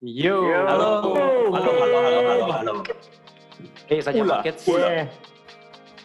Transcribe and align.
Yo. 0.00 0.48
Yo. 0.48 0.64
Halo. 0.64 1.12
Halo, 1.52 1.52
halo, 1.52 1.70
halo, 1.76 2.20
halo, 2.24 2.52
halo. 2.56 2.74
Eh 3.84 4.00
saja 4.00 4.24
Ula, 4.24 4.40
paket. 4.40 4.56
Yeah. 4.64 5.12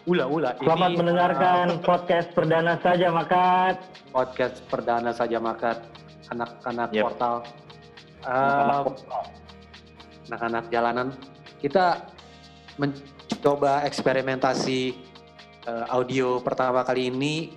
Ula, 0.04 0.24
ula. 0.28 0.50
Selamat 0.60 0.90
Ini, 0.92 0.98
mendengarkan 1.00 1.66
podcast 1.80 2.28
perdana 2.36 2.76
saja 2.84 3.08
Makat. 3.08 3.76
uh, 3.80 4.12
podcast 4.12 4.60
perdana 4.68 5.16
saja 5.16 5.40
makat 5.40 5.80
anak-anak 6.28 6.92
Yep. 6.92 7.04
portal. 7.08 7.36
Um, 8.28 8.84
anak-anak 10.28 10.64
jalanan. 10.68 11.16
Kita 11.56 12.12
mencoba 12.76 13.80
eksperimentasi 13.88 14.92
uh, 15.72 15.88
audio 15.88 16.44
pertama 16.44 16.84
kali 16.84 17.08
ini 17.08 17.56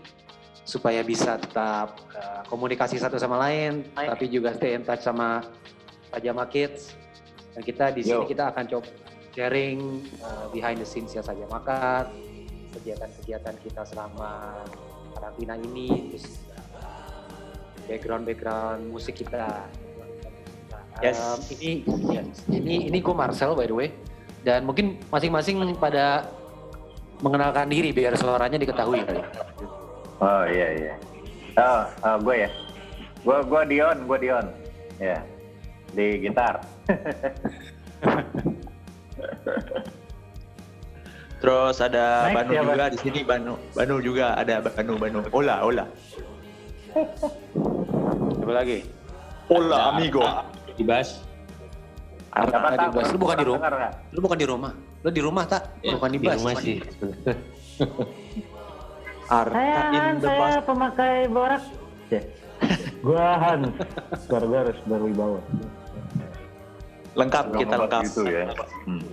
supaya 0.63 1.03
bisa 1.03 1.35
tetap 1.35 1.99
uh, 2.15 2.47
komunikasi 2.47 2.95
satu 2.95 3.19
sama 3.19 3.43
lain, 3.43 3.91
tapi 3.91 4.31
juga 4.31 4.55
stay 4.55 4.79
in 4.79 4.87
touch 4.87 5.03
sama 5.03 5.43
Pajama 6.09 6.45
Kids. 6.49 6.93
Dan 7.55 7.61
kita 7.65 7.93
di 7.93 8.05
sini 8.05 8.25
Yo. 8.25 8.29
kita 8.29 8.53
akan 8.53 8.65
coba 8.69 8.87
sharing 9.33 10.03
uh, 10.21 10.51
behind 10.51 10.77
the 10.81 10.87
scenes 10.87 11.15
ya 11.15 11.23
saja 11.23 11.47
makan, 11.47 12.11
kegiatan-kegiatan 12.75 13.55
kita 13.63 13.81
selama 13.87 14.61
karantina 15.15 15.55
ini, 15.55 16.11
terus 16.13 16.43
uh, 16.75 17.53
background-background 17.87 18.89
musik 18.91 19.17
kita. 19.21 19.65
Yes. 20.99 21.15
Um, 21.15 21.39
ini 21.55 21.87
yes. 22.11 22.43
ini 22.51 22.91
ini 22.91 22.97
gue 22.99 23.15
Marcel 23.15 23.55
by 23.55 23.63
the 23.63 23.75
way 23.75 23.89
dan 24.43 24.67
mungkin 24.67 24.99
masing-masing 25.07 25.59
pada 25.79 26.27
mengenalkan 27.23 27.67
diri 27.67 27.91
biar 27.91 28.15
suaranya 28.15 28.59
diketahui 28.59 29.03
kali. 29.03 29.23
Oh 30.19 30.43
iya 30.47 30.67
iya. 30.75 30.93
Oh, 31.55 31.83
oh 32.03 32.15
gue 32.23 32.35
ya. 32.47 32.49
Gue 33.23 33.37
gue 33.47 33.61
Dion, 33.71 33.97
gue 34.07 34.17
Dion. 34.19 34.45
Ya. 34.99 35.23
Di 35.93 36.05
gitar. 36.21 36.61
Terus 41.39 41.79
ada 41.79 42.27
Next, 42.27 42.35
Banu 42.35 42.51
ya, 42.51 42.61
juga 42.67 42.85
di 42.91 42.97
sini 42.99 43.19
Banu. 43.23 43.53
Banu 43.71 43.95
juga 44.03 44.35
ada 44.35 44.59
Banu 44.59 44.93
Banu. 44.99 45.19
Ola, 45.31 45.63
Ola. 45.63 45.85
Coba 48.43 48.53
lagi. 48.59 48.83
Ola 49.47 49.95
amigo. 49.95 50.19
Ibas. 50.75 51.23
Siapa 52.29 52.55
Arta 52.71 52.75
di 52.77 52.87
bus. 52.93 53.07
Lu 53.09 53.17
bukan 53.19 53.35
di 53.39 53.45
rumah. 53.47 53.59
Dengar 53.59 53.73
nggak? 53.79 53.93
Lu 54.13 54.19
bukan 54.21 54.37
di 54.37 54.47
rumah. 54.47 54.71
Lu 55.01 55.09
di 55.09 55.21
rumah 55.23 55.43
tak? 55.47 55.63
Ya, 55.81 55.95
bukan 55.97 56.09
di 56.11 56.17
di 56.19 56.27
bus. 56.27 56.35
rumah 56.37 56.53
sih. 56.59 56.77
Arta 59.29 59.53
Saya 59.55 59.79
in 59.89 60.01
Han, 60.01 60.15
the 60.19 60.27
saya 60.27 60.41
bus. 60.41 60.65
pemakai 60.67 61.15
borak. 61.29 61.63
Ya. 62.11 62.21
Gua 62.99 63.27
Han. 63.39 63.59
Suara 64.27 64.45
gue 64.45 64.59
harus 64.59 64.77
berwibawa. 64.85 65.39
Lengkap 67.15 67.45
Nggak 67.49 67.59
kita 67.59 67.75
lengkap. 67.77 68.01
gitu 68.05 68.21
ya. 68.25 68.45
Hmm. 68.85 69.03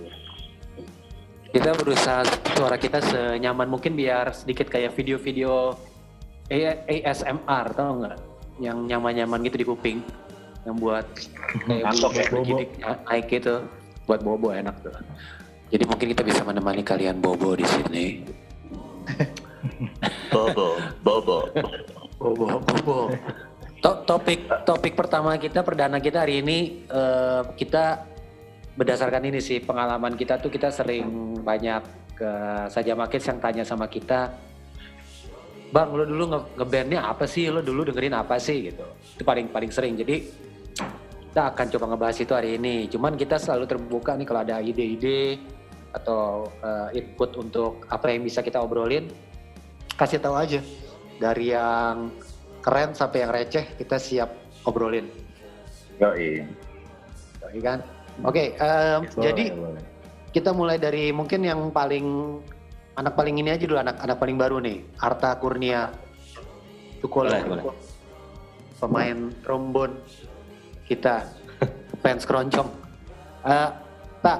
Kita 1.47 1.69
berusaha 1.73 2.21
suara 2.53 2.77
kita 2.77 2.99
senyaman 3.01 3.65
mungkin 3.65 3.95
biar 3.95 4.29
sedikit 4.31 4.67
kayak 4.67 4.93
video-video 4.93 5.73
ASMR 6.87 7.65
tau 7.73 7.91
nggak? 8.03 8.17
Yang 8.57 8.77
nyaman-nyaman 8.85 9.39
gitu 9.45 9.57
di 9.57 9.65
kuping. 9.65 9.99
Yang 10.65 10.75
buat 10.77 11.07
kayak 11.65 11.83
Ngantuk 11.87 12.11
ya? 12.13 12.25
gidik 12.43 12.69
naik 12.81 13.25
gitu. 13.31 13.55
Buat 14.05 14.21
bobo 14.21 14.51
enak 14.51 14.75
tuh. 14.83 14.95
Jadi 15.67 15.83
mungkin 15.83 16.07
kita 16.11 16.23
bisa 16.23 16.41
menemani 16.43 16.79
kalian 16.79 17.19
bobo 17.19 17.55
di 17.55 17.65
sini. 17.65 18.05
Bobo, 20.27 20.75
Bobo. 21.01 21.37
Bobo, 22.19 22.45
bobo. 22.59 22.97
To- 23.77 24.01
topik 24.09 24.49
topik 24.65 24.93
pertama 24.97 25.37
kita 25.37 25.61
perdana 25.61 26.01
kita 26.01 26.25
hari 26.25 26.41
ini 26.41 26.81
eh, 26.89 27.41
kita 27.53 28.03
berdasarkan 28.73 29.29
ini 29.29 29.37
sih 29.37 29.61
pengalaman 29.61 30.17
kita 30.17 30.41
tuh 30.41 30.49
kita 30.49 30.73
sering 30.73 31.37
banyak 31.45 31.85
ke 32.17 32.31
saja 32.73 32.97
makit 32.97 33.21
yang 33.21 33.37
tanya 33.37 33.61
sama 33.61 33.85
kita 33.85 34.33
Bang, 35.67 35.91
lo 35.91 36.07
dulu 36.07 36.31
nge- 36.31 36.49
ngebandnya 36.55 36.99
apa 37.11 37.27
sih? 37.27 37.51
Lo 37.51 37.59
dulu 37.59 37.83
dengerin 37.91 38.15
apa 38.15 38.39
sih 38.39 38.71
gitu? 38.71 38.87
Itu 39.19 39.23
paling 39.27 39.51
paling 39.51 39.67
sering. 39.67 39.99
Jadi 39.99 40.23
kita 41.27 41.51
akan 41.51 41.65
coba 41.75 41.85
ngebahas 41.91 42.17
itu 42.23 42.31
hari 42.31 42.55
ini. 42.55 42.87
Cuman 42.87 43.19
kita 43.19 43.35
selalu 43.35 43.67
terbuka 43.67 44.15
nih 44.15 44.23
kalau 44.23 44.41
ada 44.47 44.63
ide-ide 44.63 45.35
atau 45.91 46.47
eh, 46.63 47.03
input 47.03 47.35
untuk 47.35 47.83
apa 47.91 48.15
yang 48.15 48.23
bisa 48.23 48.39
kita 48.39 48.63
obrolin, 48.63 49.11
kasih 49.99 50.23
tahu 50.23 50.39
aja. 50.39 50.63
Dari 51.19 51.51
yang 51.51 52.15
keren 52.67 52.91
sampai 52.91 53.23
yang 53.23 53.31
receh 53.31 53.63
kita 53.79 53.95
siap 53.95 54.27
obrolin, 54.67 55.07
Yoi. 56.03 56.43
Oke 57.39 57.59
kan? 57.63 57.79
Oke, 58.27 58.59
em, 58.59 59.01
jadi 59.15 59.55
Boleh, 59.55 59.83
kita 60.35 60.51
mulai 60.51 60.75
dari 60.75 61.15
mungkin 61.15 61.47
yang 61.47 61.71
paling 61.71 62.37
anak 62.99 63.15
paling 63.15 63.39
ini 63.39 63.55
aja 63.55 63.63
dulu 63.63 63.79
anak 63.79 64.03
anak 64.03 64.19
paling 64.19 64.35
baru 64.35 64.59
nih 64.59 64.83
Arta 64.99 65.37
Kurnia 65.39 65.93
Boleh, 66.99 67.39
boleh. 67.45 67.63
pemain 68.81 69.17
trombon 69.45 69.95
kita 70.89 71.23
fans 72.03 72.27
keroncong 72.27 72.67
Eh, 73.47 73.69
tak 74.19 74.39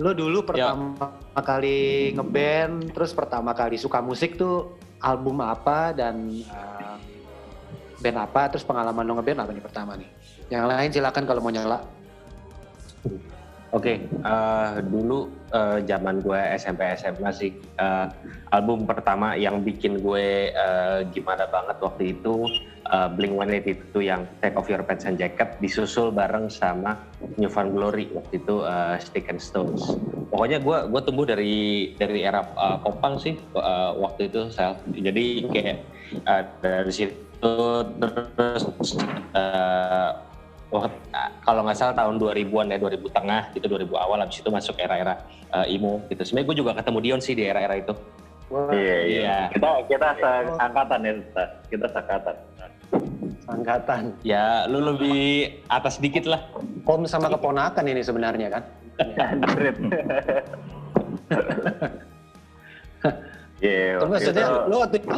lo 0.00 0.16
dulu 0.16 0.48
pertama 0.48 1.12
kali 1.36 2.08
ngeband 2.16 2.88
terus 2.96 3.12
pertama 3.12 3.52
kali 3.52 3.76
suka 3.76 4.00
musik 4.00 4.40
tuh 4.40 4.80
album 5.04 5.44
apa 5.44 5.92
dan 5.92 6.32
eh, 6.32 6.83
band 8.04 8.20
apa 8.20 8.52
terus 8.52 8.68
pengalaman 8.68 9.08
lo 9.08 9.16
ngeband 9.16 9.48
apa 9.48 9.52
nih 9.56 9.64
pertama 9.64 9.92
nih 9.96 10.08
yang 10.52 10.68
lain 10.68 10.92
silakan 10.92 11.24
kalau 11.24 11.40
mau 11.40 11.48
nyala 11.48 11.80
Oke, 13.74 14.06
eh, 14.06 14.74
dulu 14.86 15.26
eh, 15.50 15.82
zaman 15.82 16.22
gue 16.22 16.38
SMP 16.54 16.94
SMA 16.94 17.30
sih 17.34 17.50
eh, 17.58 18.06
album 18.54 18.86
pertama 18.86 19.34
yang 19.34 19.66
bikin 19.66 19.98
gue 19.98 20.54
eh, 20.54 20.98
gimana 21.10 21.50
banget 21.50 21.82
waktu 21.82 22.14
itu 22.14 22.46
eh, 22.86 23.08
Blink 23.18 23.34
182 23.34 23.98
yang 23.98 24.30
Take 24.38 24.54
Off 24.54 24.70
Your 24.70 24.86
Pants 24.86 25.10
and 25.10 25.18
Jacket 25.18 25.58
disusul 25.58 26.14
bareng 26.14 26.46
sama 26.54 27.02
New 27.34 27.50
Found 27.50 27.74
Glory 27.74 28.14
waktu 28.14 28.38
itu 28.38 28.62
eh, 28.62 28.94
Stick 29.02 29.26
and 29.26 29.42
Stones. 29.42 29.82
Pokoknya 30.30 30.62
gue 30.62 30.78
gue 30.94 31.00
tumbuh 31.02 31.26
dari 31.26 31.54
dari 31.98 32.22
era 32.22 32.46
eh, 32.46 32.78
popang 32.78 33.18
sih 33.18 33.34
eh, 33.34 33.90
waktu 33.98 34.30
itu 34.30 34.54
sel. 34.54 34.78
Jadi 34.94 35.50
kayak 35.50 35.78
eh, 36.14 36.42
dari 36.62 36.94
situ 36.94 37.23
terus 37.44 38.96
eh, 39.36 40.10
Wah, 40.74 40.90
kalau 41.46 41.62
nggak 41.62 41.78
salah 41.78 41.94
tahun 41.94 42.18
2000-an 42.18 42.66
ya 42.74 42.82
2000 42.82 43.06
tengah 43.14 43.46
gitu 43.54 43.70
2000 43.70 43.94
awal 43.94 44.18
habis 44.26 44.42
itu 44.42 44.50
masuk 44.50 44.74
era-era 44.74 45.22
eh, 45.54 45.78
emo 45.78 46.02
gitu. 46.10 46.26
Sebenarnya 46.26 46.50
gue 46.50 46.56
juga 46.66 46.72
ketemu 46.74 46.98
Dion 46.98 47.20
sih 47.22 47.38
di 47.38 47.46
era-era 47.46 47.78
itu. 47.78 47.94
Iya 48.50 48.74
iya. 48.74 48.98
Iya. 49.06 49.38
Kita 49.54 49.70
kita 49.86 50.08
seangkatan 50.18 50.98
ya, 51.06 51.12
Ustaz. 51.22 51.50
kita 51.70 51.86
seangkatan. 51.94 52.36
angkatan 53.44 54.02
Iya. 54.26 54.66
Ya 54.66 54.72
lu 54.72 54.82
lebih 54.82 55.62
atas 55.70 56.02
dikit 56.02 56.26
lah. 56.26 56.42
Om 56.82 57.06
sama 57.06 57.30
keponakan 57.30 57.84
ini 57.86 58.02
sebenarnya 58.02 58.48
kan? 58.58 58.62
Iya. 63.62 63.96
Terus 63.96 64.10
maksudnya 64.10 64.46
lu 64.68 64.76
waktu 64.82 64.96
itu 65.00 65.08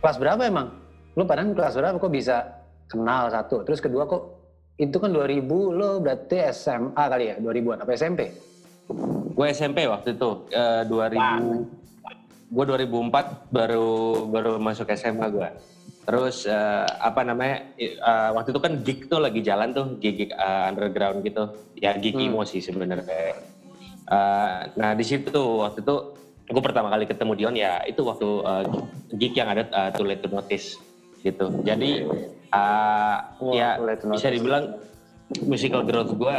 kelas 0.00 0.16
berapa 0.16 0.40
emang? 0.46 0.83
Lu 1.14 1.22
padahal 1.22 1.54
kelas 1.54 1.78
berapa 1.78 1.96
kok 1.96 2.10
bisa 2.12 2.36
kenal 2.90 3.30
satu? 3.30 3.62
Terus 3.62 3.78
kedua 3.78 4.04
kok 4.04 4.22
itu 4.74 4.98
kan 4.98 5.14
2000 5.14 5.46
lo 5.70 6.02
berarti 6.02 6.50
SMA 6.50 6.90
kali 6.98 7.24
ya? 7.30 7.34
2000-an 7.38 7.86
apa 7.86 7.90
SMP? 7.94 8.20
Gue 9.34 9.46
SMP 9.54 9.86
waktu 9.86 10.18
itu 10.18 10.30
eh, 10.50 10.82
2000 10.86 11.82
gue 12.54 12.64
2004 12.70 13.50
baru 13.50 13.90
baru 14.30 14.52
masuk 14.58 14.90
SMA 14.94 15.26
gue. 15.30 15.48
Terus 16.04 16.44
eh, 16.44 16.86
apa 17.00 17.22
namanya 17.22 17.62
eh, 17.78 18.30
waktu 18.34 18.50
itu 18.50 18.60
kan 18.60 18.72
gig 18.82 18.98
tuh 19.06 19.22
lagi 19.22 19.40
jalan 19.40 19.70
tuh 19.70 19.94
gig, 20.02 20.18
gig 20.18 20.30
eh, 20.34 20.64
underground 20.70 21.22
gitu. 21.22 21.54
Ya 21.78 21.94
gig 21.94 22.18
Hmm. 22.18 22.34
emo 22.34 22.42
sih 22.42 22.58
sebenarnya. 22.58 23.38
Eh, 24.10 24.58
nah 24.74 24.90
di 24.98 25.04
situ 25.06 25.62
waktu 25.62 25.78
itu 25.80 25.96
gue 26.44 26.60
pertama 26.62 26.92
kali 26.92 27.06
ketemu 27.08 27.32
Dion 27.38 27.56
ya 27.56 27.80
itu 27.86 28.02
waktu 28.02 28.28
eh, 28.42 28.64
gig 29.16 29.32
yang 29.38 29.48
ada 29.54 29.62
eh, 29.64 29.90
Too 29.94 30.04
Late 30.04 30.26
to 30.26 30.28
Notice 30.28 30.76
gitu. 31.24 31.46
Jadi 31.64 32.04
eh, 32.52 33.16
Wah, 33.40 33.52
ya 33.56 33.80
bisa 34.12 34.28
dibilang 34.28 34.76
musical 35.48 35.82
growth 35.82 36.12
gue 36.14 36.36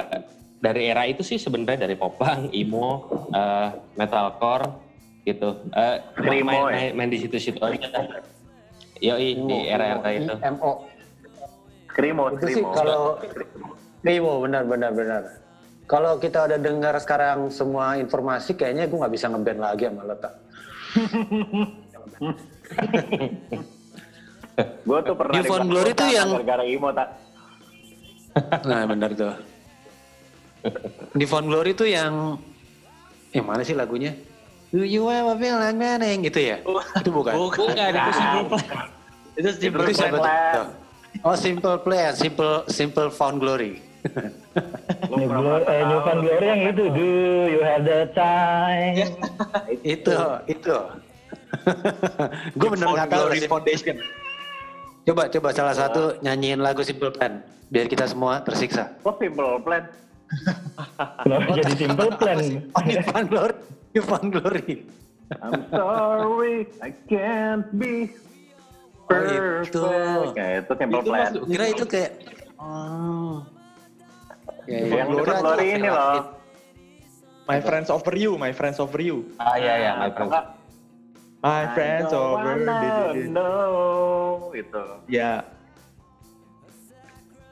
dari 0.61 0.87
era 0.93 1.03
itu 1.09 1.25
sih 1.25 1.41
sebenarnya 1.41 1.89
dari 1.89 1.97
popang, 1.97 2.53
emo, 2.53 3.09
eh, 3.33 3.69
metalcore 3.97 4.69
gitu. 5.25 5.57
Eh, 5.73 5.97
Screamo 6.21 6.45
main, 6.45 6.61
ya? 6.61 6.65
main, 6.69 6.91
main 6.93 7.09
di 7.09 7.17
situ-situ 7.19 7.59
aja. 7.65 7.89
Yoi 9.01 9.35
di 9.35 9.57
era-era 9.67 10.09
itu. 10.13 10.33
MO. 10.55 10.87
Skrimo, 11.91 12.27
Itu 12.35 12.47
sih 12.51 12.63
kalau 12.75 13.19
Primo 14.03 14.43
benar 14.43 14.67
benar 14.69 14.91
benar. 14.93 15.23
Kalau 15.89 16.19
kita 16.21 16.45
udah 16.45 16.59
dengar 16.61 16.93
sekarang 17.01 17.49
semua 17.49 17.97
informasi 17.97 18.53
kayaknya 18.53 18.85
gue 18.85 18.97
nggak 19.01 19.13
bisa 19.15 19.31
ngeband 19.31 19.59
lagi 19.63 19.89
sama 19.89 20.03
lo 20.05 20.15
tak. 20.19 20.33
Gue 24.57 24.99
tuh 25.01 25.15
pernah 25.15 25.33
New 25.33 25.43
Found 25.43 25.61
dibilang 25.61 25.69
Glory 25.69 25.91
tuh 25.93 26.07
yang- 26.07 26.31
gara-gara 26.31 26.63
imo 26.63 26.89
tak. 26.91 27.09
Nah 28.63 28.81
benar 28.85 29.09
tuh. 29.11 29.33
Di 31.11 31.25
Found 31.25 31.47
Glory 31.47 31.71
tuh 31.71 31.87
yang 31.87 32.39
yang 33.31 33.45
mana 33.45 33.61
sih 33.61 33.73
lagunya? 33.73 34.15
Do 34.71 34.81
you 34.81 35.07
ever 35.07 35.35
feel 35.35 35.55
like 35.55 35.75
that? 35.75 35.99
gitu 36.01 36.39
ya? 36.41 36.57
itu 36.99 37.09
bukan. 37.09 37.31
Bukan, 37.33 37.71
itu 37.71 38.11
simple 38.11 38.43
plan. 38.49 38.87
Itu 39.35 39.49
simple 39.53 39.81
Itu 39.83 39.95
plan. 40.13 40.53
tuh? 40.53 40.67
Oh, 41.23 41.31
Simple 41.31 41.79
Plan, 41.79 42.11
Simple 42.11 42.67
Simple 42.67 43.07
Found 43.09 43.39
Glory. 43.39 43.79
New, 45.09 45.25
Glory, 45.25 45.63
eh, 45.63 45.81
New 45.87 45.99
Found 46.03 46.19
Glory 46.21 46.45
yang 46.45 46.61
itu. 46.67 46.83
Do 46.91 47.07
you 47.47 47.61
have 47.63 47.83
the 47.83 48.11
time? 48.11 49.15
itu, 49.81 50.15
itu. 50.45 50.77
Gue 52.53 52.67
bener 52.67 52.85
Found 52.85 52.97
nggak 52.99 53.07
tahu. 53.07 53.21
Glory 53.25 53.39
Sim- 53.39 53.47
Foundation. 53.47 53.95
Coba, 55.05 55.29
coba 55.29 55.49
salah 55.53 55.75
satu 55.77 56.17
nyanyiin 56.25 56.59
lagu 56.59 56.81
Simple 56.81 57.13
Plan. 57.13 57.45
Biar 57.69 57.85
kita 57.85 58.09
semua 58.09 58.41
tersiksa. 58.41 58.89
Kok 59.01 59.21
simple 59.21 59.61
plan? 59.61 59.83
Kenapa 61.21 61.49
jadi 61.61 61.73
simple 61.77 62.09
plan? 62.17 62.37
Oh, 62.77 62.81
Found 63.13 63.27
Glory. 63.29 63.55
Found 64.01 64.29
Glory. 64.33 64.75
I'm 65.41 65.65
sorry, 65.73 66.69
I 66.81 66.89
can't 67.09 67.65
be 67.73 68.09
Oh, 69.05 69.21
itu. 69.21 69.77
perfect. 69.77 70.33
Nah, 70.33 70.49
itu 70.57 70.73
simple 70.73 70.97
Itu 70.97 71.09
plan. 71.09 71.21
masuk. 71.29 71.41
Kira 71.45 71.65
itu 71.69 71.83
kayak... 71.85 72.11
Oh. 72.57 73.45
Ya, 74.65 74.77
ya. 74.81 75.05
Yang 75.05 75.07
itu 75.13 75.21
Glory 75.37 75.67
ini 75.77 75.89
loh. 75.89 76.17
My 77.45 77.59
friends 77.61 77.89
over 77.93 78.13
you, 78.17 78.33
my 78.41 78.49
friends 78.49 78.81
over 78.81 78.97
you. 78.97 79.29
Ah 79.37 79.53
iya 79.61 79.73
iya, 79.77 79.91
my 80.01 80.09
friend. 80.09 80.33
My 81.45 81.63
friends 81.77 82.09
I 82.09 82.13
don't 82.17 82.25
over 82.33 82.57
wanna 82.57 82.81
you. 83.13 83.29
know. 83.29 84.34
Itu. 84.55 84.83
Ya, 85.07 85.43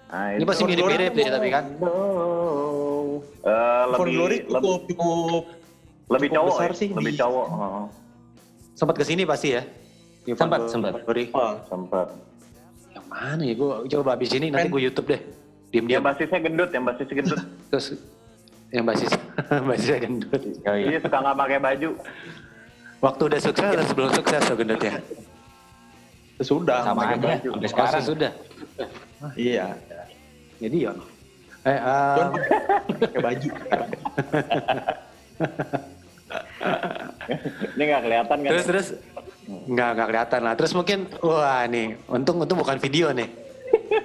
Nah, 0.06 0.30
Ini 0.30 0.46
pasti 0.46 0.62
mirip-mirip 0.62 1.10
deh 1.10 1.26
tapi 1.26 1.50
kan. 1.50 1.66
No. 1.82 1.90
Eh, 3.42 3.50
Found 3.90 3.90
lebih, 3.98 4.14
Glory 4.14 4.38
lebih, 4.38 4.46
cukup 4.46 4.80
cukup 4.86 5.44
lebih 6.08 6.30
cukup 6.30 6.38
cowok 6.38 6.54
besar 6.54 6.70
ya, 6.70 6.78
sih 6.78 6.88
lebih 6.94 7.12
di- 7.12 7.20
cowok. 7.20 7.48
Oh, 7.50 7.86
Sempat 8.74 8.96
ke 8.96 9.04
sini 9.04 9.24
pasti 9.26 9.48
ya? 9.52 9.62
Sempat, 10.30 10.70
sempat. 10.70 11.02
Glory. 11.02 11.34
Oh, 11.34 11.58
sempet. 11.66 12.08
Yang 12.94 13.06
mana 13.08 13.42
ya? 13.42 13.54
Gue 13.58 13.70
coba 13.90 14.10
abis 14.14 14.30
ini 14.32 14.48
nanti 14.48 14.70
gue 14.70 14.82
YouTube 14.84 15.08
deh. 15.10 15.22
Yang 15.74 15.74
Diam-diam. 15.74 16.02
basisnya 16.06 16.40
gendut, 16.40 16.70
yang 16.70 16.84
basisnya 16.86 17.16
gendut. 17.18 17.40
Terus 17.74 17.86
yang 18.70 18.86
basis 18.86 19.10
basisnya 19.70 19.98
gendut. 20.00 20.42
Oh, 20.62 20.76
iya. 20.78 20.86
Iya 20.94 21.00
suka 21.02 21.18
nggak 21.20 21.36
pakai 21.36 21.58
baju. 21.60 21.90
Waktu 23.02 23.22
udah 23.26 23.40
sukses 23.42 23.66
atau 23.68 23.86
sebelum 23.90 24.10
sukses 24.14 24.42
tuh 24.46 24.56
gendutnya? 24.56 24.94
Sudah. 26.42 26.80
Sama 26.82 27.02
pakai 27.06 27.14
aja 27.14 27.28
baju. 27.30 27.50
sampai 27.54 27.68
Oh, 27.68 27.72
sekarang. 27.72 28.02
sudah. 28.04 28.32
Iya, 29.38 29.66
Jadi 30.58 30.78
ya. 30.82 30.92
Eh, 31.64 31.80
John 31.80 32.30
pakai 33.00 33.22
baju. 33.22 33.50
Ini 37.74 37.84
nggak 37.84 38.04
kelihatan 38.04 38.38
kan? 38.40 38.52
terus 38.52 38.66
terus 38.68 38.88
nggak 39.48 39.90
nggak 39.96 40.08
kelihatan 40.10 40.42
lah. 40.44 40.54
Terus 40.56 40.72
mungkin 40.74 41.00
wah 41.20 41.64
nih, 41.68 41.96
untung 42.08 42.40
untung 42.40 42.60
bukan 42.60 42.80
video 42.80 43.12
nih. 43.12 43.28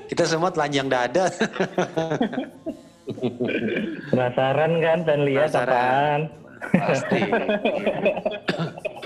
Kita 0.06 0.24
semua 0.24 0.50
telanjang 0.50 0.88
dada. 0.88 1.28
Penasaran 4.10 4.72
kan? 4.80 4.98
Dan 5.04 5.18
lihat 5.24 5.50
Penasaran. 5.50 5.68
apaan? 5.68 6.20
Pasti. 6.74 7.20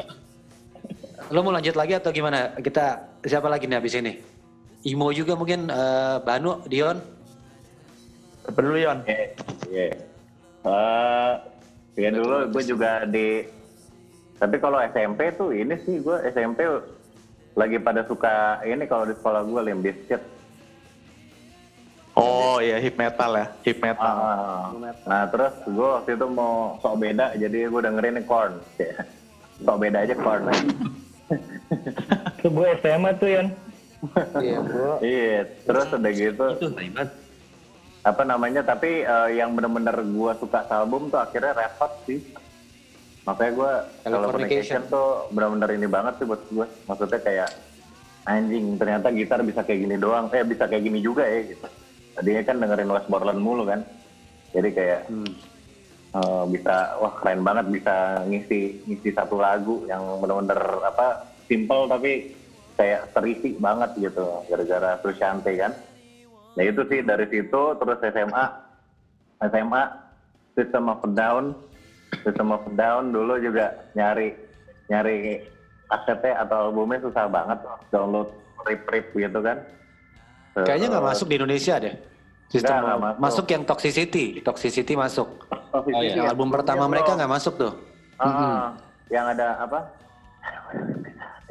Lo 1.33 1.41
mau 1.41 1.57
lanjut 1.57 1.73
lagi 1.73 1.97
atau 1.97 2.13
gimana? 2.13 2.53
Kita 2.61 3.01
siapa 3.25 3.49
lagi 3.49 3.65
nih 3.65 3.81
habis 3.81 3.97
ini? 3.97 4.21
Imo 4.85 5.09
juga 5.17 5.33
mungkin 5.33 5.65
eh, 5.65 6.17
Banu, 6.21 6.61
Dion. 6.69 7.01
Apa 8.45 8.59
dulu 8.61 8.77
Yon? 8.77 9.01
Iya. 9.09 9.27
Iya. 9.73 9.87
Eh, 10.63 11.33
ya 11.97 12.09
dulu 12.13 12.53
gue 12.53 12.63
juga 12.69 13.09
di 13.09 13.49
tapi 14.37 14.59
kalau 14.61 14.77
SMP 14.93 15.33
tuh 15.39 15.57
ini 15.57 15.73
sih 15.87 16.05
gue 16.05 16.21
SMP 16.35 16.69
lagi 17.57 17.79
pada 17.81 18.05
suka 18.05 18.61
ini 18.69 18.85
kalau 18.85 19.09
di 19.09 19.15
sekolah 19.17 19.41
gue 19.49 19.61
Limp 19.73 19.81
Bizkit. 19.89 20.23
Oh 22.13 22.61
iya 22.61 22.77
hip 22.77 23.01
metal 23.01 23.33
ya, 23.33 23.47
hip 23.65 23.81
metal. 23.81 24.05
Ah, 24.05 24.69
nah 25.09 25.25
terus 25.33 25.55
gue 25.65 25.89
waktu 25.97 26.13
itu 26.13 26.27
mau 26.29 26.77
sok 26.85 27.01
beda 27.01 27.33
jadi 27.41 27.73
gue 27.73 27.81
dengerin 27.81 28.21
Korn. 28.29 28.53
Sok 29.65 29.79
beda 29.79 30.05
aja 30.05 30.15
Korn. 30.19 30.51
Itu 32.39 32.49
gue 32.49 32.69
SMA 32.79 33.11
tuh 33.17 33.29
Yan. 33.29 33.49
Iya, 34.35 34.59
bro. 34.59 34.99
iya, 34.99 35.47
terus 35.63 35.87
udah 35.89 36.11
gitu 36.11 36.47
Itu 36.59 36.69
hebat. 36.75 37.09
apa 38.03 38.23
namanya 38.27 38.67
tapi 38.67 39.07
eh, 39.07 39.29
yang 39.39 39.55
bener-bener 39.55 39.95
gue 39.95 40.33
suka 40.43 40.67
album 40.67 41.07
tuh 41.07 41.23
akhirnya 41.23 41.55
Red 41.55 41.75
Hot 41.79 42.03
sih 42.03 42.19
makanya 43.23 43.53
gue 43.55 43.73
kalau. 44.03 44.27
Fornication 44.27 44.83
tuh 44.91 45.31
bener-bener 45.31 45.79
ini 45.79 45.87
banget 45.87 46.19
sih 46.19 46.27
buat 46.27 46.43
gue 46.51 46.67
maksudnya 46.91 47.23
kayak 47.23 47.55
anjing 48.27 48.75
ternyata 48.75 49.07
gitar 49.15 49.39
bisa 49.47 49.63
kayak 49.63 49.87
gini 49.87 49.95
doang 49.95 50.27
eh 50.35 50.43
bisa 50.43 50.67
kayak 50.67 50.83
gini 50.83 50.99
juga 50.99 51.23
ya 51.23 51.47
gitu 51.47 51.67
tadinya 52.19 52.43
kan 52.43 52.57
dengerin 52.59 52.91
West 52.91 53.07
Borland 53.07 53.39
mulu 53.39 53.71
kan 53.71 53.87
jadi 54.51 54.69
kayak 54.75 55.01
eh, 56.19 56.45
bisa 56.51 56.75
wah 56.99 57.15
keren 57.23 57.47
banget 57.47 57.71
bisa 57.71 58.27
ngisi 58.27 58.83
ngisi 58.83 59.15
satu 59.15 59.39
lagu 59.39 59.87
yang 59.87 60.03
bener-bener 60.19 60.59
apa 60.83 61.31
simple 61.53 61.85
tapi 61.85 62.33
kayak 62.81 63.13
terisi 63.13 63.53
banget 63.61 63.93
gitu 64.01 64.25
gara-gara 64.49 64.97
Frusciante 65.05 65.53
kan 65.61 65.73
Nah 66.53 66.65
itu 66.65 66.81
sih 66.89 67.01
dari 67.01 67.29
situ 67.29 67.63
terus 67.77 68.01
SMA 68.01 68.45
SMA 69.45 69.83
System 70.57 70.89
of 70.89 71.05
Down 71.13 71.53
System 72.25 72.49
of 72.53 72.65
Down 72.73 73.13
dulu 73.13 73.37
juga 73.37 73.73
nyari 73.93 74.33
nyari 74.89 75.45
kasetnya 75.89 76.41
atau 76.41 76.73
albumnya 76.73 77.05
susah 77.05 77.29
banget 77.29 77.61
download 77.89 78.29
rip 78.65 78.85
rip 78.89 79.13
gitu 79.13 79.41
kan 79.45 79.61
Kayaknya 80.53 80.89
nggak 80.93 81.07
masuk 81.17 81.27
di 81.33 81.41
Indonesia 81.41 81.81
deh. 81.81 81.97
Sistem 82.53 82.85
nggak 82.85 83.01
masuk. 83.01 83.21
masuk. 83.25 83.47
yang 83.49 83.65
Toxicity, 83.65 84.45
Toxicity 84.45 84.93
masuk. 84.93 85.49
Oh, 85.73 85.81
Oh, 85.81 85.89
iya. 85.89 86.13
iya. 86.13 86.23
album 86.29 86.53
pertama 86.53 86.85
mereka 86.85 87.17
nggak 87.17 87.33
masuk 87.33 87.57
tuh. 87.57 87.73
Ah, 88.21 88.77
yang 89.09 89.33
ada 89.33 89.57
apa 89.65 89.81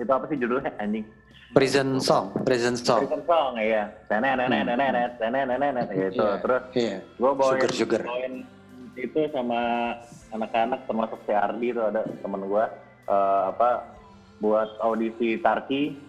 itu 0.01 0.11
apa 0.11 0.25
sih 0.27 0.37
judulnya? 0.41 0.73
Anjing. 0.81 1.05
Prison 1.51 1.99
Song, 1.99 2.31
Prison 2.47 2.79
Song. 2.79 3.03
Prison 3.03 3.23
Song 3.27 3.59
ya 3.59 3.91
nenek 4.07 4.33
nenek 4.39 4.61
nenek 4.63 4.87
nenek 4.87 5.11
nenek 5.19 5.43
nenek 5.43 5.57
nenek 5.59 5.85
gitu. 5.91 6.23
Iya, 6.23 6.35
terus 6.39 6.63
iya. 6.79 6.97
gue 7.03 7.31
bawain, 7.35 7.59
Sugar, 7.59 7.71
sugar. 7.75 8.01
bawain 8.07 8.35
itu 8.95 9.19
sama 9.35 9.61
anak-anak 10.31 10.87
termasuk 10.87 11.19
si 11.27 11.31
Ardi 11.35 11.75
itu 11.75 11.81
ada 11.83 12.07
temen 12.07 12.47
gue 12.47 12.65
eh, 13.11 13.41
apa 13.51 13.69
buat 14.39 14.79
audisi 14.79 15.43
Tarki. 15.43 15.99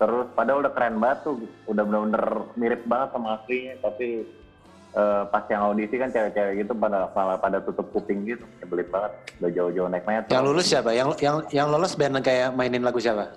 Terus 0.00 0.32
padahal 0.32 0.64
udah 0.64 0.72
keren 0.72 0.96
banget 0.96 1.18
tuh 1.28 1.34
udah 1.68 1.82
bener-bener 1.84 2.24
mirip 2.56 2.82
banget 2.88 3.08
sama 3.12 3.42
aslinya 3.42 3.74
tapi 3.84 4.24
eh, 4.94 5.22
pas 5.28 5.44
yang 5.50 5.62
audisi 5.70 5.94
kan 5.98 6.10
cewek-cewek 6.10 6.66
gitu 6.66 6.72
pada 6.74 7.10
malah 7.14 7.38
pada 7.38 7.58
tutup 7.62 7.86
kuping 7.94 8.26
gitu 8.26 8.44
nyebelin 8.62 8.88
banget 8.90 9.12
udah 9.40 9.50
jauh-jauh 9.54 9.88
naik 9.90 10.04
metal 10.06 10.30
Yang 10.30 10.44
lulus 10.46 10.66
siapa? 10.66 10.90
Yang 10.94 11.08
yang 11.22 11.36
yang 11.50 11.66
lolos 11.70 11.92
band 11.94 12.18
yang 12.20 12.24
kayak 12.24 12.48
mainin 12.54 12.82
lagu 12.82 12.98
siapa? 12.98 13.34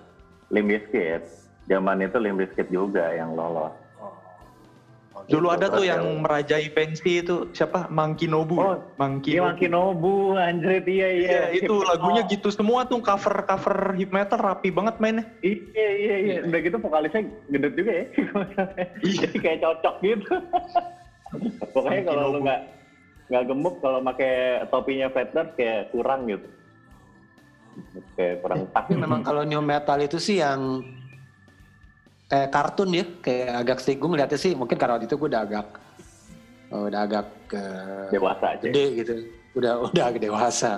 Limp 0.54 0.70
Bizkit 0.70 1.22
zaman 1.70 2.04
itu 2.04 2.18
Limp 2.20 2.38
Bizkit 2.42 2.68
juga 2.70 3.14
yang 3.14 3.34
lolos 3.34 3.74
Dulu 5.24 5.48
ada 5.56 5.72
tuh 5.72 5.88
yang 5.88 6.04
merajai 6.20 6.68
pensi 6.76 7.24
itu 7.24 7.48
siapa? 7.56 7.88
Monkey 7.88 8.28
Nobu. 8.28 8.60
Oh, 8.60 8.76
Monkey 9.00 9.40
Iya 9.40 9.56
Makinobu 9.56 10.36
anjir 10.36 10.84
iya 10.84 11.08
iya 11.16 11.30
Iya, 11.54 11.64
itu 11.64 11.74
lagunya 11.80 12.28
gitu 12.28 12.52
semua 12.52 12.84
tuh 12.84 13.00
cover 13.00 13.48
cover 13.48 13.96
hip 13.96 14.12
metal 14.12 14.36
rapi 14.36 14.68
banget 14.68 15.00
mainnya. 15.00 15.24
Iya 15.40 15.90
iya 15.96 16.16
iya. 16.20 16.38
Udah 16.44 16.60
gitu 16.60 16.76
vokalisnya 16.76 17.24
gendut 17.48 17.74
juga 17.78 17.92
ya. 17.94 18.06
Iya. 19.00 19.28
kayak 19.44 19.60
cocok 19.64 19.96
gitu. 20.04 20.34
Pokoknya 21.74 22.02
kalau 22.06 22.24
lu 22.32 22.40
nggak 22.46 22.62
nggak 23.32 23.44
gemuk 23.50 23.76
kalau 23.82 24.00
pakai 24.04 24.34
topinya 24.70 25.08
Flatners 25.10 25.50
kayak 25.58 25.90
kurang 25.90 26.30
gitu. 26.30 26.48
Kayak 28.14 28.36
kurang 28.46 28.58
pas. 28.70 28.86
Tapi 28.86 28.94
memang 28.94 29.22
kalau 29.26 29.42
new 29.42 29.64
metal 29.64 29.98
itu 29.98 30.22
sih 30.22 30.38
yang 30.38 30.86
kayak 32.30 32.50
kartun 32.50 32.90
ya, 32.94 33.06
kayak 33.22 33.50
agak 33.66 33.78
sih 33.82 33.94
gue 33.98 34.10
ngeliatnya 34.10 34.40
sih 34.40 34.54
mungkin 34.54 34.78
karena 34.78 34.98
waktu 34.98 35.06
itu 35.10 35.18
gue 35.18 35.30
udah 35.30 35.42
agak 35.42 35.68
oh, 36.70 36.84
udah 36.90 37.02
agak 37.02 37.28
eh, 37.54 38.08
dewasa 38.14 38.46
aja. 38.58 38.66
gede 38.70 38.86
gitu, 39.02 39.14
udah 39.58 39.74
udah 39.90 40.04
agak 40.10 40.22
dewasa. 40.22 40.72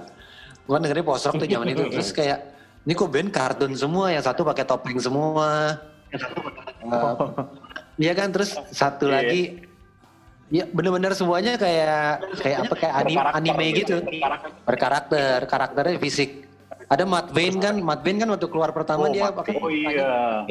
Gue 0.66 0.76
dengerin 0.82 1.06
post 1.06 1.28
rock 1.28 1.36
tuh 1.38 1.48
zaman 1.48 1.68
itu 1.72 1.84
terus 1.94 2.10
kayak 2.12 2.40
ini 2.86 2.94
kok 2.94 3.10
band 3.12 3.30
kartun 3.34 3.74
semua, 3.76 4.14
yang 4.14 4.24
satu 4.24 4.46
pakai 4.46 4.64
topeng 4.64 5.00
semua. 5.02 5.76
Eh, 6.86 7.16
Iya 7.98 8.14
kan 8.14 8.30
terus 8.30 8.54
satu 8.70 9.10
Iya. 9.10 9.16
lagi 9.26 9.42
Ya 10.54 10.70
bener-bener 10.70 11.10
semuanya 11.18 11.58
kayak 11.58 12.22
kayak 12.38 12.58
apa 12.70 12.74
kayak 12.78 12.94
anime, 13.02 13.18
Berkarakter 13.18 13.38
anime 13.42 13.66
gitu. 13.74 13.96
Berkarakter. 13.98 14.50
Berkarakter, 14.62 15.38
karakternya 15.50 15.98
fisik. 15.98 16.30
Ada 16.86 17.02
Matt 17.02 17.34
Vane 17.34 17.58
kan, 17.58 17.76
Matt 17.82 18.02
Vane 18.06 18.18
kan 18.22 18.30
waktu 18.30 18.48
keluar 18.54 18.70
pertama 18.70 19.10
Oh, 19.10 19.14
dia 19.14 19.34
pakai 19.34 19.58
oh 19.58 19.74
iya. 19.74 20.46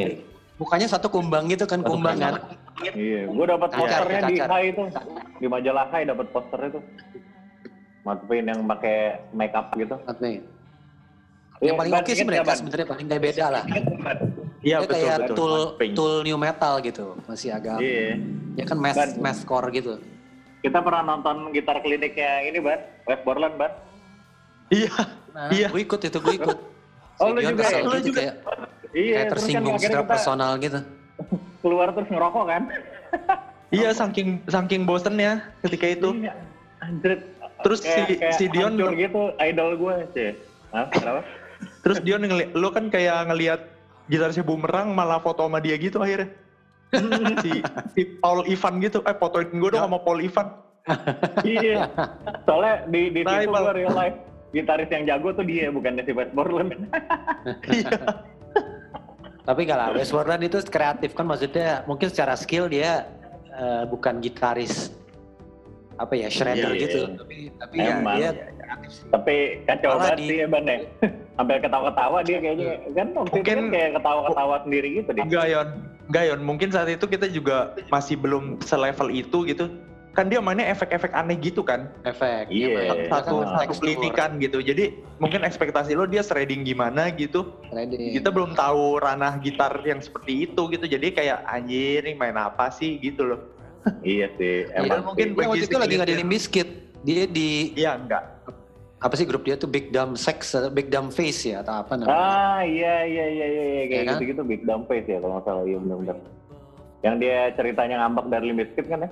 Mukanya 0.59 0.87
satu 0.91 1.07
kumbang 1.07 1.47
gitu 1.47 1.67
kan, 1.67 1.83
kumbang 1.83 2.19
kan. 2.19 2.43
Iya, 2.83 3.31
gue 3.31 3.47
dapat 3.47 3.71
Kacar, 3.71 4.03
posternya 4.03 4.21
di 4.27 4.35
kacar. 4.39 4.49
Hai 4.51 4.65
itu, 4.75 4.83
di 5.39 5.47
majalah 5.47 5.87
Hai 5.91 6.03
dapat 6.07 6.27
poster 6.35 6.61
itu. 6.75 6.81
Matupin 8.03 8.51
yang 8.51 8.61
pakai 8.67 9.23
make 9.31 9.55
up 9.55 9.71
gitu. 9.79 9.95
Lihat 9.95 10.19
nih. 10.19 10.37
Iya, 11.63 11.71
Yang 11.71 11.77
paling 11.79 11.93
oke 11.95 12.11
sih 12.11 12.15
inget 12.19 12.27
mereka 12.27 12.53
sebenarnya 12.59 12.87
paling 12.91 13.07
kayak 13.07 13.23
beda 13.23 13.47
lah. 13.47 13.65
Iya 14.65 14.77
betul 14.81 14.95
kayak 14.97 15.17
betul. 15.21 15.37
tool 15.37 15.55
Pink. 15.77 15.93
tool 15.93 16.15
new 16.23 16.37
metal 16.37 16.75
gitu, 16.81 17.07
masih 17.23 17.53
agak. 17.53 17.79
Iya. 17.79 18.17
Ya 18.55 18.65
kan 18.65 18.79
math 18.79 18.97
Ban. 18.97 19.11
mathcore 19.21 19.69
gitu. 19.71 19.93
Kita 20.59 20.81
pernah 20.81 21.03
nonton 21.05 21.53
gitar 21.53 21.79
kliniknya 21.79 22.31
ini, 22.43 22.59
Ban. 22.59 22.81
West 23.05 23.23
Borland, 23.23 23.55
Ban. 23.55 23.73
Iya. 24.69 24.93
Nah, 25.31 25.49
Iya. 25.51 25.69
gue 25.69 25.83
ikut 25.83 26.01
itu 26.01 26.19
gue 26.19 26.35
ikut. 26.35 26.59
Oh, 27.15 27.31
Si 27.31 27.31
lu 27.31 27.39
Dion 27.39 27.51
juga 27.53 27.63
kesel 27.63 27.71
ya? 27.71 27.85
Lu 27.85 27.91
gitu, 27.95 28.07
juga? 28.11 28.19
kayak, 28.19 28.35
Iya, 28.91 29.07
kayak 29.07 29.23
kan 29.23 29.31
tersinggung 29.31 29.63
akhirnya 29.71 29.87
secara 29.87 30.03
kita 30.03 30.11
personal 30.11 30.51
gitu. 30.59 30.79
keluar 31.63 31.89
terus 31.93 32.09
ngerokok 32.11 32.45
kan. 32.45 32.63
Iya 33.71 33.89
saking 33.91 34.29
saking 34.45 34.83
bosennya 34.83 35.33
ketika 35.61 35.87
itu. 35.89 36.09
Iya, 36.17 36.33
anjir. 36.81 37.11
Terus 37.61 37.81
Kayak- 37.81 37.95
si- 38.05 38.19
kayak 38.19 38.35
si 38.35 38.45
Dion- 38.49 38.79
gitu, 38.93 39.23
idol 39.37 39.71
gue 39.75 39.95
sih. 40.11 40.31
Hah, 40.71 40.87
kenapa? 40.89 41.23
Terus 41.83 41.99
dia 42.01 42.17
ngeli 42.17 42.51
lu 42.51 42.69
kan 42.71 42.87
kayak 42.89 43.31
ngelihat 43.31 43.61
gitarisnya 44.11 44.45
bumerang 44.45 44.93
malah 44.93 45.21
foto 45.21 45.47
sama 45.47 45.59
dia 45.61 45.77
gitu 45.77 46.01
akhirnya. 46.01 46.31
si, 47.43 47.59
si 47.97 48.03
Paul 48.23 48.47
Ivan 48.47 48.79
gitu, 48.79 49.03
eh 49.03 49.17
fotoin 49.19 49.51
gue 49.51 49.71
dong 49.75 49.83
sama 49.83 49.99
Paul 49.99 50.23
Ivan. 50.23 50.49
iya. 51.43 51.89
Soalnya 52.45 52.85
di 52.93 53.09
di 53.11 53.21
situ 53.25 53.49
Rival. 53.49 53.63
gue 53.73 53.75
real 53.83 53.95
life 53.97 54.19
gitaris 54.55 54.89
yang 54.93 55.03
jago 55.09 55.35
tuh 55.35 55.43
dia 55.43 55.73
bukan 55.73 55.99
si 56.05 56.13
West 56.15 56.33
Borland. 56.37 56.71
Iya. 57.69 57.91
Tapi 59.45 59.69
lah, 59.69 59.93
West 59.93 60.15
Borland 60.15 60.41
itu 60.41 60.57
kreatif 60.71 61.13
kan 61.13 61.29
maksudnya 61.29 61.85
mungkin 61.85 62.09
secara 62.09 62.33
skill 62.33 62.65
dia 62.71 63.05
eh, 63.53 63.85
bukan 63.91 64.23
gitaris 64.25 64.95
apa 66.01 66.17
ya 66.17 66.29
shredder 66.33 66.73
Iya, 66.75 66.81
gitu. 66.81 66.99
iya. 67.05 67.17
Tapi 67.19 67.37
tapi 67.61 67.75
ya 67.77 67.93
Emang. 67.99 68.17
dia 68.17 68.31
kreatif 68.57 68.91
sih. 68.93 69.05
Tapi 69.11 69.35
kacau 69.69 69.91
banget 70.01 70.19
sih 70.21 70.37
ya 70.41 70.47
ya. 70.49 70.79
Sampai 71.35 71.59
ketawa-ketawa 71.59 72.19
dia 72.23 72.39
kayaknya. 72.39 72.79
Kan 72.95 73.09
waktu 73.11 73.27
itu 73.27 73.35
Mungkin- 73.35 73.59
kan 73.59 73.67
kayak 73.75 73.91
ketawa-ketawa 73.99 74.55
sendiri 74.63 74.89
gitu 74.95 75.11
dia. 75.11 75.25
Enggak 75.27 75.47
Yon, 75.51 75.69
enggak 76.07 76.25
Yon. 76.31 76.41
Mungkin 76.41 76.69
saat 76.71 76.89
itu 76.89 77.05
kita 77.05 77.27
juga 77.27 77.57
masih 77.91 78.15
belum 78.15 78.63
selevel 78.63 79.11
itu 79.11 79.39
gitu. 79.45 79.67
Kan 80.15 80.31
dia 80.31 80.39
mainnya 80.39 80.71
efek-efek 80.71 81.11
aneh 81.11 81.35
gitu 81.35 81.67
kan. 81.67 81.91
efek. 82.07 82.47
Iya. 82.47 82.71
Dia 82.71 82.71
main- 82.71 82.95
dia 82.95 83.11
Satu 83.11 83.37
kan 83.43 83.67
satu 83.67 83.83
klinikan 83.83 84.31
gitu. 84.39 84.63
Jadi 84.63 84.85
mungkin 85.19 85.43
ekspektasi 85.43 85.99
lo 85.99 86.07
dia 86.07 86.23
shredding 86.23 86.63
gimana 86.63 87.11
gitu. 87.11 87.51
shredding. 87.67 88.15
Kita 88.15 88.31
belum 88.31 88.55
tahu 88.55 89.03
ranah 89.03 89.43
gitar 89.43 89.75
yang 89.83 89.99
seperti 89.99 90.47
itu 90.47 90.71
gitu. 90.71 90.87
Jadi 90.87 91.11
kayak 91.11 91.43
anjir 91.45 92.07
nih 92.07 92.15
main 92.15 92.39
apa 92.39 92.71
sih 92.71 92.95
gitu 92.97 93.27
loh. 93.27 93.41
Iya 94.07 94.31
sih. 94.39 94.71
Iya, 94.71 94.87
Emang 94.87 95.03
mungkin 95.03 95.35
Dia 95.35 95.51
waktu 95.51 95.67
itu 95.67 95.77
lagi 95.77 95.95
nggak 95.99 96.07
di 96.07 96.15
sedikit 96.15 96.21
Limp 96.23 96.31
Bizkit. 96.31 96.69
Dia 97.03 97.23
di 97.27 97.51
Iya 97.75 97.91
enggak. 97.99 98.23
Apa 99.05 99.15
sih 99.15 99.29
grup 99.29 99.45
dia 99.45 99.55
tuh 99.55 99.69
Big 99.69 99.93
Dumb 99.93 100.17
Sex, 100.17 100.57
Big 100.73 100.89
Dumb 100.89 101.13
Face 101.13 101.45
ya 101.45 101.61
atau 101.61 101.85
apa 101.85 101.93
namanya? 102.01 102.17
Ah 102.17 102.61
iya 102.65 103.05
iya 103.05 103.25
iya 103.29 103.47
iya 103.47 103.65
iya. 103.69 103.83
kayak 103.85 103.93
Iya 103.93 104.03
kan? 104.09 104.15
gitu-gitu 104.17 104.43
Big 104.49 104.63
Dumb 104.65 104.89
Face 104.89 105.05
ya 105.05 105.21
kalau 105.21 105.37
nggak 105.37 105.45
salah 105.45 105.65
iya 105.69 105.77
benar-benar. 105.77 106.17
Yang 107.05 107.15
dia 107.21 107.39
ceritanya 107.53 107.97
ngambek 108.01 108.27
dari 108.33 108.45
Limp 108.49 108.59
Bizkit 108.65 108.87
kan 108.89 109.05
ya? 109.05 109.11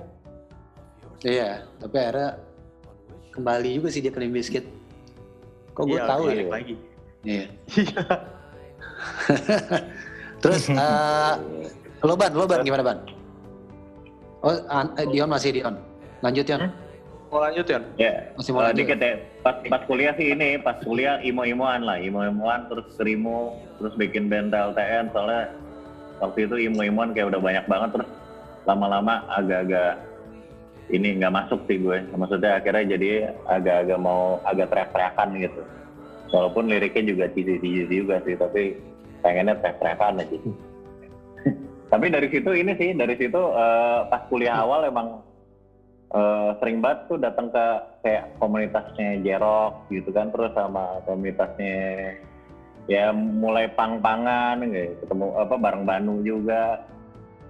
Iya, 1.23 1.49
tapi 1.77 1.95
akhirnya 2.01 2.29
kembali 3.31 3.69
juga 3.77 3.87
sih 3.93 4.01
dia 4.01 4.09
ke 4.09 4.17
Limp 4.17 4.33
Bizkit. 4.33 4.65
Kok 5.77 5.85
gue 5.85 5.95
Iya, 5.95 6.09
tahu 6.09 6.23
ya? 6.25 6.35
lagi. 6.49 6.75
Iya. 7.21 7.45
Terus 10.41 10.63
eh 10.83 11.33
lo 12.01 12.13
ban, 12.17 12.31
lo 12.33 12.43
ban 12.43 12.65
gimana 12.65 12.83
ban? 12.83 12.97
Oh, 14.43 14.51
eh, 14.51 15.07
Dion 15.07 15.29
masih 15.29 15.55
Dion. 15.55 15.77
Lanjut 16.19 16.43
Dion. 16.43 16.67
Mau 17.33 17.41
lanjut? 17.41 17.65
Ya. 17.97 18.29
Masih 18.37 18.53
mau 18.53 18.61
Eh, 18.61 18.65
lanjut. 18.69 18.77
dikit 18.85 18.99
ya. 19.01 19.13
Pas, 19.41 19.57
pas 19.65 19.81
kuliah 19.89 20.13
sih 20.13 20.37
ini, 20.37 20.61
pas 20.61 20.77
kuliah 20.85 21.17
imo-imoan 21.25 21.81
lah, 21.81 21.97
imo-imoan 21.97 22.69
terus 22.69 22.85
kerimo, 22.93 23.57
terus 23.81 23.97
bikin 23.97 24.29
band 24.29 24.53
TLTN 24.53 25.09
soalnya 25.09 25.49
waktu 26.21 26.45
itu 26.45 26.69
imo-imoan 26.69 27.17
kayak 27.17 27.33
udah 27.33 27.41
banyak 27.41 27.65
banget 27.65 27.89
terus 27.97 28.09
lama-lama 28.69 29.25
agak-agak 29.33 29.97
ini 30.93 31.17
nggak 31.17 31.33
masuk 31.33 31.65
sih 31.65 31.81
gue. 31.81 32.05
Maksudnya 32.13 32.61
akhirnya 32.61 32.85
jadi 32.93 33.09
agak-agak 33.49 33.97
mau 33.97 34.37
agak 34.45 34.69
teriak-teriakan 34.69 35.29
gitu. 35.41 35.61
Walaupun 36.29 36.69
liriknya 36.69 37.03
juga 37.17 37.25
cheesy-cheesy 37.33 37.97
juga 38.05 38.21
sih, 38.29 38.37
tapi 38.37 38.77
pengennya 39.25 39.57
teriak-teriakan 39.57 40.21
aja. 40.21 40.37
tapi 41.97 42.05
dari 42.13 42.29
situ 42.29 42.51
ini 42.53 42.77
sih, 42.77 42.93
dari 42.93 43.17
situ 43.17 43.41
eh, 43.41 43.99
pas 44.05 44.21
kuliah 44.29 44.53
awal 44.61 44.85
emang 44.85 45.17
eh, 46.13 46.49
sering 46.61 46.77
banget 46.79 46.99
tuh 47.09 47.17
datang 47.17 47.49
ke 47.49 47.65
kayak 48.05 48.29
komunitasnya 48.37 49.19
Jerok 49.25 49.89
gitu 49.89 50.09
kan 50.13 50.29
terus 50.29 50.53
sama 50.53 51.01
komunitasnya 51.07 52.13
ya 52.91 53.15
mulai 53.15 53.71
pang-pangan 53.71 54.59
gitu 54.59 54.91
ketemu 55.03 55.25
apa 55.39 55.55
bareng 55.55 55.83
Bandung 55.87 56.19
juga. 56.23 56.79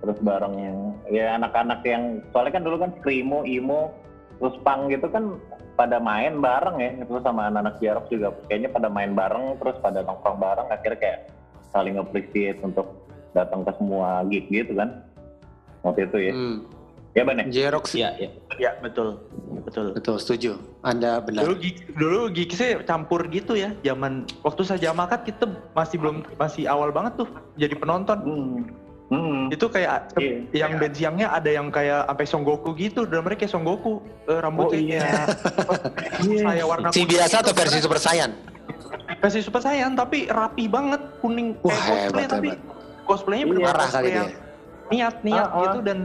Terus 0.04 0.20
bareng 0.20 0.56
ya 1.16 1.40
anak-anak 1.40 1.80
yang 1.88 2.20
soalnya 2.36 2.60
kan 2.60 2.64
dulu 2.68 2.76
kan 2.76 2.92
screamo, 3.00 3.48
emo 3.48 3.96
terus 4.36 4.60
pang 4.66 4.92
gitu 4.92 5.08
kan 5.08 5.40
pada 5.80 5.98
main 6.04 6.44
bareng 6.44 6.78
ya. 6.84 6.92
Terus 7.08 7.24
sama 7.24 7.48
anak-anak 7.48 7.80
Jerok 7.80 8.06
juga 8.12 8.28
kayaknya 8.52 8.70
pada 8.70 8.92
main 8.92 9.16
bareng 9.16 9.56
terus 9.64 9.80
pada 9.80 10.04
nongkrong 10.04 10.44
bareng 10.44 10.68
akhirnya 10.70 11.00
kayak 11.00 11.20
saling 11.72 11.96
appreciate 11.98 12.60
untuk 12.62 12.92
datang 13.32 13.64
ke 13.64 13.72
semua 13.80 14.28
gig 14.28 14.46
gitu 14.52 14.76
kan. 14.76 14.92
Waktu 15.88 16.06
itu 16.06 16.18
ya. 16.30 16.34
Hmm. 16.36 16.83
Ya 17.14 17.22
Ban 17.24 17.38
ya? 17.38 17.46
Xerox 17.48 17.86
Iya, 17.94 18.10
iya. 18.18 18.30
Iya 18.54 18.72
betul. 18.80 19.22
Betul. 19.64 19.94
Betul, 19.94 20.16
setuju. 20.18 20.52
Anda 20.82 21.18
benar. 21.20 21.46
Dulu 21.46 21.56
gig, 21.56 21.78
dulu 21.94 22.20
gigsnya 22.30 22.84
campur 22.84 23.26
gitu 23.28 23.54
ya. 23.54 23.72
Zaman 23.82 24.26
waktu 24.42 24.62
saya 24.64 24.92
makat 24.92 25.24
kita 25.24 25.46
masih 25.72 25.98
belum 25.98 26.26
masih 26.36 26.66
awal 26.66 26.90
banget 26.90 27.18
tuh 27.18 27.30
jadi 27.56 27.74
penonton. 27.74 28.18
Hmm. 28.20 28.58
Hmm. 29.08 29.42
Itu 29.48 29.70
kayak 29.70 30.10
Iya. 30.18 30.66
yang 30.66 30.72
band 30.76 30.96
siangnya 30.96 31.28
ada 31.30 31.46
yang 31.46 31.70
kayak 31.70 32.08
sampai 32.08 32.26
Son 32.26 32.42
Goku 32.42 32.74
gitu, 32.74 33.06
drummernya 33.06 33.38
kayak 33.38 33.52
Son 33.52 33.62
Goku, 33.62 34.02
Eh, 34.26 34.40
rambutnya 34.40 34.74
Oh, 34.74 34.82
iya. 34.82 35.06
saya 36.48 36.64
warna 36.66 36.88
Si 36.90 36.98
kuning 37.00 37.12
biasa 37.14 37.36
atau 37.40 37.54
versi 37.54 37.78
Super 37.78 38.00
Saiyan? 38.00 38.32
versi 39.20 39.40
Super 39.40 39.62
Saiyan 39.62 39.94
tapi 39.94 40.26
rapi 40.26 40.66
banget 40.66 40.98
kuning 41.20 41.54
Wah, 41.62 41.70
kayak 41.70 41.84
cosplay 42.10 42.10
hebat, 42.18 42.32
tapi 42.32 42.50
hebat. 42.50 43.06
cosplaynya 43.06 43.44
Iya. 43.44 43.52
bener 43.52 43.64
Marah 43.64 43.90
kali 43.92 44.08
dia. 44.10 44.24
niat 44.90 45.16
niat 45.22 45.46
Ah, 45.46 45.54
ah. 45.54 45.62
gitu 45.62 45.80
dan 45.84 45.98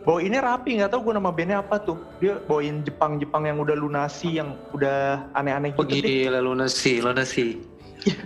bawainnya 0.00 0.40
rapi 0.40 0.80
nggak 0.80 0.90
tahu 0.90 1.00
gue 1.06 1.14
nama 1.14 1.28
bandnya 1.28 1.60
apa 1.60 1.76
tuh 1.78 2.00
dia 2.18 2.40
bawain 2.40 2.80
Jepang 2.80 3.16
Jepang 3.16 3.44
yang 3.44 3.60
udah 3.60 3.74
lunasi 3.74 4.40
yang 4.40 4.56
udah 4.72 5.28
aneh-aneh 5.32 5.76
Oh 5.76 5.84
gitu 5.84 6.00
deh. 6.00 6.26
gila 6.26 6.40
Lunacy, 6.40 6.98
Lunacy. 6.98 7.60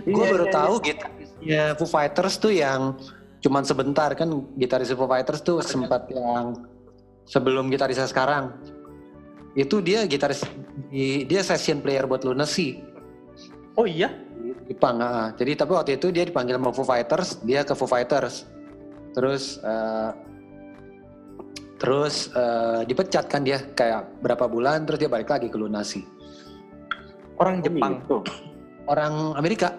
Gue 0.07 0.23
Iya, 0.23 0.31
baru 0.31 0.45
iya, 0.47 0.53
tahu 0.55 0.73
gitarisnya 0.79 1.61
Foo 1.75 1.83
Fighters 1.85 2.35
tuh 2.37 2.51
yang 2.51 2.95
cuman 3.43 3.61
sebentar 3.61 4.07
kan 4.13 4.27
gitaris 4.55 4.89
Foo 4.89 5.03
Fighters 5.03 5.43
tuh 5.43 5.59
sempat 5.59 6.07
yang 6.09 6.63
sebelum 7.23 7.67
gitarisnya 7.67 8.07
sekarang. 8.07 8.55
Itu 9.51 9.79
dia 9.79 10.03
gitaris 10.05 10.47
di- 10.87 11.23
dia 11.23 11.39
session 11.41 11.79
player 11.79 12.03
buat 12.03 12.23
Lunacy 12.23 12.79
oh 13.75 13.83
iya 13.83 14.07
Jepang. 14.65 14.95
ah. 14.97 15.35
Jadi 15.35 15.51
tapi 15.53 15.71
waktu 15.71 15.91
itu 15.95 16.07
dia 16.07 16.23
dipanggil 16.23 16.55
sama 16.55 16.71
Foo 16.71 16.87
Fighters, 16.87 17.43
dia 17.43 17.61
ke 17.61 17.75
Foo 17.75 17.83
Fighters. 17.85 18.47
Terus 19.11 19.59
eh, 19.59 20.09
terus 21.75 22.31
eh, 22.31 22.81
dipecat 22.87 23.27
kan 23.27 23.43
dia 23.43 23.59
kayak 23.75 24.21
berapa 24.23 24.47
bulan 24.47 24.87
terus 24.87 24.99
dia 25.03 25.11
balik 25.11 25.27
lagi 25.27 25.51
ke 25.51 25.57
Lunacy. 25.59 26.01
orang 27.35 27.59
Oh, 27.59 27.63
Jepang 27.67 27.93
gitu. 27.99 28.17
orang 28.87 29.35
Amerika 29.35 29.75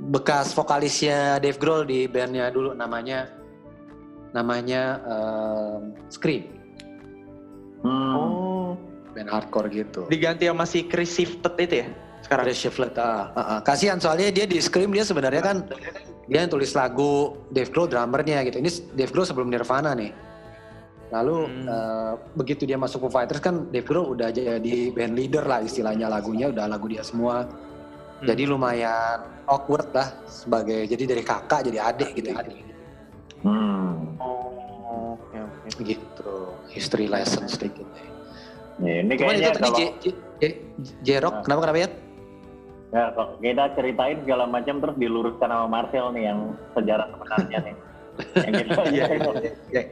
bekas 0.00 0.56
vokalisnya 0.56 1.36
Dave 1.36 1.60
Grohl 1.60 1.84
di 1.84 2.08
bandnya 2.08 2.48
dulu 2.48 2.72
namanya 2.72 3.28
namanya 4.32 4.82
em, 5.04 5.92
Scream 6.08 6.48
Hmm. 7.84 8.16
oh 8.16 8.68
band 9.12 9.28
hardcore 9.28 9.68
gitu 9.68 10.08
diganti 10.08 10.48
sama 10.48 10.64
si 10.64 10.88
Chris 10.88 11.12
Shifted 11.12 11.52
itu 11.60 11.84
ya 11.84 11.86
sekarang 12.24 12.48
Chris 12.48 12.64
Shiflett 12.64 12.96
ah, 12.96 13.28
ah, 13.36 13.40
ah. 13.40 13.58
kasihan 13.60 14.00
soalnya 14.00 14.32
dia 14.32 14.48
di 14.48 14.56
Scream 14.56 14.88
dia 14.88 15.04
sebenarnya 15.04 15.44
kan 15.44 15.68
dia 16.24 16.40
yang 16.40 16.48
tulis 16.48 16.72
lagu 16.72 17.36
Dave 17.52 17.68
Grohl 17.68 17.92
drummernya 17.92 18.40
gitu 18.48 18.56
ini 18.64 18.72
Dave 18.96 19.12
Grohl 19.12 19.28
sebelum 19.28 19.52
Nirvana 19.52 19.92
nih 19.92 20.10
lalu 21.08 21.36
Hmm. 21.44 21.66
eh, 21.66 22.12
begitu 22.32 22.62
dia 22.64 22.76
masuk 22.76 23.04
Foo 23.04 23.12
Fighters 23.12 23.38
kan 23.38 23.68
Dave 23.68 23.84
Grohl 23.84 24.12
udah 24.12 24.28
jadi 24.28 24.90
band 24.90 25.12
leader 25.12 25.44
lah 25.44 25.60
istilahnya 25.60 26.08
lagunya 26.08 26.48
udah 26.48 26.64
lagu 26.64 26.88
dia 26.88 27.02
semua 27.02 27.44
Hmm. 27.44 28.26
jadi 28.26 28.42
lumayan 28.46 29.18
awkward 29.44 29.92
lah 29.92 30.08
sebagai 30.24 30.86
jadi 30.86 31.04
dari 31.04 31.22
kakak 31.22 31.60
jadi 31.64 31.78
adik 31.84 32.10
gitu 32.16 32.30
Hmm. 33.44 34.16
oh 34.16 35.14
oke 35.20 35.36
oke 35.36 35.68
gitu 35.82 36.32
history 36.68 37.06
lesson 37.06 37.44
sedikit 37.44 37.84
Ya, 38.74 39.06
ini 39.06 39.14
cuman 39.14 39.38
itu 39.38 39.38
kayaknya 39.38 39.50
tadi 39.54 39.62
kalau 39.62 39.78
J- 39.78 39.94
J- 40.02 40.18
J- 40.42 40.58
Jerok 41.06 41.46
kenapa 41.46 41.60
kenapa 41.62 41.78
ya 41.78 41.88
ya, 42.90 43.04
kalau 43.14 43.30
kita 43.38 43.64
ceritain 43.74 44.18
segala 44.22 44.44
macam 44.46 44.74
terus 44.82 44.96
diluruskan 44.98 45.46
sama 45.46 45.66
Marcel 45.66 46.10
nih 46.10 46.24
yang 46.26 46.40
sejarah 46.74 47.06
sebenarnya 47.10 47.58
nih. 47.70 47.74
Yang 48.36 48.52
kita 48.54 48.82
Iya, 48.94 49.04
iya, 49.08 49.30
iya. 49.70 49.82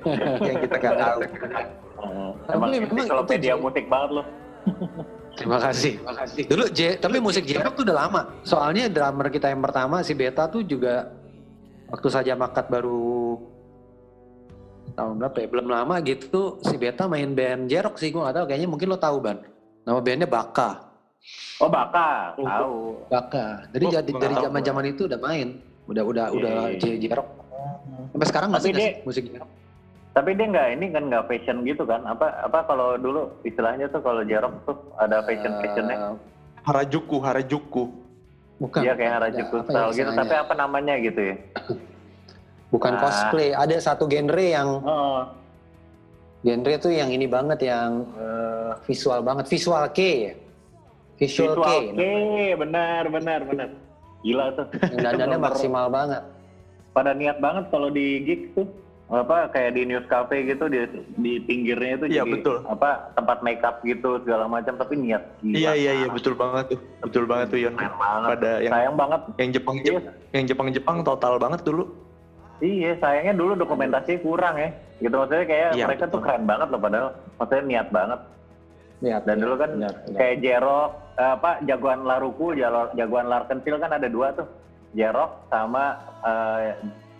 yang 0.41 0.59
kita 0.61 0.77
nggak 0.77 0.97
tahu. 0.97 1.19
Eh, 1.23 2.31
Emang 2.49 2.67
Tapi 2.67 2.67
ini 2.73 2.79
memang 2.85 3.07
kalau 3.07 3.23
itu 3.23 3.31
media 3.31 3.53
sih. 3.53 3.61
musik 3.61 3.85
banget 3.87 4.11
loh. 4.13 4.27
Terima 5.33 5.59
kasih. 5.59 5.93
Terima 5.97 6.15
kasih. 6.15 6.43
Dulu 6.45 6.65
J, 6.69 6.81
tapi 6.97 7.17
musik 7.19 7.45
J-Rock 7.45 7.75
tuh 7.75 7.85
udah 7.85 7.97
lama. 7.99 8.21
Soalnya 8.43 8.85
drummer 8.87 9.27
kita 9.27 9.49
yang 9.49 9.61
pertama 9.61 10.03
si 10.03 10.13
Beta 10.13 10.45
tuh 10.47 10.63
juga 10.63 11.09
waktu 11.89 12.09
saja 12.09 12.33
makat 12.35 12.67
baru 12.67 13.41
tahun 14.93 15.15
berapa 15.19 15.37
ya? 15.37 15.47
Belum 15.49 15.69
lama 15.69 15.95
gitu 16.01 16.61
si 16.61 16.75
Beta 16.77 17.07
main 17.07 17.33
band 17.33 17.67
J-Rock 17.67 17.97
sih 17.97 18.11
gua 18.11 18.29
nggak 18.29 18.37
tahu 18.37 18.47
kayaknya 18.47 18.69
mungkin 18.69 18.87
lo 18.89 18.99
tahu 18.99 19.17
Ban. 19.19 19.39
Nama 19.83 19.99
bandnya 19.99 20.27
Baka. 20.27 20.71
Oh 21.59 21.71
Baka, 21.71 22.35
tahu. 22.37 22.79
Baka. 23.09 23.47
Jadi 23.71 23.85
Oh, 23.85 23.93
dari 24.17 24.35
zaman-zaman 24.37 24.85
itu 24.87 25.07
udah 25.07 25.19
main. 25.19 25.49
Udah 25.85 26.03
udah 26.03 26.27
Iya, 26.29 26.37
udah 26.37 26.55
J- 26.77 26.99
J-Rock. 27.01 27.29
Sampai 28.09 28.27
sekarang 28.27 28.49
masih 28.51 28.71
dia- 28.71 28.81
sih 28.81 28.93
musik 29.03 29.25
J-Rock? 29.27 29.51
Tapi 30.13 30.31
dia 30.33 30.47
nggak 30.47 30.69
ini 30.73 30.87
kan 30.89 31.03
nggak 31.09 31.25
fashion 31.25 31.57
gitu 31.63 31.83
kan? 31.83 32.05
Apa 32.05 32.45
apa 32.45 32.59
kalau 32.63 32.95
dulu 32.97 33.33
istilahnya 33.43 33.89
tuh 33.89 34.01
kalau 34.01 34.21
jarok 34.23 34.53
tuh 34.63 34.77
ada 34.97 35.21
fashion 35.23 35.53
fashionnya? 35.59 35.97
Eh, 35.97 36.15
Harajuku, 36.63 37.17
Harajuku. 37.19 37.85
bukan. 38.59 38.81
Iya 38.81 38.95
kayak 38.95 39.09
Ada 39.09 39.17
Harajuku 39.19 39.55
apa 39.57 39.65
ya 39.65 39.73
style 39.73 39.93
gitu. 39.97 40.11
Tapi 40.15 40.35
apa 40.37 40.55
namanya 40.55 40.95
gitu 40.97 41.21
ya? 41.25 41.37
Bukan 42.73 42.93
Ah. 42.95 43.01
cosplay. 43.01 43.51
Ada 43.53 43.77
satu 43.83 44.05
genre 44.07 44.45
yang 44.47 44.69
Oh, 44.81 45.27
Genre 46.41 46.75
tuh 46.77 46.91
yang 46.91 47.09
ini 47.09 47.27
banget 47.27 47.63
yang 47.63 48.03
eh, 48.13 48.71
visual 48.85 49.21
banget, 49.21 49.47
visual 49.47 49.85
K 49.89 50.01
ya. 50.01 50.35
Visual, 51.17 51.55
visual 51.55 51.63
K. 51.63 51.69
K, 51.93 52.03
benar 52.57 53.03
benar 53.09 53.41
benar. 53.43 53.69
Gila 54.21 54.47
tuh. 54.53 54.67
Dandannya 54.93 55.39
maksimal 55.49 55.87
banget. 55.89 56.23
Pada 56.93 57.13
niat 57.13 57.39
banget 57.39 57.69
kalau 57.69 57.89
di 57.89 58.21
gig 58.23 58.53
tuh 58.53 58.69
apa 59.09 59.45
kayak 59.49 59.77
di 59.77 59.85
news 59.85 60.09
cafe 60.09 60.41
gitu 60.43 60.73
di 60.73 60.89
di 61.19 61.37
pinggirnya 61.39 62.01
itu 62.01 62.07
Iya, 62.07 62.25
jadi 62.25 62.33
betul. 62.33 62.57
apa 62.65 63.13
tempat 63.13 63.39
makeup 63.43 63.77
gitu 63.83 64.17
segala 64.21 64.45
macam 64.47 64.73
tapi 64.75 64.97
niat 64.97 65.21
gila. 65.39 65.53
Iya 65.55 65.73
iya 65.75 65.93
iya 65.95 66.09
betul 66.09 66.33
banget 66.33 66.65
tuh, 66.71 66.81
betul 67.01 67.25
banget 67.25 67.47
tuh 67.49 67.59
Yon. 67.61 67.75
Keren 67.77 67.93
banget. 67.95 68.29
Pada 68.31 68.51
yang 68.59 68.73
Sayang 68.73 68.97
banget. 68.97 69.21
yang 69.37 69.51
Jepang 69.51 69.77
Iya. 69.79 70.01
yang 70.33 70.45
Jepang 70.47 70.69
Jepang 70.71 70.97
total 71.03 71.37
banget 71.37 71.61
dulu. 71.61 71.85
Iya, 72.63 72.95
sayangnya 72.97 73.35
dulu 73.35 73.53
dokumentasinya 73.55 74.23
kurang 74.23 74.55
ya. 74.57 74.71
Gitu 74.99 75.13
maksudnya 75.13 75.45
kayak 75.45 75.69
Iya, 75.75 75.85
mereka 75.85 76.05
tuh 76.07 76.17
betul. 76.17 76.25
keren 76.25 76.45
banget 76.47 76.69
loh 76.71 76.81
padahal 76.81 77.09
maksudnya 77.37 77.65
niat 77.67 77.89
banget. 77.91 78.21
Lihat. 79.03 79.23
Dan 79.27 79.37
dulu 79.41 79.55
kan 79.59 79.71
lihat, 79.75 79.97
lihat. 80.07 80.17
kayak 80.17 80.37
Jerok 80.41 80.91
eh, 81.19 81.31
apa 81.37 81.51
jagoan 81.67 82.01
Laruku, 82.03 82.47
jagoan 82.95 83.27
Larkensil 83.27 83.77
kan 83.77 83.93
ada 83.93 84.09
dua 84.09 84.33
tuh. 84.33 84.49
Jerok 84.93 85.49
sama 85.49 85.85
eh, 86.21 86.71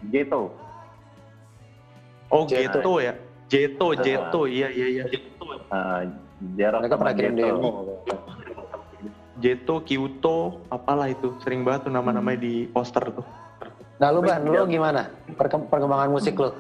Jeto. 0.09 0.53
Oh 2.29 2.45
Jeto. 2.45 2.79
Jeto 2.79 2.95
ya. 2.99 3.15
Jeto, 3.47 3.87
Ah. 3.91 4.01
Jeto, 4.01 4.41
iya 4.45 4.69
iya 4.69 4.87
iya. 4.91 5.05
Eh, 5.05 6.03
Jerok 6.57 6.81
Mereka 6.81 6.95
sama 6.95 7.01
pernah 7.05 7.15
kirim 7.15 7.35
Jeto. 7.35 7.47
demo. 7.47 7.71
Jeto, 9.35 9.75
Kyoto, 9.83 10.39
apalah 10.69 11.09
itu. 11.09 11.35
Sering 11.41 11.61
banget 11.61 11.89
tuh 11.89 11.93
nama-namanya 11.93 12.39
di 12.39 12.65
poster 12.67 13.03
tuh. 13.11 13.27
Nah 13.99 14.09
lu 14.09 14.21
Ban, 14.21 14.41
lu 14.41 14.65
gimana? 14.65 15.11
Perkem- 15.33 15.67
perkembangan 15.67 16.11
musik 16.11 16.35
lu? 16.35 16.51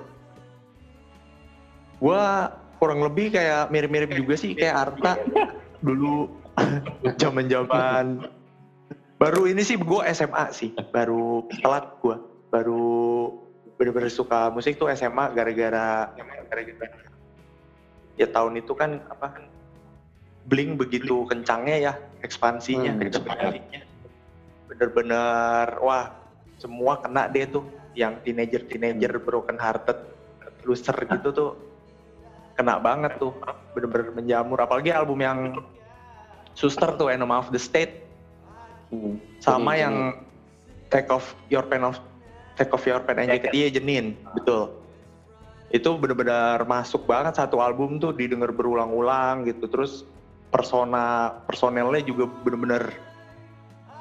Gua 1.98 2.50
kurang 2.76 2.98
lebih 3.00 3.30
kayak 3.30 3.70
mirip-mirip 3.70 4.10
juga 4.12 4.34
sih 4.34 4.52
kayak 4.52 4.74
Arta 4.90 5.14
dulu 5.78 6.26
zaman-zaman 7.22 8.26
baru 9.22 9.46
ini 9.46 9.62
sih 9.62 9.78
gue 9.78 10.02
SMA 10.10 10.44
sih. 10.50 10.74
Baru 10.90 11.46
telat 11.62 11.94
gue 12.02 12.18
baru 12.50 13.30
bener-bener 13.78 14.10
suka 14.10 14.50
musik 14.50 14.82
tuh 14.82 14.90
SMA 14.98 15.30
gara-gara 15.30 16.10
ya 18.18 18.26
tahun 18.28 18.60
itu 18.60 18.74
kan 18.74 18.98
apa 19.08 19.48
Blink 20.42 20.74
begitu 20.74 21.22
kencangnya 21.30 21.76
ya 21.78 21.92
ekspansinya. 22.26 22.98
Hmm. 22.98 23.06
ekspansinya 23.06 23.80
bener-bener 24.66 25.78
wah 25.78 26.10
semua 26.58 26.98
kena 26.98 27.30
deh 27.30 27.46
tuh. 27.46 27.62
Yang 27.92 28.24
teenager 28.24 28.62
teenager 28.66 29.12
broken 29.20 29.60
hearted 29.60 30.00
loser 30.64 30.96
gitu 30.96 31.28
tuh 31.30 31.50
kena 32.58 32.82
banget 32.82 33.22
tuh. 33.22 33.30
Bener-bener 33.70 34.10
menjamur. 34.18 34.58
Apalagi 34.58 34.90
album 34.90 35.22
yang 35.22 35.38
Suster 36.52 36.90
tuh 37.00 37.08
Enema 37.08 37.40
of 37.40 37.48
the 37.48 37.60
State 37.60 38.11
sama 39.40 39.74
Jenin, 39.74 39.82
yang 39.82 39.94
Take 40.92 41.08
Off 41.08 41.32
Your 41.48 41.64
Pen 41.66 41.88
of 41.88 41.96
Take 42.60 42.72
Off 42.76 42.84
Your 42.84 43.00
Pen 43.00 43.24
and 43.24 43.28
Jacket 43.32 43.52
iya 43.56 43.68
Jenin. 43.72 44.14
Betul. 44.36 44.76
Itu 45.72 45.96
bener-bener 45.96 46.60
masuk 46.68 47.08
banget. 47.08 47.40
Satu 47.40 47.64
album 47.64 47.96
tuh 47.96 48.12
didengar 48.12 48.52
berulang-ulang 48.52 49.48
gitu. 49.48 49.64
Terus 49.72 50.04
persona 50.52 51.32
personelnya 51.48 52.04
juga 52.04 52.28
bener-bener 52.44 52.92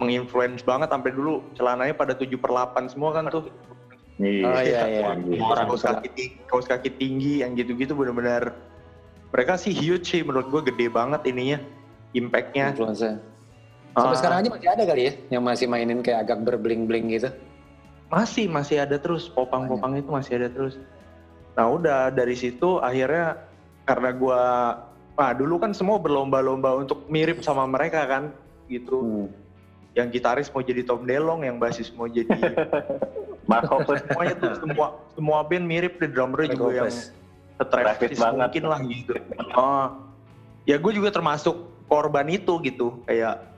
menginfluence 0.04 0.68
banget. 0.68 0.92
Sampai 0.92 1.16
dulu 1.16 1.48
celananya 1.56 1.96
pada 1.96 2.12
7 2.12 2.28
per 2.36 2.52
8 2.52 2.92
semua 2.92 3.16
kan 3.16 3.32
tuh. 3.32 3.48
Iya. 4.20 4.46
Oh 4.46 4.62
iya 4.62 4.82
iya. 4.92 5.06
Orang 5.40 5.72
kaos 5.72 5.88
kaki 5.88 6.12
tinggi, 6.12 6.26
kaos 6.52 6.68
kaki 6.68 6.92
tinggi 7.00 7.40
yang 7.40 7.56
gitu-gitu 7.56 7.96
bener-bener. 7.96 8.52
Mereka 9.32 9.56
sih 9.56 9.72
huge 9.72 10.12
sih 10.12 10.28
menurut 10.28 10.52
gue 10.52 10.76
gede 10.76 10.92
banget 10.92 11.24
ininya 11.24 11.64
impactnya. 12.12 12.76
Influencer. 12.76 13.31
Sampai 13.92 14.16
Ah, 14.16 14.20
sekarang 14.20 14.38
aja 14.40 14.50
masih 14.56 14.70
ada 14.72 14.84
kali 14.88 15.02
ya 15.04 15.14
yang 15.36 15.44
masih 15.44 15.66
mainin 15.68 16.00
kayak 16.00 16.20
agak 16.28 16.40
berbling-bling 16.48 17.12
gitu. 17.12 17.30
masih 18.12 18.52
masih 18.52 18.84
ada 18.84 19.00
terus 19.00 19.32
popang-popang 19.32 19.96
itu 19.96 20.12
masih 20.12 20.36
ada 20.44 20.52
terus. 20.52 20.76
Nah 21.56 21.72
udah 21.72 22.12
dari 22.12 22.36
situ 22.36 22.80
akhirnya 22.84 23.40
karena 23.88 24.12
gue 24.12 24.42
nah 25.16 25.32
dulu 25.36 25.60
kan 25.60 25.72
semua 25.76 25.96
berlomba-lomba 26.00 26.76
untuk 26.76 27.08
mirip 27.08 27.40
sama 27.44 27.64
mereka 27.68 28.04
kan 28.08 28.36
gitu. 28.68 29.28
Hmm. 29.28 29.28
Yang 29.96 30.08
gitaris 30.20 30.48
mau 30.56 30.64
jadi 30.64 30.88
Tom 30.88 31.04
DeLonge, 31.04 31.52
yang 31.52 31.60
basis 31.60 31.92
mau 31.96 32.08
jadi 32.08 32.32
Mark 33.52 33.68
Hoppus. 33.68 34.00
semuanya 34.08 34.36
tuh 34.40 34.52
semua 34.60 34.88
semua 35.16 35.40
band 35.44 35.68
mirip 35.68 36.00
deh 36.00 36.08
drummernya 36.08 36.56
juga 36.56 36.84
yang 36.84 36.92
Gopes. 36.92 37.12
Travis 37.62 38.18
banget. 38.18 38.40
mungkin 38.40 38.64
lah 38.72 38.80
gitu. 38.88 39.14
Oh, 39.54 39.88
ya 40.66 40.76
gue 40.82 40.92
juga 40.96 41.12
termasuk 41.14 41.64
korban 41.86 42.26
itu 42.32 42.58
gitu. 42.64 43.04
Kayak 43.06 43.51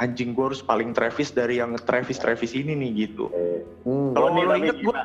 anjing 0.00 0.32
gue 0.32 0.44
harus 0.48 0.64
paling 0.64 0.96
Travis 0.96 1.28
dari 1.30 1.60
yang 1.60 1.76
Travis 1.84 2.16
Travis 2.16 2.56
ini 2.56 2.72
nih 2.72 2.90
gitu. 3.06 3.28
Hmm. 3.84 4.16
Kalau 4.16 4.32
lo 4.32 4.54
inget 4.56 4.80
gue 4.80 4.96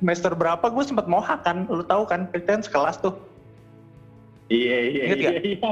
semester 0.00 0.32
berapa 0.32 0.64
gue 0.72 0.84
sempat 0.88 1.04
mohak 1.04 1.44
kan, 1.44 1.68
lu 1.68 1.84
tahu 1.84 2.08
kan? 2.08 2.24
Kita 2.32 2.56
kan 2.56 2.62
sekelas 2.64 3.04
tuh. 3.04 3.14
Iya 4.50 4.76
iya 4.90 5.02
Ingat 5.06 5.18
iya. 5.20 5.30
iya. 5.46 5.58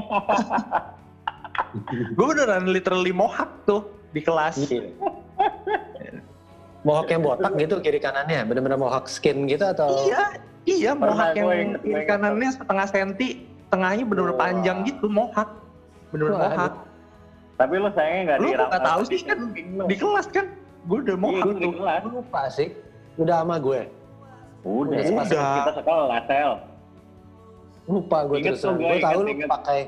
Gue 2.15 2.27
beneran 2.31 2.71
literally 2.71 3.11
mohak 3.11 3.51
tuh 3.67 3.91
di 4.15 4.23
kelas. 4.23 4.71
Iya. 4.71 4.95
Mohawk 6.87 7.09
yang 7.11 7.23
botak 7.27 7.53
gitu 7.59 7.75
kiri 7.83 7.99
kanannya, 7.99 8.47
bener-bener 8.47 8.79
mohawk 8.79 9.11
skin 9.11 9.51
gitu 9.51 9.67
atau? 9.67 10.07
Iya, 10.07 10.39
iya 10.63 10.91
mohak 10.95 11.35
yang 11.35 11.51
inget, 11.51 11.83
kiri 11.83 11.91
inget. 11.91 12.07
kanannya 12.07 12.51
setengah 12.55 12.87
senti, 12.87 13.29
tengahnya 13.69 14.07
bener-bener 14.07 14.39
panjang 14.39 14.87
gitu, 14.87 15.11
mohak. 15.11 15.51
Bener-bener 16.15 16.39
mohak. 16.39 16.73
Tapi 17.59 17.75
lu 17.75 17.91
sayangnya 17.91 18.23
nggak 18.23 18.39
Lu 18.39 18.47
di 18.47 18.55
nggak 18.55 18.83
tahu 18.87 19.01
sih 19.11 19.21
kan 19.27 19.39
di 19.91 19.97
kelas 19.99 20.27
kan? 20.31 20.47
Gue 20.87 20.99
udah 21.03 21.17
Iya, 21.19 21.23
mohak 21.23 21.43
lu 21.45 21.53
di 21.59 21.69
kelas. 21.75 22.01
Lupa 22.07 22.43
sih. 22.49 22.69
Udah 23.19 23.37
sama 23.43 23.57
gue. 23.59 23.81
Udah, 24.63 25.03
Udah. 25.03 25.51
Kita 25.59 25.73
sekolah, 25.83 26.19
Tel. 26.31 26.53
Lupa 27.91 28.19
gue 28.31 28.37
terus. 28.47 28.63
gue 28.63 28.79
Gue 28.79 28.99
tahu 29.03 29.21
lu 29.27 29.33
pakai. 29.45 29.81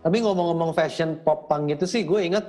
Tapi 0.00 0.16
ngomong-ngomong 0.24 0.72
fashion 0.72 1.18
pop 1.20 1.44
punk 1.44 1.76
gitu 1.76 1.84
sih, 1.84 2.08
gue 2.08 2.24
inget 2.24 2.46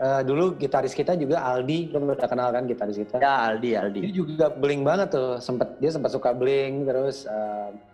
eh, 0.00 0.22
dulu 0.24 0.56
gitaris 0.56 0.96
kita 0.96 1.12
juga 1.20 1.44
Aldi, 1.44 1.92
lo 1.92 2.00
udah 2.00 2.24
kenal 2.24 2.48
kan 2.48 2.64
gitaris 2.64 2.96
kita? 2.96 3.20
Ya 3.20 3.50
Aldi, 3.50 3.76
Aldi. 3.76 4.00
Dia 4.08 4.12
juga 4.14 4.46
bling 4.48 4.80
banget 4.80 5.12
tuh, 5.12 5.36
sempet 5.36 5.76
dia 5.82 5.92
sempat 5.92 6.16
suka 6.16 6.32
bling 6.32 6.88
terus. 6.88 7.28
eh, 7.28 7.91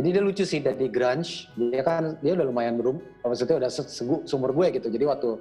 jadi 0.00 0.16
dia 0.16 0.22
lucu 0.24 0.42
sih 0.42 0.64
dari 0.64 0.88
grunge, 0.88 1.52
dia 1.52 1.84
kan 1.84 2.16
dia 2.18 2.32
udah 2.32 2.48
lumayan 2.48 2.80
berum, 2.80 2.96
maksudnya 3.20 3.60
udah 3.60 3.68
se- 3.68 3.84
segu, 3.84 4.24
sumur 4.24 4.48
gue 4.50 4.80
gitu. 4.80 4.88
Jadi 4.88 5.04
waktu 5.04 5.36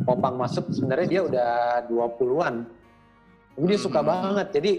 popang 0.00 0.40
masuk 0.40 0.72
sebenarnya 0.72 1.04
dia 1.06 1.20
udah 1.20 1.50
20-an. 1.84 2.64
Tapi 3.52 3.64
dia 3.68 3.76
suka 3.76 4.00
Hmm. 4.00 4.08
banget. 4.08 4.48
Jadi 4.56 4.72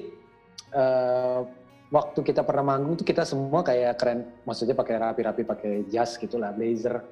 eh, 0.71 1.39
waktu 1.88 2.19
kita 2.23 2.41
pernah 2.41 2.73
manggung 2.73 2.95
tuh 2.95 3.03
kita 3.03 3.21
semua 3.21 3.62
kayak 3.62 3.93
keren, 3.93 4.25
maksudnya 4.41 4.73
pakai 4.73 4.97
rapi-rapi 4.97 5.43
pakai 5.43 5.71
jas 5.86 6.17
gitu 6.17 6.41
lah, 6.41 6.49
blazer. 6.49 7.05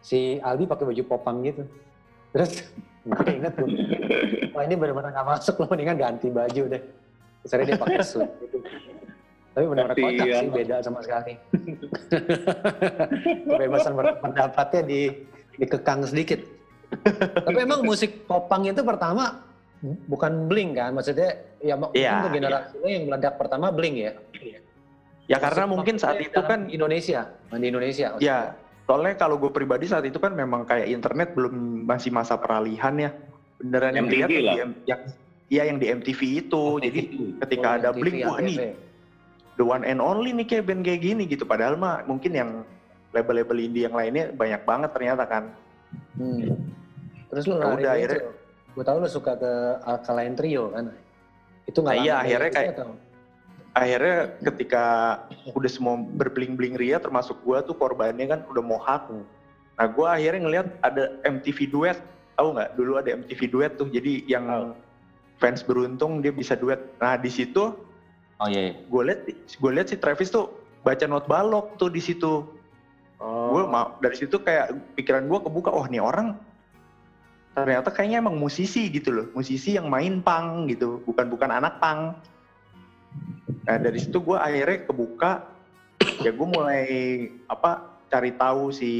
Si 0.00 0.42
Aldi 0.42 0.66
pakai 0.66 0.90
baju 0.90 1.02
popang 1.06 1.38
gitu. 1.46 1.62
Terus 2.34 2.66
gue 3.06 3.30
inget 3.30 3.54
tuh, 3.54 3.70
wah 4.56 4.66
ini 4.66 4.74
benar-benar 4.74 5.14
nggak 5.14 5.28
masuk 5.30 5.54
loh, 5.54 5.70
mendingan 5.70 5.94
ganti 5.94 6.26
baju 6.26 6.62
deh. 6.66 6.82
Terus 7.44 7.50
akhirnya 7.52 7.68
dia 7.70 7.78
pakai 7.78 8.02
suit 8.02 8.30
gitu. 8.42 8.58
Tapi 9.52 9.64
benar-benar 9.68 9.96
kocak 9.98 10.16
Kasian. 10.22 10.40
sih, 10.40 10.48
beda 10.50 10.76
sama 10.80 11.00
sekali. 11.00 11.32
Kebebasan 13.46 13.92
berpendapatnya 13.92 14.80
di, 14.82 15.00
dikekang 15.56 16.00
sedikit. 16.04 16.40
Tapi 17.38 17.58
emang 17.58 17.80
musik 17.82 18.24
popang 18.24 18.64
itu 18.64 18.80
pertama 18.80 19.44
bukan 20.06 20.46
Blink 20.46 20.76
kan? 20.76 20.92
Maksudnya 20.92 21.30
ya 21.58 21.74
mungkin 21.74 21.96
Iya, 21.96 22.16
tuh 22.18 22.30
generasi 22.30 22.74
lo 22.76 22.86
yang 22.86 23.04
meledak 23.06 23.34
pertama 23.36 23.68
Blink 23.68 23.96
ya. 23.98 24.12
Ya 25.26 25.36
karena 25.38 25.64
Maksud- 25.64 25.70
mungkin 25.70 25.94
saat 25.96 26.18
itu 26.18 26.40
kan 26.42 26.66
Indonesia, 26.66 27.28
di 27.50 27.66
Indonesia. 27.66 28.06
maksudnya. 28.10 28.26
ya 28.26 28.38
soalnya 28.82 29.14
kalau 29.14 29.38
gue 29.38 29.48
pribadi 29.48 29.86
saat 29.86 30.02
itu 30.02 30.18
kan 30.18 30.32
memang 30.32 30.66
kayak 30.66 30.90
internet 30.90 31.32
belum 31.32 31.54
masih 31.84 32.10
masa 32.10 32.36
peralihan 32.36 32.92
ya. 32.98 33.10
Beneran 33.56 33.94
yang 33.94 34.06
MTV 34.06 34.26
dilihat 34.26 34.56
yang 34.84 35.00
Iya 35.46 35.68
yang 35.68 35.76
di 35.76 35.86
MTV 35.86 36.20
itu. 36.40 36.64
Jadi 36.80 37.00
ketika 37.38 37.66
Oh, 37.66 37.76
ada 37.76 37.88
MTV, 37.90 38.00
Blink 38.00 38.16
wah 38.22 38.36
ATV. 38.36 38.48
nih 38.48 38.56
the 39.56 39.64
one 39.64 39.84
and 39.84 40.00
only 40.00 40.32
nih 40.32 40.46
kayak 40.48 40.64
band 40.68 40.82
kayak 40.84 41.02
gini 41.04 41.28
gitu. 41.28 41.44
Padahal 41.44 41.76
mah 41.76 42.04
mungkin 42.08 42.32
yang 42.32 42.50
label-label 43.12 43.58
indie 43.60 43.84
yang 43.84 43.96
lainnya 43.96 44.32
banyak 44.32 44.62
banget 44.64 44.90
ternyata 44.96 45.24
kan. 45.28 45.44
Hmm. 46.16 46.56
Terus 47.28 47.44
lu 47.48 47.56
lari 47.60 47.84
udah, 47.84 47.94
itu, 47.96 48.16
akhirnya- 48.16 48.24
gue 48.72 48.84
tahu 48.84 48.96
lu 49.04 49.08
suka 49.08 49.32
ke 49.36 49.52
Alkaline 49.84 50.36
Trio 50.36 50.72
kan? 50.72 50.84
Itu 51.68 51.78
nggak 51.84 51.96
Nah, 51.96 52.04
iya, 52.04 52.14
akhirnya 52.20 52.50
kayak- 52.52 52.72
atau? 52.76 52.90
Akhirnya 53.72 54.18
ketika 54.44 54.84
udah 55.56 55.70
semua 55.72 55.96
berbling-bling 55.96 56.76
ria 56.76 57.00
termasuk 57.00 57.40
gua 57.40 57.64
tuh 57.64 57.72
korbannya 57.72 58.28
kan 58.28 58.44
udah 58.44 58.60
mohak. 58.60 59.08
Nah 59.08 59.86
gua 59.88 60.20
akhirnya 60.20 60.44
ngeliat 60.44 60.66
ada 60.84 61.16
MTV 61.24 61.72
duet. 61.72 61.96
Tahu 62.36 62.52
nggak? 62.52 62.76
Dulu 62.76 62.92
ada 63.00 63.16
MTV 63.16 63.40
duet 63.48 63.72
tuh. 63.80 63.88
Jadi 63.88 64.28
yang 64.28 64.44
Tahu. 64.44 64.66
fans 65.40 65.64
beruntung 65.64 66.20
dia 66.20 66.36
bisa 66.36 66.52
duet. 66.52 66.84
Nah 67.00 67.16
di 67.16 67.32
situ 67.32 67.72
Oh 68.42 68.50
iya. 68.50 68.74
gue 68.74 69.02
liat 69.06 69.20
gue 69.30 69.70
liat 69.70 69.86
si 69.86 69.96
Travis 70.02 70.34
tuh 70.34 70.50
baca 70.82 71.06
not 71.06 71.30
balok 71.30 71.78
tuh 71.78 71.86
di 71.86 72.02
situ. 72.02 72.42
Oh. 73.22 73.54
Gue 73.54 73.62
mau 73.70 73.94
dari 74.02 74.18
situ 74.18 74.42
kayak 74.42 74.98
pikiran 74.98 75.30
gue 75.30 75.38
kebuka. 75.46 75.70
Oh 75.70 75.86
nih 75.86 76.02
orang 76.02 76.34
ternyata 77.54 77.94
kayaknya 77.94 78.18
emang 78.18 78.34
musisi 78.34 78.90
gitu 78.90 79.14
loh. 79.14 79.26
Musisi 79.30 79.78
yang 79.78 79.86
main 79.86 80.18
pang 80.18 80.66
gitu. 80.66 80.98
Bukan 81.06 81.30
bukan 81.30 81.54
anak 81.54 81.78
pang. 81.78 82.18
Nah 83.62 83.78
dari 83.78 84.02
situ 84.02 84.18
gue 84.18 84.34
akhirnya 84.34 84.90
kebuka. 84.90 85.46
Ya 86.26 86.34
gue 86.34 86.48
mulai 86.50 86.82
apa 87.46 88.02
cari 88.10 88.34
tahu 88.34 88.74
si 88.74 88.92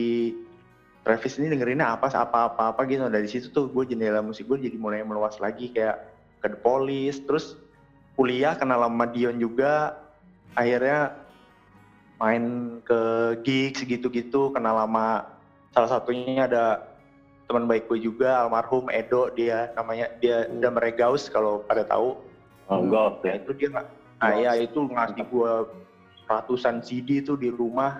Travis 1.02 1.34
ini 1.42 1.50
dengerinnya 1.50 1.98
apa 1.98 2.06
apa 2.14 2.46
apa 2.46 2.62
apa 2.70 2.80
gitu. 2.86 3.10
Dari 3.10 3.26
situ 3.26 3.50
tuh 3.50 3.66
gue 3.74 3.90
jendela 3.90 4.22
musik 4.22 4.46
gue 4.46 4.70
jadi 4.70 4.78
mulai 4.78 5.02
meluas 5.02 5.42
lagi 5.42 5.74
kayak 5.74 5.98
ke 6.38 6.46
The 6.46 6.58
Police. 6.62 7.26
Terus 7.26 7.58
kuliah 8.22 8.54
kenal 8.54 8.86
sama 8.86 9.10
Dion 9.10 9.34
juga. 9.42 9.98
Akhirnya 10.54 11.10
main 12.22 12.78
ke 12.86 13.02
gigs 13.42 13.82
gitu-gitu 13.82 14.54
kenal 14.54 14.78
sama 14.78 15.26
salah 15.74 15.90
satunya 15.90 16.46
ada 16.46 16.86
teman 17.50 17.66
baik 17.66 17.90
gue 17.90 17.98
juga 17.98 18.46
almarhum 18.46 18.86
Edo 18.94 19.26
dia 19.34 19.74
namanya 19.74 20.06
dia 20.22 20.46
Hmm. 20.46 20.62
udah 20.62 20.70
meregaus 20.70 21.26
kalau 21.26 21.66
pada 21.66 21.82
tahu. 21.82 22.14
Oh, 22.70 22.78
golf 22.86 23.18
ya 23.26 23.34
ya. 23.34 23.42
itu 23.42 23.50
dia 23.58 23.68
nggak 23.74 23.86
nah 24.22 24.32
ya 24.38 24.54
itu 24.54 24.86
ngasih 24.86 25.26
gue 25.26 25.52
ratusan 26.30 26.78
CD 26.86 27.26
tuh 27.26 27.34
di 27.34 27.50
rumah. 27.50 27.98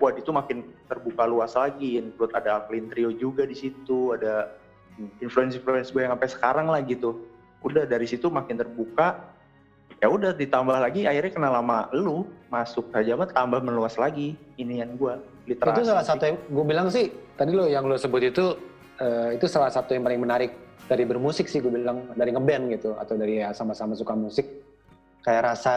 Buat 0.00 0.16
itu 0.16 0.32
makin 0.32 0.64
terbuka 0.88 1.28
luas 1.28 1.52
lagi 1.52 2.00
include 2.00 2.32
ada 2.32 2.64
Clean 2.64 2.88
Trio 2.88 3.12
juga 3.12 3.44
di 3.44 3.52
situ 3.52 4.16
ada 4.16 4.48
influence 5.20 5.60
influence 5.60 5.92
gue 5.92 6.08
yang 6.08 6.16
sampai 6.16 6.30
sekarang 6.32 6.66
lah 6.72 6.80
gitu 6.80 7.20
udah 7.66 7.82
dari 7.84 8.06
situ 8.06 8.30
makin 8.30 8.54
terbuka 8.54 9.34
ya 9.98 10.06
udah 10.06 10.36
ditambah 10.36 10.76
lagi 10.78 11.08
akhirnya 11.08 11.32
kenal 11.34 11.52
lama 11.58 11.90
lu 11.90 12.28
masuk 12.46 12.94
aja 12.94 13.18
mah 13.18 13.26
tambah 13.26 13.58
meluas 13.64 13.98
lagi 13.98 14.38
inian 14.54 14.94
gue 14.94 15.14
literasi 15.50 15.82
itu 15.82 15.88
salah 15.88 16.04
satu 16.06 16.22
yang 16.30 16.36
gue 16.38 16.64
bilang 16.64 16.86
sih 16.92 17.10
tadi 17.34 17.50
lo 17.56 17.66
yang 17.66 17.88
lo 17.88 17.98
sebut 17.98 18.22
itu 18.22 18.54
eh, 19.02 19.34
itu 19.34 19.46
salah 19.50 19.72
satu 19.72 19.96
yang 19.96 20.06
paling 20.06 20.20
menarik 20.22 20.52
dari 20.86 21.02
bermusik 21.02 21.50
sih 21.50 21.58
gue 21.58 21.72
bilang 21.72 22.12
dari 22.14 22.30
ngeband 22.30 22.64
gitu 22.78 22.94
atau 22.94 23.18
dari 23.18 23.42
ya 23.42 23.50
sama-sama 23.50 23.98
suka 23.98 24.14
musik 24.14 24.46
kayak 25.26 25.56
rasa 25.56 25.74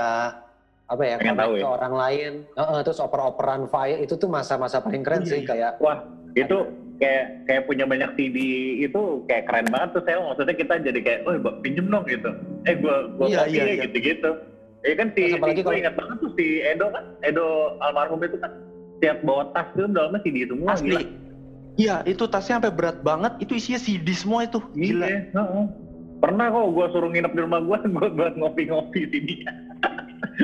apa 0.89 1.03
ya 1.05 1.15
Pengen 1.21 1.37
tahu 1.37 1.53
ke 1.57 1.61
ya? 1.61 1.69
orang 1.69 1.93
lain 1.93 2.31
Heeh, 2.57 2.79
terus 2.81 2.99
oper-operan 3.01 3.69
fire 3.69 3.97
itu 4.01 4.13
tuh 4.17 4.29
masa-masa 4.29 4.81
paling 4.81 5.05
keren 5.05 5.21
sih 5.25 5.45
iya. 5.45 5.47
kayak 5.47 5.71
Wah, 5.81 6.05
itu 6.33 6.57
kayak 6.99 7.25
kayak 7.43 7.63
punya 7.63 7.83
banyak 7.83 8.11
CD 8.13 8.37
itu 8.81 9.01
kayak 9.25 9.43
keren 9.43 9.67
banget 9.67 9.89
tuh 9.95 10.03
saya 10.03 10.19
maksudnya 10.19 10.53
kita 10.53 10.73
jadi 10.79 10.99
kayak, 10.99 11.19
oh 11.23 11.33
pinjem 11.59 11.87
dong 11.87 12.03
gitu. 12.05 12.29
Eh 12.63 12.75
gua 12.75 13.07
gua 13.09 13.25
Iya, 13.25 13.39
kopi 13.41 13.51
iya, 13.51 13.63
ya 13.63 13.71
iya. 13.71 13.83
gitu-gitu. 13.87 14.31
Ya 14.79 14.93
kan 14.95 15.07
si, 15.11 15.23
apalagi 15.33 15.59
si 15.59 15.63
gua 15.63 15.65
kalau- 15.65 15.81
ingat 15.81 15.93
banget 15.95 16.17
tuh 16.17 16.31
si 16.35 16.45
Edo 16.61 16.85
kan, 16.89 17.03
Edo 17.21 17.47
almarhum 17.79 18.19
itu 18.21 18.35
kan 18.35 18.51
tiap 18.99 19.17
bawa 19.19 19.43
tas 19.49 19.67
tuh 19.71 19.87
dalamnya 19.87 20.19
CD 20.19 20.43
semua 20.43 20.71
asli 20.71 20.91
gila. 20.91 21.01
iya 21.75 21.95
itu 22.03 22.23
tasnya 22.25 22.59
sampai 22.59 22.67
berat 22.69 22.99
banget 22.99 23.31
itu 23.39 23.55
isinya 23.55 23.79
CD 23.79 24.11
semua 24.11 24.43
itu 24.43 24.59
gila 24.69 25.07
Iya, 25.07 25.23
heeh. 25.25 25.65
Pernah 26.19 26.51
kok 26.51 26.67
gua 26.69 26.85
suruh 26.89 27.07
nginep 27.07 27.31
di 27.31 27.39
rumah 27.39 27.59
gua, 27.61 27.79
gua 27.95 28.07
buat 28.09 28.33
ngopi-ngopi 28.35 29.07
CD. 29.07 29.39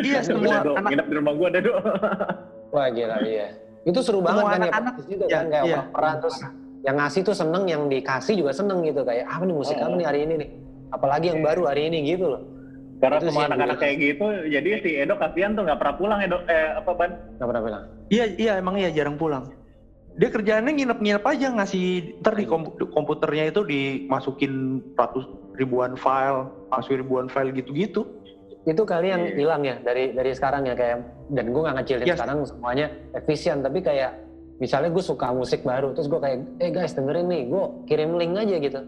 iya 0.02 0.20
semua 0.22 0.64
Udah, 0.64 0.80
anak 0.80 0.88
nginep 0.90 1.06
di 1.06 1.16
rumah 1.16 1.34
gua 1.34 1.48
ada 1.50 1.60
do. 1.60 1.74
wah 2.72 2.88
gila 2.90 3.20
iya 3.24 3.52
itu 3.86 4.00
seru 4.02 4.20
Semua 4.20 4.28
banget 4.34 4.44
kan 4.44 4.50
ya 4.50 4.58
anak-anak, 4.58 4.94
praktis 4.98 5.06
juga 5.06 5.26
iya, 5.26 5.38
kan 5.38 5.46
kayak 5.46 5.64
iya. 5.64 5.76
oper-operan 5.78 6.16
terus 6.18 6.38
yang 6.86 6.96
ngasih 7.02 7.22
tuh 7.22 7.36
seneng 7.38 7.64
yang 7.66 7.82
dikasih 7.86 8.34
juga 8.38 8.52
seneng 8.54 8.78
gitu. 8.82 9.02
Kayak 9.02 9.26
apa 9.26 9.44
nih 9.46 9.56
musik 9.56 9.76
Oh. 9.78 9.86
apa 9.86 9.96
nih 9.96 10.06
hari 10.06 10.20
ini 10.26 10.34
nih? 10.42 10.50
Apalagi 10.90 11.26
yang 11.30 11.42
baru 11.42 11.62
hari 11.66 11.82
ini 11.90 11.98
gitu 12.06 12.26
loh. 12.30 12.42
Karena 12.96 13.18
Itu 13.20 13.26
semua 13.30 13.44
anak-anak 13.46 13.78
kayak 13.78 13.96
gitu, 14.00 14.26
jadi 14.48 14.70
si 14.80 14.90
Edo 14.96 15.20
kasihan 15.20 15.52
tuh 15.52 15.68
nggak 15.68 15.78
pernah 15.78 15.96
pulang 16.00 16.20
Edo, 16.24 16.38
eh 16.48 16.70
apa 16.74 16.92
ban? 16.96 17.12
nggak 17.36 17.48
pernah 17.52 17.62
bilang 17.62 17.84
iya 18.08 18.26
iya 18.32 18.52
emang 18.56 18.76
iya 18.80 18.90
jarang 18.90 19.20
pulang. 19.20 19.52
Dia 20.16 20.32
kerjaannya 20.32 20.72
nginep-nginep 20.72 21.26
aja 21.28 21.48
ngasih 21.52 21.86
ntar 22.24 22.40
di 22.40 22.48
kompu- 22.48 22.88
komputernya 22.88 23.52
itu 23.52 23.68
dimasukin 23.68 24.80
ratus 24.96 25.28
ribuan 25.60 26.00
file 26.00 26.48
masukin 26.72 27.04
ribuan 27.04 27.28
file 27.28 27.52
gitu-gitu 27.52 28.08
itu 28.66 28.82
kali 28.82 29.08
yang 29.08 29.24
Iya. 29.24 29.36
hilang 29.36 29.62
ya 29.62 29.76
dari 29.80 30.04
dari 30.12 30.32
sekarang 30.34 30.66
ya 30.66 30.74
kayak 30.74 30.98
dan 31.30 31.46
gue 31.48 31.62
nggak 31.62 31.76
ngecilin 31.78 32.06
Yes. 32.06 32.18
sekarang 32.18 32.38
semuanya 32.44 32.86
efisien 33.14 33.58
tapi 33.62 33.80
kayak 33.80 34.12
misalnya 34.58 34.90
gue 34.90 35.04
suka 35.04 35.30
musik 35.30 35.62
baru 35.62 35.94
terus 35.94 36.08
gue 36.08 36.18
kayak 36.18 36.40
eh 36.58 36.70
guys 36.70 36.92
dengerin 36.92 37.28
nih 37.28 37.44
gue 37.46 37.64
kirim 37.86 38.12
link 38.16 38.34
aja 38.34 38.56
gitu 38.58 38.82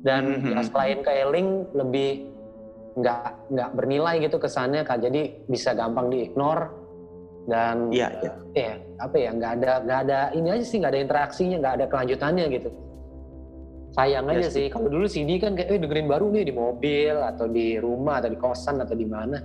dan 0.00 0.22
Mhm. 0.38 0.50
ya 0.52 0.60
selain 0.62 0.98
kayak 1.02 1.26
link 1.28 1.50
lebih 1.72 2.10
nggak 2.94 3.22
nggak 3.48 3.70
bernilai 3.72 4.14
gitu 4.20 4.36
kesannya 4.36 4.82
kan 4.82 4.98
jadi 4.98 5.22
bisa 5.46 5.70
gampang 5.72 6.08
diignore 6.08 6.70
dan 7.46 7.88
Iya, 7.88 8.08
iya. 8.20 8.32
ya 8.52 8.72
apa 8.98 9.16
ya 9.16 9.30
nggak 9.32 9.52
ada 9.56 9.72
nggak 9.82 9.98
ada 10.04 10.18
ini 10.30 10.48
aja 10.52 10.64
sih 10.64 10.78
nggak 10.78 10.92
ada 10.92 11.00
interaksinya 11.00 11.56
nggak 11.58 11.74
ada 11.74 11.86
kelanjutannya 11.86 12.44
gitu 12.52 12.68
sayang 13.98 14.30
Iya 14.30 14.38
aja 14.38 14.48
sih. 14.54 14.66
kalau 14.70 14.86
dulu 14.86 15.06
CD 15.10 15.42
kan 15.42 15.58
kayak 15.58 15.74
eh 15.74 15.78
dengerin 15.82 16.06
baru 16.06 16.30
nih 16.30 16.46
di 16.46 16.54
mobil 16.54 17.18
atau 17.18 17.50
di 17.50 17.74
rumah 17.82 18.22
atau 18.22 18.30
di 18.30 18.38
kosan 18.38 18.78
atau 18.78 18.94
di 18.94 19.02
mana. 19.02 19.42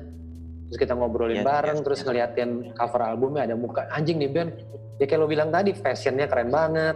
Terus 0.70 0.78
kita 0.78 0.94
ngobrolin 0.94 1.42
Iya, 1.42 1.46
bareng 1.46 1.78
iya. 1.82 1.86
terus 1.86 2.00
ngeliatin 2.06 2.50
cover 2.78 3.02
albumnya 3.02 3.50
ada 3.50 3.58
muka. 3.58 3.90
Anjing 3.90 4.22
nih 4.22 4.30
band 4.30 4.52
ya 5.02 5.10
kayak 5.10 5.20
lo 5.20 5.26
bilang 5.26 5.50
tadi 5.50 5.74
fashionnya 5.74 6.30
keren 6.30 6.54
banget. 6.54 6.96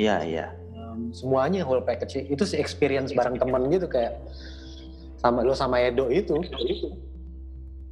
Iya 0.00 0.16
iya. 0.24 0.46
Um, 0.72 1.12
semuanya 1.12 1.68
whole 1.68 1.84
package. 1.84 2.16
Sih. 2.16 2.24
itu 2.32 2.48
sih 2.48 2.56
experience 2.56 3.12
bareng 3.12 3.36
temen 3.36 3.68
gitu 3.68 3.84
kayak 3.84 4.16
sama 5.20 5.44
lo 5.44 5.52
sama 5.52 5.84
Edo 5.84 6.08
itu. 6.08 6.40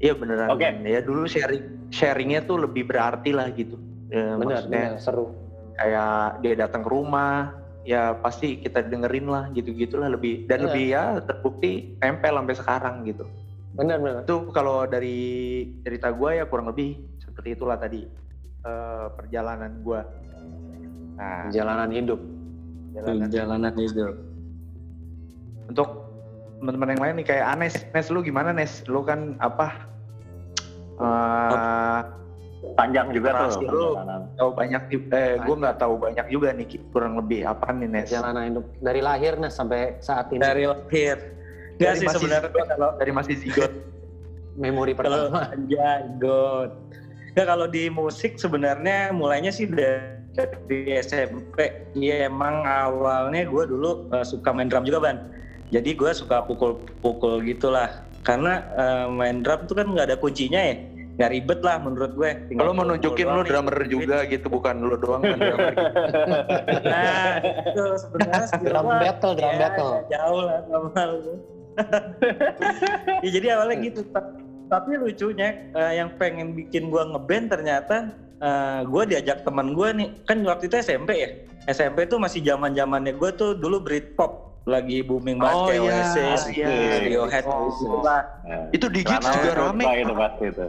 Iya 0.00 0.16
beneran. 0.16 0.48
Oke. 0.48 0.64
ya 0.64 1.00
dulu 1.04 1.28
sharing 1.28 1.92
sharingnya 1.92 2.40
tuh 2.48 2.64
lebih 2.64 2.88
berarti 2.88 3.36
lah 3.36 3.52
gitu. 3.52 3.76
Ya, 4.08 4.38
bener. 4.40 4.96
Seru. 4.96 5.44
kayak 5.76 6.40
dia 6.40 6.56
datang 6.56 6.80
ke 6.80 6.88
rumah 6.88 7.52
ya 7.86 8.18
pasti 8.18 8.58
kita 8.58 8.82
dengerin 8.82 9.30
lah 9.30 9.46
gitu 9.54 9.70
gitulah 9.70 10.10
lebih 10.10 10.44
dan 10.50 10.58
Iya. 10.60 10.66
lebih 10.66 10.84
ya 10.90 11.02
terbukti 11.22 11.94
tempel 12.02 12.34
sampai 12.34 12.56
sekarang 12.58 12.94
gitu. 13.06 13.24
Bener 13.78 14.02
bener 14.02 14.26
itu 14.26 14.36
kalau 14.50 14.84
dari 14.84 15.16
cerita 15.86 16.10
gue 16.10 16.30
ya 16.36 16.44
kurang 16.44 16.66
lebih 16.68 16.98
seperti 17.22 17.54
itulah 17.54 17.78
tadi 17.78 18.02
eh, 18.66 19.06
perjalanan 19.14 19.78
gue 19.80 20.00
nah. 21.14 21.46
Perjalanan 21.46 21.90
hidup. 21.94 22.20
Perjalanan 22.96 23.28
Jalanan 23.30 23.74
hidup. 23.76 24.14
untuk 25.66 25.88
teman-teman 26.56 26.88
yang 26.96 27.02
lain 27.04 27.14
nih 27.20 27.26
kayak 27.28 27.46
Anes. 27.52 27.74
Nes 27.92 28.08
lu 28.08 28.24
gimana 28.24 28.48
Nes? 28.50 28.80
Lu 28.88 29.04
kan 29.04 29.36
apa? 29.38 29.84
Eh 30.96 32.00
Panjang 32.74 33.14
juga 33.14 33.28
Narasi 33.32 33.62
tuh. 33.62 33.70
lu. 33.70 33.88
tahu 34.34 34.50
banyak 34.52 34.82
eh 35.14 35.32
gue 35.38 35.56
nggak 35.56 35.76
tahu 35.78 35.94
banyak 36.00 36.26
juga 36.28 36.48
nih 36.52 36.66
kurang 36.90 37.14
lebih 37.20 37.46
apa 37.46 37.70
nih 37.70 37.88
Nes 37.88 38.10
perjalanan 38.10 38.44
hidup 38.50 38.64
dari 38.82 39.00
lahir 39.04 39.32
nah 39.38 39.52
sampai 39.52 40.00
saat 40.02 40.32
ini 40.34 40.42
Dari 40.42 40.64
lahir. 40.66 41.16
Enggak 41.76 41.92
Dari 41.92 42.00
sih 42.00 42.08
sebenarnya 42.08 42.50
kalau 42.72 42.88
dari 42.96 43.12
masih 43.12 43.34
zigot 43.38 43.72
memori 44.60 44.96
kalau 44.96 45.28
pertama 45.30 45.52
jagot. 45.68 46.70
Enggak 47.36 47.46
kalau 47.46 47.66
di 47.68 47.84
musik 47.92 48.40
sebenarnya 48.40 49.12
mulainya 49.12 49.52
sih 49.52 49.68
dari 49.68 50.96
SMP. 51.04 51.88
Iya 51.92 52.32
emang 52.32 52.64
awalnya 52.64 53.44
gue 53.44 53.64
dulu 53.68 54.08
eh, 54.10 54.24
suka 54.24 54.50
main 54.56 54.72
drum 54.72 54.88
juga 54.88 55.04
ban. 55.04 55.16
Jadi 55.68 55.92
gue 55.92 56.10
suka 56.16 56.44
pukul-pukul 56.48 57.44
gitulah. 57.44 58.04
Karena 58.24 58.64
eh, 58.74 59.06
main 59.12 59.44
drum 59.44 59.68
tuh 59.68 59.76
kan 59.76 59.86
nggak 59.92 60.12
ada 60.12 60.16
kuncinya 60.16 60.60
ya. 60.60 60.95
Nggak 61.16 61.30
ribet 61.32 61.60
lah 61.60 61.76
menurut 61.80 62.12
gue. 62.12 62.30
Tinggal 62.46 62.60
Kalau 62.62 62.72
mau 62.72 62.84
nunjukin 62.84 63.24
doang 63.24 63.34
lu 63.34 63.40
nih. 63.40 63.48
drummer 63.48 63.76
juga 63.86 64.16
gitu, 64.26 64.46
bukan 64.46 64.74
lu 64.78 64.96
doang 64.96 65.22
kan 65.22 65.36
drummer. 65.36 65.72
gitu. 65.72 65.88
Nah, 66.86 67.32
itu 67.40 67.82
sebenarnya 67.98 68.44
Drum 68.58 68.86
battle, 68.92 69.32
drum 69.34 69.48
ya, 69.48 69.58
battle. 69.58 69.90
Jauh 70.06 70.40
lah 70.42 70.58
sama 70.62 71.02
lu. 71.10 71.32
ya, 73.24 73.30
jadi 73.30 73.46
awalnya 73.52 73.76
gitu. 73.82 74.00
Ta- 74.06 74.34
Tapi 74.66 74.98
lucunya 74.98 75.70
eh, 75.70 75.92
yang 75.94 76.10
pengen 76.16 76.50
bikin 76.52 76.90
gua 76.90 77.06
ngeband 77.06 77.46
ternyata 77.48 78.10
eh, 78.36 78.80
gua 78.84 79.02
diajak 79.04 79.40
teman 79.40 79.72
gua 79.72 79.92
nih. 79.92 80.10
Kan 80.24 80.42
waktu 80.42 80.66
itu 80.66 80.76
SMP 80.76 81.10
ya. 81.16 81.30
SMP 81.66 82.04
tuh 82.04 82.18
masih 82.18 82.42
zaman 82.42 82.72
zamannya 82.72 83.14
gua 83.14 83.30
tuh 83.30 83.54
dulu 83.54 83.80
Britpop 83.80 84.44
lagi 84.66 84.98
booming 85.00 85.38
banget 85.38 85.56
Oh, 85.56 85.66
kayak 85.66 85.78
iya, 85.80 85.94
Oasis, 85.94 86.40
iya. 86.50 86.66
Radiohead, 86.98 87.44
Oh. 87.46 87.70
gitu 87.70 87.96
lah. 88.02 88.22
Itu 88.68 88.86
di 88.90 89.00
Gigs 89.00 89.22
juga 89.30 89.50
rame. 89.56 89.84
itu 89.96 90.12
pasti 90.12 90.44
itu. 90.50 90.66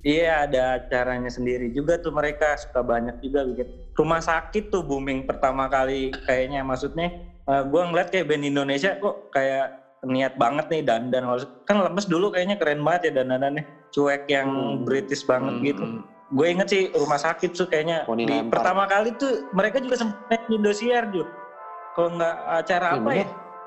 Iya 0.00 0.44
ada 0.44 0.62
acaranya 0.78 1.26
sendiri 1.26 1.68
juga 1.68 1.96
tuh 1.96 2.10
mereka 2.10 2.54
suka 2.54 2.80
banyak 2.80 3.18
juga 3.18 3.42
bikin 3.44 3.66
rumah 3.92 4.20
sakit 4.20 4.68
tuh 4.68 4.80
booming 4.80 5.24
pertama 5.24 5.66
kali 5.66 6.14
kayaknya 6.22 6.62
maksudnya 6.62 7.10
eh, 7.42 7.62
gua 7.64 7.82
ngeliat 7.84 8.08
kayak 8.08 8.26
band 8.26 8.44
Indonesia 8.44 8.94
kok 8.94 9.30
kayak 9.30 9.74
niat 10.00 10.34
banget 10.34 10.66
nih 10.68 10.82
dandan 10.82 11.26
Maksud- 11.26 11.66
kan 11.66 11.82
lemes 11.82 12.06
dulu 12.06 12.30
kayaknya 12.30 12.54
keren 12.54 12.78
banget 12.80 13.10
ya 13.10 13.18
dandanannya 13.18 13.62
cuek 13.90 14.24
yang 14.26 14.48
Hmm. 14.48 14.84
British 14.84 15.24
banget 15.24 15.52
Hmm. 15.52 15.64
gitu 15.64 15.84
gue 16.28 16.46
inget 16.46 16.68
sih 16.68 16.82
rumah 16.92 17.16
sakit 17.16 17.50
tuh 17.50 17.66
kayaknya 17.66 18.04
Poni 18.04 18.22
di 18.22 18.30
lempar. 18.30 18.52
pertama 18.54 18.84
kali 18.84 19.16
tuh 19.16 19.48
mereka 19.50 19.80
juga 19.80 19.96
sempet 19.96 20.44
di 20.44 20.54
Indosiar 20.54 21.08
juga 21.08 21.32
kalau 21.90 22.14
nggak 22.14 22.34
acara 22.54 22.86
Iya, 22.86 22.98
apa 22.98 23.10
ya 23.12 23.26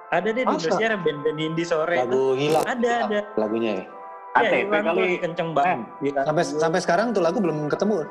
ada 0.09 0.27
deh 0.29 0.33
di? 0.37 0.47
Indosiar 0.47 0.91
band-band 0.95 1.39
indie 1.41 1.65
sore 1.65 1.95
itu 1.97 2.05
Lagu 2.05 2.23
hilang. 2.33 2.63
ada 2.63 2.91
ada 3.03 3.19
Lagunya 3.35 3.71
ya. 3.75 3.85
Ya 4.31 4.39
ATP 4.41 4.71
tuh 4.71 4.83
kali. 4.87 5.07
kenceng 5.19 5.49
banget 5.51 5.79
Hilang. 5.99 6.25
Sampai 6.25 6.43
sampai 6.47 6.79
sekarang 6.79 7.07
tuh 7.11 7.21
lagu 7.21 7.37
belum 7.37 7.67
ketemu. 7.67 8.07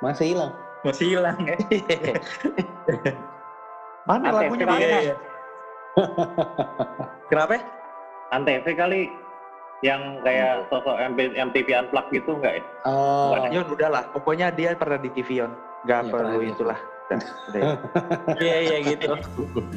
Masih 0.00 0.26
hilang. 0.30 0.52
masih 0.84 1.06
hilang 1.16 1.38
ya 1.40 1.56
Mana 4.04 4.24
ATP 4.28 4.36
lagunya 4.36 4.64
kali. 4.66 4.76
mana? 4.76 4.84
Iya, 4.84 4.98
iya. 5.00 5.16
Kenapa? 7.30 7.52
ya? 7.56 7.62
Antv 8.30 8.66
kali 8.66 9.00
yang 9.80 10.00
kayak 10.20 10.68
sosok 10.68 10.96
MP, 10.98 11.32
MTV 11.32 11.68
Unplugged 11.78 12.10
gitu 12.12 12.30
enggak 12.36 12.60
ya? 12.60 12.62
Oh. 12.84 13.36
Yon 13.48 13.68
udah 13.68 13.88
lah, 13.90 14.04
pokoknya 14.12 14.48
dia 14.50 14.72
pernah 14.76 14.96
di 14.96 15.08
TV 15.12 15.40
Yon. 15.40 15.52
Gak 15.84 16.08
Iya, 16.08 16.12
perlu 16.12 16.38
pernah. 16.38 16.52
itulah. 16.52 16.78
Ya. 17.54 17.76
Iya 18.40 18.56
iya 18.64 18.76
gitu. 18.80 19.12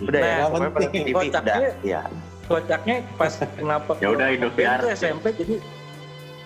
Udah 0.08 0.20
ya, 0.20 0.32
Nah, 0.40 0.48
pokoknya 0.48 0.70
pernah 0.72 0.90
di 0.90 1.00
TV. 1.04 1.16
Udah, 1.28 1.58
ya. 1.84 2.02
Kocaknya 2.48 2.96
pas 3.20 3.34
kenapa? 3.60 3.92
Ya 4.00 4.10
udah, 4.16 4.28
tuh 4.80 4.92
SMP 4.96 5.26
jadi 5.36 5.56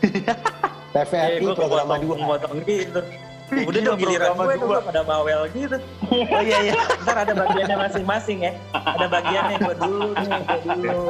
TVRI 0.97 1.37
gue 1.39 1.53
program 1.55 1.87
dua. 2.01 2.15
kepotong 2.17 2.57
gitu. 2.67 3.01
Udah 3.51 3.79
Gila, 3.83 3.87
dong 3.91 3.97
giliran 3.99 4.31
gue 4.33 4.55
dua. 4.57 4.79
tuh 4.79 4.87
pada 4.89 5.01
bawel 5.03 5.41
gitu. 5.53 5.77
Oh 6.35 6.41
iya 6.41 6.59
iya. 6.71 6.75
Ntar 7.05 7.17
ada 7.27 7.33
bagiannya 7.35 7.77
masing-masing 7.87 8.37
ya. 8.43 8.51
Ada 8.75 9.05
bagiannya 9.07 9.57
gue 9.59 9.75
dulu 9.77 10.09
nih, 10.17 10.31
gue 10.41 10.59
dulu. 10.65 11.05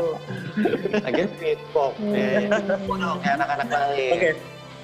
Akhirnya 1.01 1.27
Britpop. 1.39 1.93
Iya, 2.01 2.27
iya. 2.45 2.77
dong 2.77 3.17
kayak 3.23 3.35
anak-anak 3.39 3.67
lain. 3.71 4.11
Oke. 4.13 4.31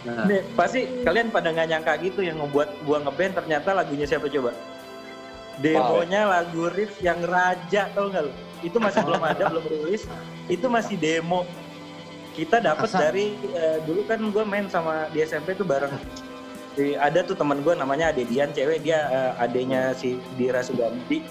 Nah. 0.08 0.24
Nih, 0.24 0.42
pasti 0.56 0.80
kalian 1.04 1.28
pada 1.34 1.52
nggak 1.52 1.68
nyangka 1.68 1.94
gitu 2.00 2.24
yang 2.24 2.40
ngebuat 2.40 2.70
gua 2.88 2.98
ngeband 3.04 3.34
ternyata 3.44 3.70
lagunya 3.76 4.06
siapa 4.08 4.32
coba? 4.32 4.56
Demonya 5.58 6.22
lagu 6.30 6.70
riff 6.70 7.02
yang 7.02 7.18
raja 7.26 7.90
tau 7.98 8.14
nggak 8.14 8.24
lu? 8.30 8.34
Itu 8.62 8.78
masih 8.78 9.02
belum 9.06 9.22
ada, 9.22 9.44
belum 9.50 9.66
rilis. 9.66 10.06
Itu 10.46 10.70
masih 10.70 10.96
demo. 10.98 11.46
Kita 12.38 12.62
dapat 12.62 12.90
dari 12.94 13.34
eh, 13.58 13.82
dulu 13.82 14.06
kan 14.06 14.22
gua 14.30 14.46
main 14.46 14.70
sama 14.70 15.10
di 15.10 15.26
SMP 15.26 15.58
tuh 15.58 15.66
bareng. 15.66 15.90
Di, 16.78 16.94
ada 16.94 17.26
tuh 17.26 17.34
teman 17.34 17.66
gua 17.66 17.74
namanya 17.74 18.14
Ade 18.14 18.30
Dian, 18.30 18.54
cewek 18.54 18.86
dia 18.86 19.10
eh, 19.10 19.44
adenya 19.44 19.98
si 19.98 20.22
Dira 20.38 20.62
Suganti. 20.62 21.26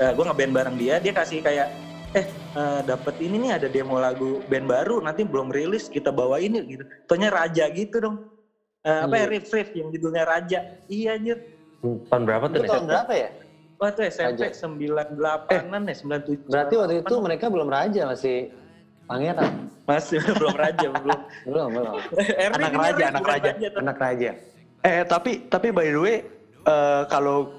Eh, 0.00 0.12
gua 0.16 0.32
ngeband 0.32 0.52
bareng 0.56 0.76
dia, 0.80 0.96
dia 0.96 1.12
kasih 1.12 1.44
kayak 1.44 1.68
eh 2.16 2.26
eh, 2.56 2.80
dapat 2.88 3.20
ini 3.20 3.36
nih 3.48 3.52
ada 3.60 3.68
demo 3.68 4.00
lagu 4.00 4.40
band 4.48 4.66
baru 4.66 4.98
nanti 5.04 5.22
belum 5.22 5.52
rilis 5.52 5.92
kita 5.92 6.08
bawain 6.08 6.56
yuk 6.56 6.64
gitu. 6.66 6.84
Tonya 7.04 7.28
Raja 7.28 7.68
gitu 7.68 8.00
dong. 8.00 8.16
Eh, 8.80 9.00
apa 9.04 9.12
ya 9.20 9.28
Iya. 9.28 9.32
riff 9.36 9.52
riff 9.52 9.68
yang 9.76 9.92
judulnya 9.92 10.24
Raja. 10.24 10.58
Iya 10.88 11.20
anjir. 11.20 11.38
Tahun 11.84 12.22
berapa 12.24 12.48
tuh? 12.48 12.64
Tahun 12.64 12.88
berapa 12.88 13.12
ya? 13.12 13.28
Wah 13.80 13.88
itu 13.88 14.02
SMP 14.12 14.44
Raja. 14.44 14.46
98-an 14.52 15.82
ya 15.88 15.94
97. 15.96 16.52
Berarti 16.52 16.74
waktu 16.76 16.94
itu 17.00 17.14
mereka 17.16 17.48
belum 17.48 17.68
raja 17.72 18.04
masih 18.04 18.52
pangeran. 19.08 19.72
masih 19.88 20.20
belum 20.40 20.52
Raja 20.52 20.86
belum. 21.00 21.20
Belum, 21.48 21.68
belum. 21.72 21.96
Erwin 22.44 22.60
Anak 22.60 22.72
raja, 22.76 23.04
anak 23.08 23.24
raja. 23.24 23.50
tuh. 23.56 23.80
Anak 23.80 23.96
raja. 23.96 24.30
Eh 24.84 25.00
tapi 25.08 25.48
tapi 25.48 25.72
by 25.72 25.88
the 25.88 26.00
way 26.00 26.16
eh, 26.68 27.02
kalau 27.08 27.56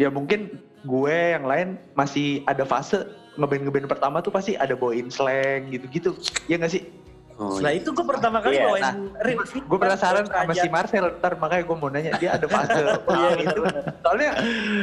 ya 0.00 0.08
mungkin 0.08 0.56
gue 0.88 1.16
yang 1.36 1.44
lain 1.44 1.76
masih 1.92 2.40
ada 2.48 2.64
fase 2.64 3.04
ngeband 3.36 3.68
ngeband 3.68 3.86
pertama 3.92 4.24
tuh 4.24 4.32
pasti 4.32 4.56
ada 4.56 4.72
bawain 4.72 5.12
slang 5.12 5.68
gitu-gitu. 5.68 6.16
Ya 6.48 6.56
nggak 6.56 6.72
sih? 6.80 6.88
Oh, 7.34 7.56
Nah 7.58 7.72
itu 7.72 7.88
gue 7.88 8.04
pertama 8.04 8.38
kali 8.38 8.54
Iya, 8.54 8.64
bawain 8.64 8.82
nah, 8.82 8.94
riff. 9.20 9.40
Gue 9.56 9.78
penasaran 9.78 10.24
sama 10.24 10.52
si 10.52 10.68
Marcel 10.68 11.04
ntar 11.16 11.32
makanya 11.34 11.62
gue 11.64 11.76
mau 11.76 11.88
nanya 11.88 12.12
dia 12.16 12.36
ada 12.36 12.46
fase 12.46 12.76
Iya, 12.82 12.94
bawain 12.98 13.34
bener, 13.34 13.48
itu. 13.48 13.60
bener. 13.62 13.82
Soalnya 13.98 14.30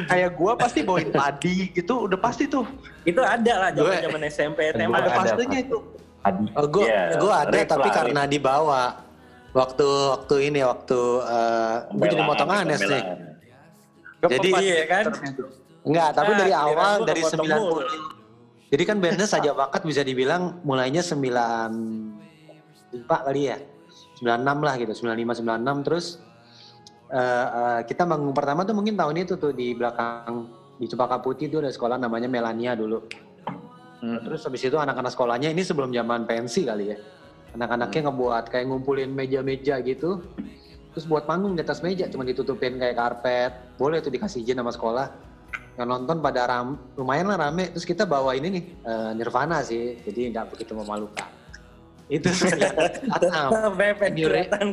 kayak 0.06 0.30
gue 0.34 0.52
pasti 0.58 0.80
bawain 0.82 1.10
padi 1.10 1.56
gitu 1.72 1.94
udah 2.04 2.18
pasti 2.18 2.44
tuh. 2.46 2.66
Itu 3.04 3.22
ada 3.22 3.54
lah 3.56 3.70
zaman 3.72 3.96
zaman 4.02 4.22
SMP 4.28 4.60
SMA. 4.72 4.92
Ada 4.92 5.10
fasenya 5.14 5.60
itu. 5.62 5.78
Oh, 6.52 6.66
gue 6.68 6.84
Iya, 6.84 7.04
gue 7.16 7.32
ada 7.34 7.58
tapi 7.66 7.88
lah, 7.88 7.96
karena 7.96 8.22
dibawa 8.26 8.82
waktu 9.50 9.88
waktu 10.10 10.36
ini 10.48 10.60
waktu 10.62 11.00
eh 11.24 11.76
gue 11.92 12.08
jadi 12.08 12.24
motong 12.24 12.50
Anes 12.50 12.82
nih. 12.82 13.02
pembelaan. 13.02 13.18
Jadi 14.22 14.50
Iya 14.52 14.84
kan? 14.86 15.06
enggak, 15.80 16.10
tapi 16.12 16.32
Ah, 16.32 16.38
dari 16.38 16.52
giliran 16.52 16.68
awal 16.68 16.94
dari 17.04 17.22
kepotong 17.24 17.46
90. 17.46 17.56
mulu. 17.56 17.80
Jadi 18.70 18.84
kan 18.84 18.98
bandnya 19.00 19.26
saja 19.26 19.50
bakat 19.52 19.82
bisa 19.82 20.04
dibilang 20.04 20.60
mulainya 20.62 21.02
9 21.02 22.29
lupa 22.94 23.26
kali 23.26 23.52
ya. 23.52 23.58
96 24.20 24.68
lah 24.68 24.76
gitu, 24.76 24.94
95 25.08 25.42
96 25.48 25.88
terus 25.88 26.06
eh, 27.10 27.48
eh, 27.48 27.80
kita 27.88 28.04
manggung 28.04 28.36
pertama 28.36 28.68
tuh 28.68 28.76
mungkin 28.76 29.00
tahun 29.00 29.16
itu 29.24 29.40
tuh 29.40 29.56
di 29.56 29.72
belakang 29.74 30.52
di 30.80 30.86
Cempaka 30.88 31.24
Putih 31.24 31.48
tuh 31.48 31.64
ada 31.64 31.72
sekolah 31.72 32.00
namanya 32.00 32.28
Melania 32.32 32.76
dulu. 32.76 33.04
Terus 34.00 34.48
habis 34.48 34.64
itu 34.64 34.80
anak-anak 34.80 35.12
sekolahnya 35.12 35.52
ini 35.52 35.60
sebelum 35.60 35.92
zaman 35.92 36.24
pensi 36.24 36.64
kali 36.64 36.96
ya. 36.96 36.98
Anak-anaknya 37.60 38.08
ngebuat 38.08 38.48
kayak 38.48 38.66
ngumpulin 38.72 39.12
meja-meja 39.12 39.84
gitu. 39.84 40.24
Terus 40.96 41.06
buat 41.06 41.28
panggung 41.28 41.60
di 41.60 41.62
atas 41.62 41.84
meja 41.84 42.08
cuma 42.08 42.24
ditutupin 42.24 42.80
kayak 42.80 42.96
karpet. 42.96 43.52
Boleh 43.76 44.00
tuh 44.00 44.08
dikasih 44.08 44.40
izin 44.40 44.64
sama 44.64 44.72
sekolah. 44.72 45.08
Yang 45.76 45.88
nonton 45.88 46.18
pada 46.24 46.48
ram, 46.48 46.80
lumayan 46.96 47.28
lah 47.28 47.52
rame. 47.52 47.76
Terus 47.76 47.84
kita 47.84 48.08
bawa 48.08 48.32
ini 48.40 48.48
nih 48.48 48.64
eh, 48.88 49.12
Nirvana 49.20 49.60
sih. 49.68 50.00
Jadi 50.00 50.32
nggak 50.32 50.56
begitu 50.56 50.72
memalukan. 50.80 51.39
Itu 52.10 52.34
kelihatan 52.34 53.14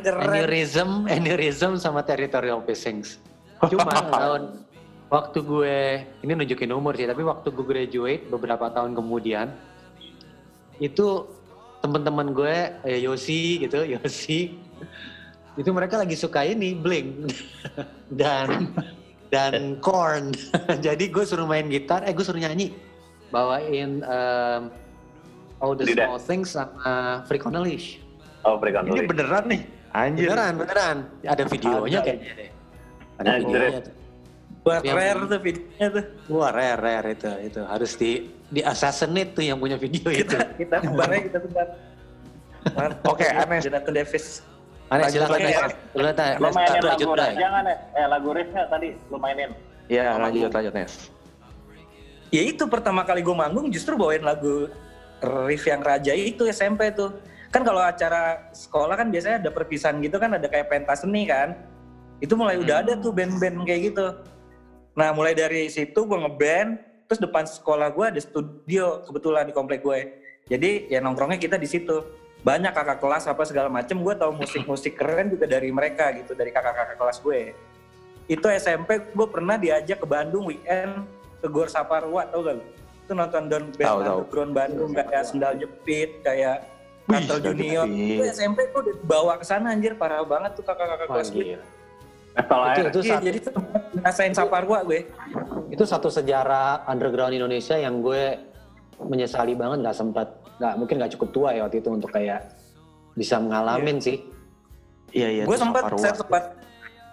keren. 0.04 0.24
Aneurysm, 0.24 1.04
aneurysm 1.04 1.76
sama 1.76 2.00
territorial 2.00 2.64
pissings. 2.64 3.20
Cuma 3.68 3.92
tahun 4.16 4.64
waktu 5.12 5.38
gue 5.44 5.78
ini 6.24 6.32
nunjukin 6.32 6.72
umur 6.72 6.96
sih, 6.96 7.04
tapi 7.04 7.22
waktu 7.22 7.52
gue 7.52 7.66
graduate 7.68 8.24
beberapa 8.32 8.72
tahun 8.72 8.96
kemudian 8.96 9.52
itu 10.80 11.28
teman-teman 11.84 12.32
gue 12.32 12.56
eh, 12.88 12.98
Yosi 13.04 13.68
gitu, 13.68 13.84
Yosi 13.94 14.56
itu 15.56 15.70
mereka 15.72 15.96
lagi 15.96 16.16
suka 16.16 16.44
ini 16.44 16.76
Blink 16.76 17.32
dan 18.12 18.72
dan 19.28 19.76
Korn. 19.80 20.32
Jadi 20.84 21.08
gue 21.12 21.24
suruh 21.24 21.48
main 21.48 21.68
gitar, 21.68 22.04
eh 22.04 22.12
gue 22.12 22.24
suruh 22.24 22.40
nyanyi, 22.40 22.72
bawain 23.32 24.04
em, 24.04 24.62
All 25.60 25.72
the 25.72 25.84
Tidak. 25.88 26.04
Small 26.06 26.20
Things 26.20 26.48
sama 26.52 27.24
Freak 27.24 27.48
on 27.48 27.56
a 27.56 27.62
Leash. 27.62 28.00
Oh, 28.44 28.60
Freak 28.60 28.76
on 28.76 28.84
Ini 28.88 29.04
Leash. 29.04 29.08
beneran 29.08 29.44
nih. 29.48 29.62
Anjir. 29.96 30.28
Beneran, 30.28 30.52
beneran. 30.60 30.96
Ada 31.24 31.42
videonya 31.48 31.98
Ada. 32.00 32.06
kayaknya 32.06 32.32
deh. 32.36 32.50
Ada 33.16 33.28
Anjir. 33.32 33.46
videonya. 33.48 33.80
tuh. 33.80 33.94
Buat 34.66 34.82
Yang- 34.82 34.98
rare 34.98 35.20
tuh 35.24 35.40
videonya 35.40 35.88
tuh. 35.94 36.04
Wah, 36.28 36.50
rare, 36.52 36.78
rare 36.82 37.08
itu. 37.16 37.30
Itu 37.48 37.60
harus 37.64 37.92
di 37.96 38.10
di 38.46 38.60
assassinate 38.62 39.30
tuh 39.32 39.44
yang 39.46 39.56
punya 39.56 39.80
video 39.80 40.10
itu. 40.12 40.36
Kita 40.60 40.76
sebarnya 40.84 41.20
kita 41.32 41.38
sebar. 41.40 41.68
Oke, 43.06 43.24
Anes. 43.30 43.62
Jonathan 43.62 43.94
Davis. 43.94 44.26
Lanjut 44.86 45.18
silakan 45.18 45.38
ya. 45.42 45.50
ya. 45.50 45.66
Lu 46.38 46.48
mainin 46.54 46.82
lagu 46.86 47.10
jangan 47.18 47.62
ya? 47.66 47.76
Eh 47.98 48.06
lagu 48.06 48.28
riffnya 48.30 48.62
tadi 48.70 48.88
lu 49.10 49.18
mainin. 49.18 49.50
Ya 49.90 50.14
lanjut 50.18 50.50
lanjut 50.50 50.72
Nes. 50.74 51.10
Ya 52.30 52.42
itu 52.42 52.66
pertama 52.66 53.06
kali 53.06 53.22
gue 53.22 53.34
manggung 53.34 53.70
justru 53.70 53.94
bawain 53.94 54.22
lagu 54.22 54.66
riff 55.22 55.64
yang 55.68 55.80
raja 55.80 56.12
itu 56.12 56.48
SMP 56.48 56.92
tuh. 56.92 57.16
Kan 57.54 57.62
kalau 57.62 57.80
acara 57.80 58.52
sekolah 58.52 58.98
kan 58.98 59.08
biasanya 59.08 59.46
ada 59.46 59.50
perpisahan 59.54 60.02
gitu 60.04 60.20
kan 60.20 60.34
ada 60.36 60.44
kayak 60.50 60.68
pentas 60.68 61.06
seni 61.06 61.24
kan. 61.24 61.56
Itu 62.20 62.36
mulai 62.36 62.56
udah 62.60 62.84
ada 62.84 62.96
tuh 62.96 63.12
band-band 63.12 63.64
kayak 63.64 63.92
gitu. 63.92 64.06
Nah 64.96 65.12
mulai 65.12 65.36
dari 65.36 65.68
situ 65.68 65.96
gue 65.96 66.18
ngeband, 66.18 66.80
terus 67.08 67.20
depan 67.20 67.44
sekolah 67.44 67.92
gue 67.92 68.06
ada 68.16 68.20
studio 68.20 69.04
kebetulan 69.04 69.48
di 69.48 69.54
komplek 69.56 69.84
gue. 69.84 70.20
Jadi 70.48 70.88
ya 70.88 71.00
nongkrongnya 71.04 71.40
kita 71.40 71.56
di 71.56 71.68
situ. 71.68 72.02
banyak 72.46 72.70
kakak 72.70 73.02
kelas 73.02 73.26
apa 73.26 73.42
segala 73.42 73.66
macem 73.66 73.98
gue 73.98 74.14
tahu 74.14 74.30
musik-musik 74.38 74.94
keren 74.94 75.34
juga 75.34 75.50
dari 75.50 75.66
mereka 75.74 76.14
gitu 76.14 76.30
dari 76.30 76.54
kakak-kakak 76.54 76.94
kelas 76.94 77.18
gue 77.18 77.58
itu 78.26 78.46
SMP 78.58 79.02
gue 79.14 79.26
pernah 79.30 79.54
diajak 79.54 80.02
ke 80.02 80.06
Bandung 80.06 80.50
weekend 80.50 81.06
ke 81.38 81.46
Gor 81.46 81.70
Saparwa 81.70 82.26
tau 82.26 82.42
gak 82.42 82.54
lu? 82.58 82.64
Itu 83.06 83.14
nonton 83.14 83.42
down 83.46 83.64
band 83.70 83.86
Tahu, 83.86 83.98
tahu. 84.02 84.18
underground 84.26 84.52
Bandung 84.58 84.90
kayak 84.90 85.22
sendal 85.22 85.54
jepit 85.54 86.10
kayak 86.26 86.66
Katel 87.06 87.38
Junior 87.38 87.86
itu 87.86 88.22
SMP 88.34 88.66
gue 88.74 88.80
udah 88.82 88.96
bawa 89.06 89.38
ke 89.38 89.46
sana 89.46 89.70
anjir 89.70 89.94
parah 89.94 90.26
banget 90.26 90.58
tuh 90.58 90.66
kakak-kakak 90.66 91.06
kelas 91.06 91.30
gue. 91.30 91.54
Pistol 92.36 92.60
Itu, 92.60 92.68
air. 92.68 92.84
itu, 92.92 93.00
iya 93.00 93.14
satu, 93.16 93.24
jadi 93.24 93.38
ngerasain 93.96 94.34
Saparwa 94.34 94.78
gue 94.84 95.00
itu 95.72 95.84
satu 95.86 96.08
sejarah 96.10 96.84
underground 96.90 97.32
Indonesia 97.32 97.78
yang 97.78 98.02
gue 98.02 98.36
menyesali 99.00 99.54
banget 99.54 99.86
nggak 99.86 99.96
sempat 99.96 100.28
nggak 100.58 100.74
mungkin 100.76 100.94
nggak 101.00 101.12
cukup 101.16 101.28
tua 101.32 101.48
ya 101.54 101.64
waktu 101.64 101.78
itu 101.80 101.88
untuk 101.94 102.10
kayak 102.10 102.52
bisa 103.16 103.40
mengalamin 103.40 104.02
sih. 104.02 104.20
Iya 105.14 105.28
iya. 105.32 105.42
gue 105.46 105.56
tuh 105.56 105.62
sempat 105.62 105.82
saya 105.96 106.12
sempat 106.12 106.44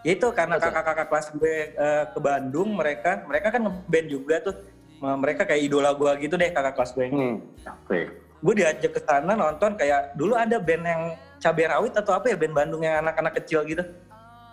ya 0.04 0.12
itu 0.18 0.28
karena 0.36 0.60
kakak-kakak 0.60 1.08
kelas 1.08 1.28
gue 1.38 1.56
eh, 1.72 2.04
ke 2.12 2.20
Bandung 2.20 2.76
mereka 2.76 3.24
mereka 3.24 3.48
kan 3.56 3.62
ngeband 3.64 4.08
juga 4.12 4.36
tuh 4.44 4.56
mereka 5.04 5.44
kayak 5.44 5.62
idola 5.62 5.92
gue 5.92 6.12
gitu 6.22 6.36
deh 6.36 6.50
kakak 6.50 6.74
kelas 6.74 6.92
gue 6.92 7.08
Hmm. 7.10 7.36
Asik. 7.62 8.08
gue 8.40 8.54
diajak 8.56 8.92
ke 8.92 9.02
sana 9.02 9.34
nonton 9.34 9.72
kayak 9.74 10.12
dulu 10.14 10.34
ada 10.34 10.56
band 10.58 10.84
yang 10.84 11.02
cabai 11.38 11.64
rawit 11.66 11.92
atau 11.94 12.12
apa 12.12 12.28
ya 12.28 12.36
band 12.36 12.52
Bandung 12.54 12.82
yang 12.82 13.00
anak-anak 13.00 13.36
kecil 13.38 13.64
gitu 13.64 13.84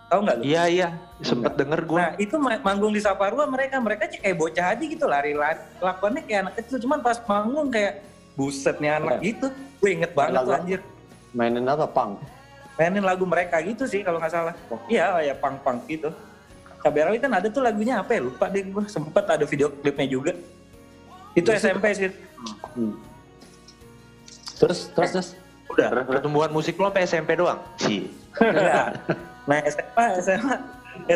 tahu 0.06 0.20
nggak 0.20 0.36
lu? 0.36 0.42
Iya 0.44 0.62
iya. 0.66 0.88
Sempet 1.20 1.54
denger 1.54 1.80
gue. 1.84 1.94
Nah 1.96 2.10
itu 2.16 2.34
ma- 2.34 2.58
manggung 2.60 2.90
di 2.90 2.98
Saparua 2.98 3.46
mereka 3.46 3.78
mereka 3.78 4.10
kayak 4.10 4.34
bocah 4.36 4.66
aja 4.68 4.82
gitu 4.82 5.06
lari-lari 5.06 5.58
lakuannya 5.78 6.22
kayak 6.22 6.40
anak 6.40 6.54
kecil 6.58 6.78
cuman 6.80 6.98
pas 6.98 7.18
manggung 7.20 7.66
kayak 7.68 8.02
buset 8.34 8.74
nih 8.78 8.90
anak 8.92 9.22
gitu 9.22 9.46
gue 9.78 9.90
inget 9.92 10.10
banget 10.10 10.34
tuh 10.36 10.42
Lagu- 10.44 10.54
anjir 10.56 10.80
Mainin 11.30 11.62
apa 11.64 11.86
punk? 11.86 12.18
mainin 12.74 13.04
lagu 13.04 13.22
mereka 13.22 13.60
gitu 13.60 13.84
sih 13.84 14.00
kalau 14.00 14.16
nggak 14.16 14.32
salah 14.32 14.54
iya 14.88 15.12
ya 15.20 15.34
punk 15.36 15.60
punk 15.60 15.84
gitu 15.86 16.08
Cabai 16.80 17.02
Rawit 17.06 17.20
kan 17.20 17.32
ada 17.36 17.48
tuh 17.52 17.60
lagunya 17.60 18.00
apa 18.00 18.16
ya 18.16 18.20
lupa 18.24 18.48
deh 18.48 18.64
gue 18.64 18.84
sempet 18.88 19.24
ada 19.28 19.44
video 19.44 19.68
klipnya 19.68 20.06
juga 20.08 20.32
itu 21.36 21.48
SMP 21.52 21.92
sih 21.92 22.10
Terus 24.60 24.92
terus 24.92 25.10
terus. 25.16 25.28
Udah. 25.72 26.04
Pertumbuhan 26.04 26.50
musik 26.52 26.76
lo 26.76 26.92
sampai 26.92 27.08
SMP 27.08 27.30
doang. 27.38 27.60
Sih. 27.80 28.12
Enggak. 28.36 29.00
nah 29.48 29.58
SMA 29.64 30.06
SMA 30.20 30.54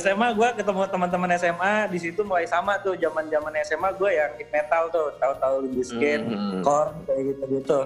SMA 0.00 0.28
gue 0.32 0.48
ketemu 0.56 0.80
teman-teman 0.88 1.30
SMA 1.36 1.74
di 1.92 1.98
situ 2.00 2.24
mulai 2.24 2.48
sama 2.48 2.80
tuh 2.80 2.96
zaman 2.96 3.28
zaman 3.28 3.52
SMA 3.68 3.88
gue 4.00 4.10
yang 4.16 4.32
hip 4.40 4.48
metal 4.48 4.88
tuh 4.88 5.12
tahu-tahu 5.20 5.68
Biscuit, 5.76 6.24
Hmm. 6.24 6.64
Korn 6.64 6.94
kayak 7.04 7.22
gitu 7.36 7.44
gitu 7.60 7.80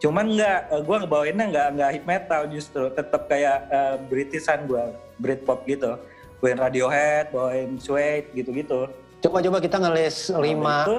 cuman 0.00 0.32
nggak 0.32 0.60
gue 0.88 0.96
ngebawainnya 1.04 1.46
nggak 1.52 1.68
nggak 1.76 1.90
hip 1.92 2.06
metal 2.08 2.42
justru 2.48 2.88
tetap 2.88 3.28
kayak 3.28 3.68
eh, 3.68 3.96
Britishan 4.08 4.64
gue 4.64 4.96
Britpop 5.20 5.68
gitu 5.68 6.00
bawain 6.40 6.58
Radiohead 6.58 7.24
bawain 7.30 7.70
Suede 7.76 8.32
gitu-gitu 8.34 8.88
Coba 9.20 9.44
coba 9.44 9.58
kita 9.60 9.76
ngelis 9.76 10.32
Nah, 10.32 10.40
5 10.40 10.88
itu 10.88 10.96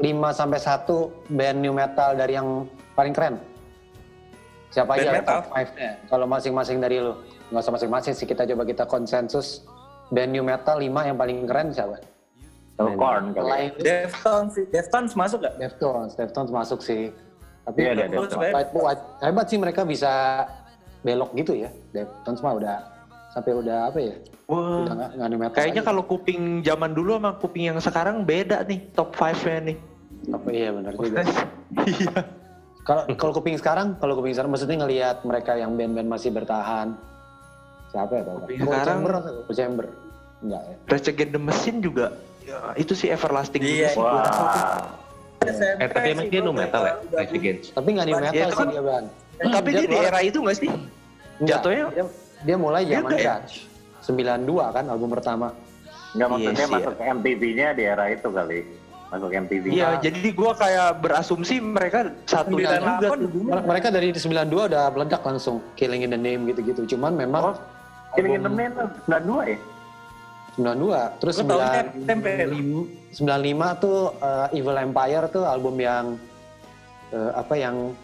5 0.00 0.32
sampai 0.32 0.58
1 0.58 1.30
band 1.30 1.58
new 1.60 1.74
metal 1.76 2.10
dari 2.16 2.32
yang 2.34 2.64
paling 2.96 3.12
keren. 3.12 3.36
Siapa 4.72 4.96
Band 4.96 5.02
aja 5.02 5.10
metal? 5.12 5.38
top 5.44 5.46
5-nya? 5.52 5.92
Kalau 6.08 6.26
masing-masing 6.26 6.78
dari 6.80 6.96
lu. 7.02 7.14
Nggak 7.52 7.62
usah 7.66 7.74
masing-masing 7.74 8.12
sih 8.16 8.26
kita 8.26 8.46
coba 8.48 8.62
kita 8.64 8.84
konsensus 8.86 9.66
band 10.08 10.32
new 10.32 10.42
metal 10.46 10.78
5 10.80 10.88
yang 10.88 11.16
paling 11.18 11.38
keren 11.44 11.68
siapa? 11.74 12.00
Corn 12.80 13.36
kali. 13.36 13.76
ya. 13.76 14.08
Deftones 14.08 14.56
sih 14.56 14.64
Deftones 14.72 15.12
masuk 15.12 15.38
gak? 15.44 15.54
Deftones, 15.60 16.12
Deftones 16.16 16.50
masuk 16.50 16.80
sih. 16.80 17.12
Tapi 17.68 17.78
ada 17.92 18.08
Deftones, 18.08 18.40
Deftones. 18.40 18.98
Hebat 19.20 19.46
sih 19.52 19.58
mereka 19.60 19.84
bisa 19.84 20.12
belok 21.04 21.36
gitu 21.36 21.52
ya. 21.60 21.68
Deftones 21.92 22.40
mah 22.40 22.56
udah 22.56 22.76
sampai 23.30 23.52
udah 23.54 23.76
apa 23.88 23.98
ya? 23.98 24.14
Wah. 24.46 24.82
Udah 24.82 24.94
nggak 24.94 25.10
nggak. 25.14 25.50
Kayaknya 25.54 25.82
kalau 25.82 26.02
kuping 26.02 26.60
zaman 26.60 26.90
dulu 26.90 27.16
sama 27.16 27.30
kuping 27.38 27.70
yang 27.70 27.78
sekarang 27.78 28.22
beda 28.22 28.66
nih 28.66 28.90
top 28.92 29.14
5-nya 29.14 29.60
nih. 29.70 29.78
apa 30.20 30.48
iya 30.52 30.68
benar 30.68 30.92
juga. 30.92 31.24
Iya. 31.80 32.12
Kalau 32.80 33.02
kalau 33.14 33.32
kuping 33.32 33.56
sekarang, 33.56 33.96
kalau 33.96 34.18
kuping 34.18 34.34
sekarang 34.34 34.50
maksudnya 34.50 34.76
ngelihat 34.80 35.22
mereka 35.22 35.54
yang 35.54 35.72
band-band 35.74 36.08
masih 36.08 36.28
bertahan. 36.28 36.92
Siapa 37.88 38.12
ya? 38.12 38.22
Nggak? 38.22 38.36
Kuping 38.40 38.58
Cold 38.58 38.68
sekarang- 38.68 38.86
Chamber 39.00 39.12
atau 39.16 39.52
Chamber? 39.54 39.84
Enggak 40.40 40.62
ya. 40.64 40.74
Rage 40.88 41.08
Against 41.08 41.32
the 41.32 41.42
Machine 41.42 41.78
juga 41.80 42.06
ya, 42.40 42.58
itu 42.74 42.92
sih 42.92 43.08
everlasting 43.08 43.60
Iya, 43.60 43.70
juga 43.70 43.86
sih. 43.92 44.00
Wah. 44.00 44.24
SMP 45.40 45.80
Eh 45.80 45.88
tapi 45.88 46.08
emang 46.12 46.26
dia 46.28 46.40
nu 46.40 46.52
metal 46.52 46.82
ya, 46.82 46.94
Rage 47.12 47.32
Against. 47.32 47.66
Tapi 47.72 47.88
nggak 47.92 48.06
new 48.08 48.16
metal 48.18 48.32
itu 48.32 48.50
sih 48.50 48.56
kan- 48.58 48.70
dia 48.72 48.82
ban. 48.82 49.04
Tapi 49.40 49.68
dia 49.72 49.86
di 49.86 49.96
era 49.96 50.20
itu 50.20 50.38
gak 50.38 50.56
sih? 50.56 50.68
Enggak. 51.40 51.60
jatuhnya- 51.64 51.88
Dia, 52.40 52.56
mulai 52.56 52.82
zaman 52.84 53.10
ya? 53.14 53.36
Dutch. 53.38 53.68
92 54.00 54.48
kan 54.70 54.84
album 54.86 55.08
pertama. 55.10 55.48
Nggak 56.10 56.28
maksudnya 56.28 56.50
Iya 56.50 56.66
sih, 56.66 56.74
masuk 56.74 56.94
ke 56.96 57.04
MTV-nya 57.06 57.68
di 57.72 57.82
era 57.84 58.04
itu 58.08 58.28
kali. 58.28 58.60
Masuk 59.10 59.30
MTV. 59.30 59.64
Iya, 59.68 59.88
jadi 59.98 60.28
gua 60.30 60.52
kayak 60.54 61.02
berasumsi 61.02 61.58
mereka 61.58 61.98
satunya 62.24 62.78
juga 62.78 62.78
98 62.78 63.10
tuh. 63.10 63.26
hubungan. 63.26 63.50
Mere- 63.52 63.66
Mereka 63.66 63.88
dari 63.90 64.08
92 64.10 64.62
udah 64.70 64.84
meledak 64.88 65.22
langsung 65.22 65.56
Killing 65.74 66.02
in 66.02 66.10
the 66.10 66.18
Name 66.18 66.46
gitu-gitu. 66.46 66.82
Cuman 66.88 67.12
memang 67.14 67.42
Oh, 67.44 67.54
Killing 68.14 68.34
in 68.34 68.42
the 68.42 68.46
album 68.46 68.54
Name 68.56 68.72
tuh 68.72 68.88
92 69.04 69.42
ya? 69.46 69.58
92 70.50 71.20
terus 71.22 71.34
Gua 71.36 71.46
tahunnya 71.46 71.82
95 71.94 72.02
SMP. 72.02 72.26
95 73.12 73.82
tuh 73.82 73.98
uh, 74.18 74.46
Evil 74.50 74.76
Empire 74.78 75.24
tuh 75.28 75.44
album 75.46 75.74
yang 75.78 76.04
uh, 77.10 77.30
apa 77.34 77.54
yang 77.54 77.94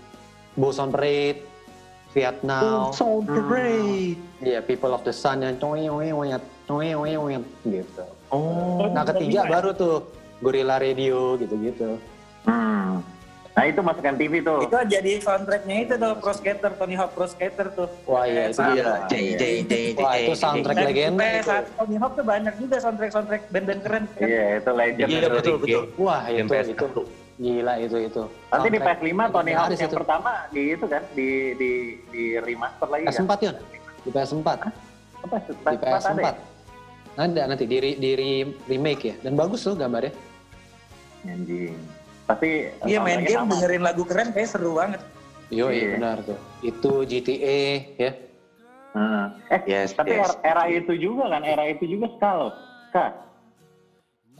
Bows 2.16 2.96
on 2.96 2.96
Parade, 2.96 2.96
Vietnam, 2.96 2.96
so 2.96 3.06
great. 3.20 4.16
Iya 4.40 4.60
People 4.64 4.92
of 4.96 5.04
the 5.04 5.12
Sun 5.12 5.44
yang 5.44 5.60
coy 5.60 5.84
coy 5.84 6.08
coy 6.12 6.32
coy 6.64 6.88
coy 6.96 7.34
gitu. 7.68 8.04
Oh, 8.32 8.88
Nah 8.90 9.04
ketiga 9.04 9.44
baru 9.46 9.76
tuh 9.76 10.08
Gorilla 10.40 10.80
Radio 10.80 11.36
gitu-gitu. 11.36 12.00
Hmm. 12.48 13.04
Nah 13.56 13.64
itu 13.64 13.80
masuk 13.80 14.04
MTV 14.04 14.44
tuh. 14.44 14.68
Itu 14.68 14.76
jadi 14.84 15.12
soundtracknya 15.24 15.76
itu 15.88 15.94
tuh 15.96 16.12
Pro 16.20 16.32
Skater, 16.36 16.72
Tony 16.76 16.92
Hawk 16.92 17.16
Pro 17.16 17.24
Skater 17.24 17.72
tuh. 17.72 17.88
Wah 18.04 18.28
iya 18.28 18.52
itu 18.52 18.60
iya. 18.60 18.72
dia. 18.72 18.84
J 19.08 19.14
J 19.36 19.42
J 19.64 19.72
J. 19.96 20.00
Wah 20.04 20.14
itu 20.20 20.34
soundtrack 20.36 20.76
legenda 20.84 21.24
itu. 21.24 21.48
saat 21.48 21.64
Tony 21.72 21.96
Hawk 21.96 22.12
tuh 22.20 22.24
banyak 22.28 22.54
juga 22.60 22.76
soundtrack-soundtrack 22.84 23.42
band-band 23.48 23.80
keren. 23.80 24.04
kan. 24.12 24.28
Iya 24.28 24.44
itu 24.60 24.70
legend. 24.76 25.08
Iya 25.08 25.26
betul 25.32 25.54
betul. 25.56 25.82
Wah 25.96 26.22
Yang 26.28 26.48
itu 26.48 26.52
PS1. 26.52 26.72
itu 26.76 27.02
gila 27.36 27.74
itu 27.76 27.96
itu. 28.02 28.22
Nanti 28.48 28.68
di 28.68 28.78
Soundtrack 28.78 29.00
PS5 29.02 29.20
Tony 29.28 29.52
Hawk 29.52 29.68
yang 29.70 29.80
itu. 29.84 29.96
pertama 29.96 30.30
di 30.48 30.62
itu 30.72 30.84
kan 30.84 31.02
di 31.12 31.28
di 31.54 31.70
di 32.08 32.22
remaster 32.38 32.88
lagi 32.88 33.04
kan? 33.04 33.12
PS4 33.12 33.32
ya? 33.38 33.52
Di 34.00 34.10
PS4. 34.10 34.48
Apa? 35.20 35.36
Di 35.38 35.52
PS4 35.54 35.66
ada 35.66 35.86
PS4. 35.92 36.18
ya? 36.18 36.32
Ada 37.16 37.42
nanti 37.46 37.64
di, 37.64 37.76
re- 37.76 37.96
di 37.96 38.10
re- 38.12 38.56
remake 38.66 39.02
ya. 39.06 39.14
Dan 39.20 39.32
bagus 39.34 39.64
loh 39.64 39.72
gambarnya. 39.74 40.12
Anjing. 41.24 41.76
Pasti 42.24 42.50
Iya 42.82 42.98
main 43.00 43.22
game 43.22 43.40
sama. 43.42 43.52
dengerin 43.54 43.82
lagu 43.82 44.02
keren 44.02 44.28
kayak 44.30 44.48
seru 44.48 44.74
banget. 44.74 45.00
Yo 45.48 45.68
iya 45.68 45.78
Iya. 45.78 45.88
benar 45.94 46.16
tuh. 46.22 46.38
Itu 46.60 46.92
GTA 47.04 47.60
ya. 47.96 48.10
Hmm. 48.92 49.26
Eh, 49.48 49.60
Yes, 49.66 49.92
tapi 49.92 50.16
yes. 50.16 50.32
era, 50.40 50.64
itu 50.66 50.92
juga 50.92 51.28
kan, 51.28 51.44
era 51.44 51.68
itu 51.68 51.84
juga 51.84 52.08
ska 52.16 52.30
loh. 52.34 52.52
Ska 52.88 53.04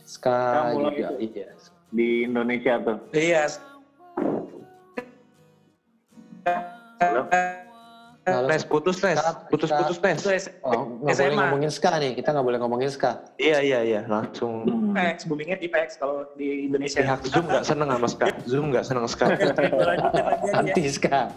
Ska 0.03 0.39
juga 0.73 0.91
itu. 0.93 1.15
iya. 1.31 1.49
Di 1.91 2.27
Indonesia 2.27 2.81
tuh. 2.83 2.97
Iya. 3.15 3.47
Halo? 7.03 7.23
Halo. 8.27 8.51
Nes 8.51 8.67
putus 8.67 8.99
Nes, 9.07 9.23
putus 9.47 9.71
putus 9.71 10.03
Nes. 10.03 10.51
Oh, 10.67 10.99
nggak 10.99 11.15
boleh 11.15 11.37
ngomongin 11.39 11.71
ska 11.71 11.95
nih. 12.03 12.19
Kita 12.19 12.35
nggak 12.35 12.47
boleh 12.47 12.59
ngomongin 12.59 12.91
ska. 12.91 13.23
Iya 13.39 13.63
iya 13.63 13.81
iya, 13.87 14.01
langsung 14.11 14.67
IPX, 14.67 15.31
boomingnya 15.31 15.63
di 15.63 15.71
IPX 15.71 15.89
kalau 15.95 16.27
di 16.35 16.67
Indonesia. 16.67 17.07
pihak 17.07 17.23
Zoom 17.31 17.47
nggak 17.47 17.63
seneng 17.63 17.89
sama 17.95 18.09
Ska. 18.11 18.27
Zoom 18.51 18.65
nggak 18.75 18.83
seneng 18.83 19.07
Ska. 19.07 19.27
Ya. 19.31 20.59
Anti 20.59 20.83
ska. 20.91 21.31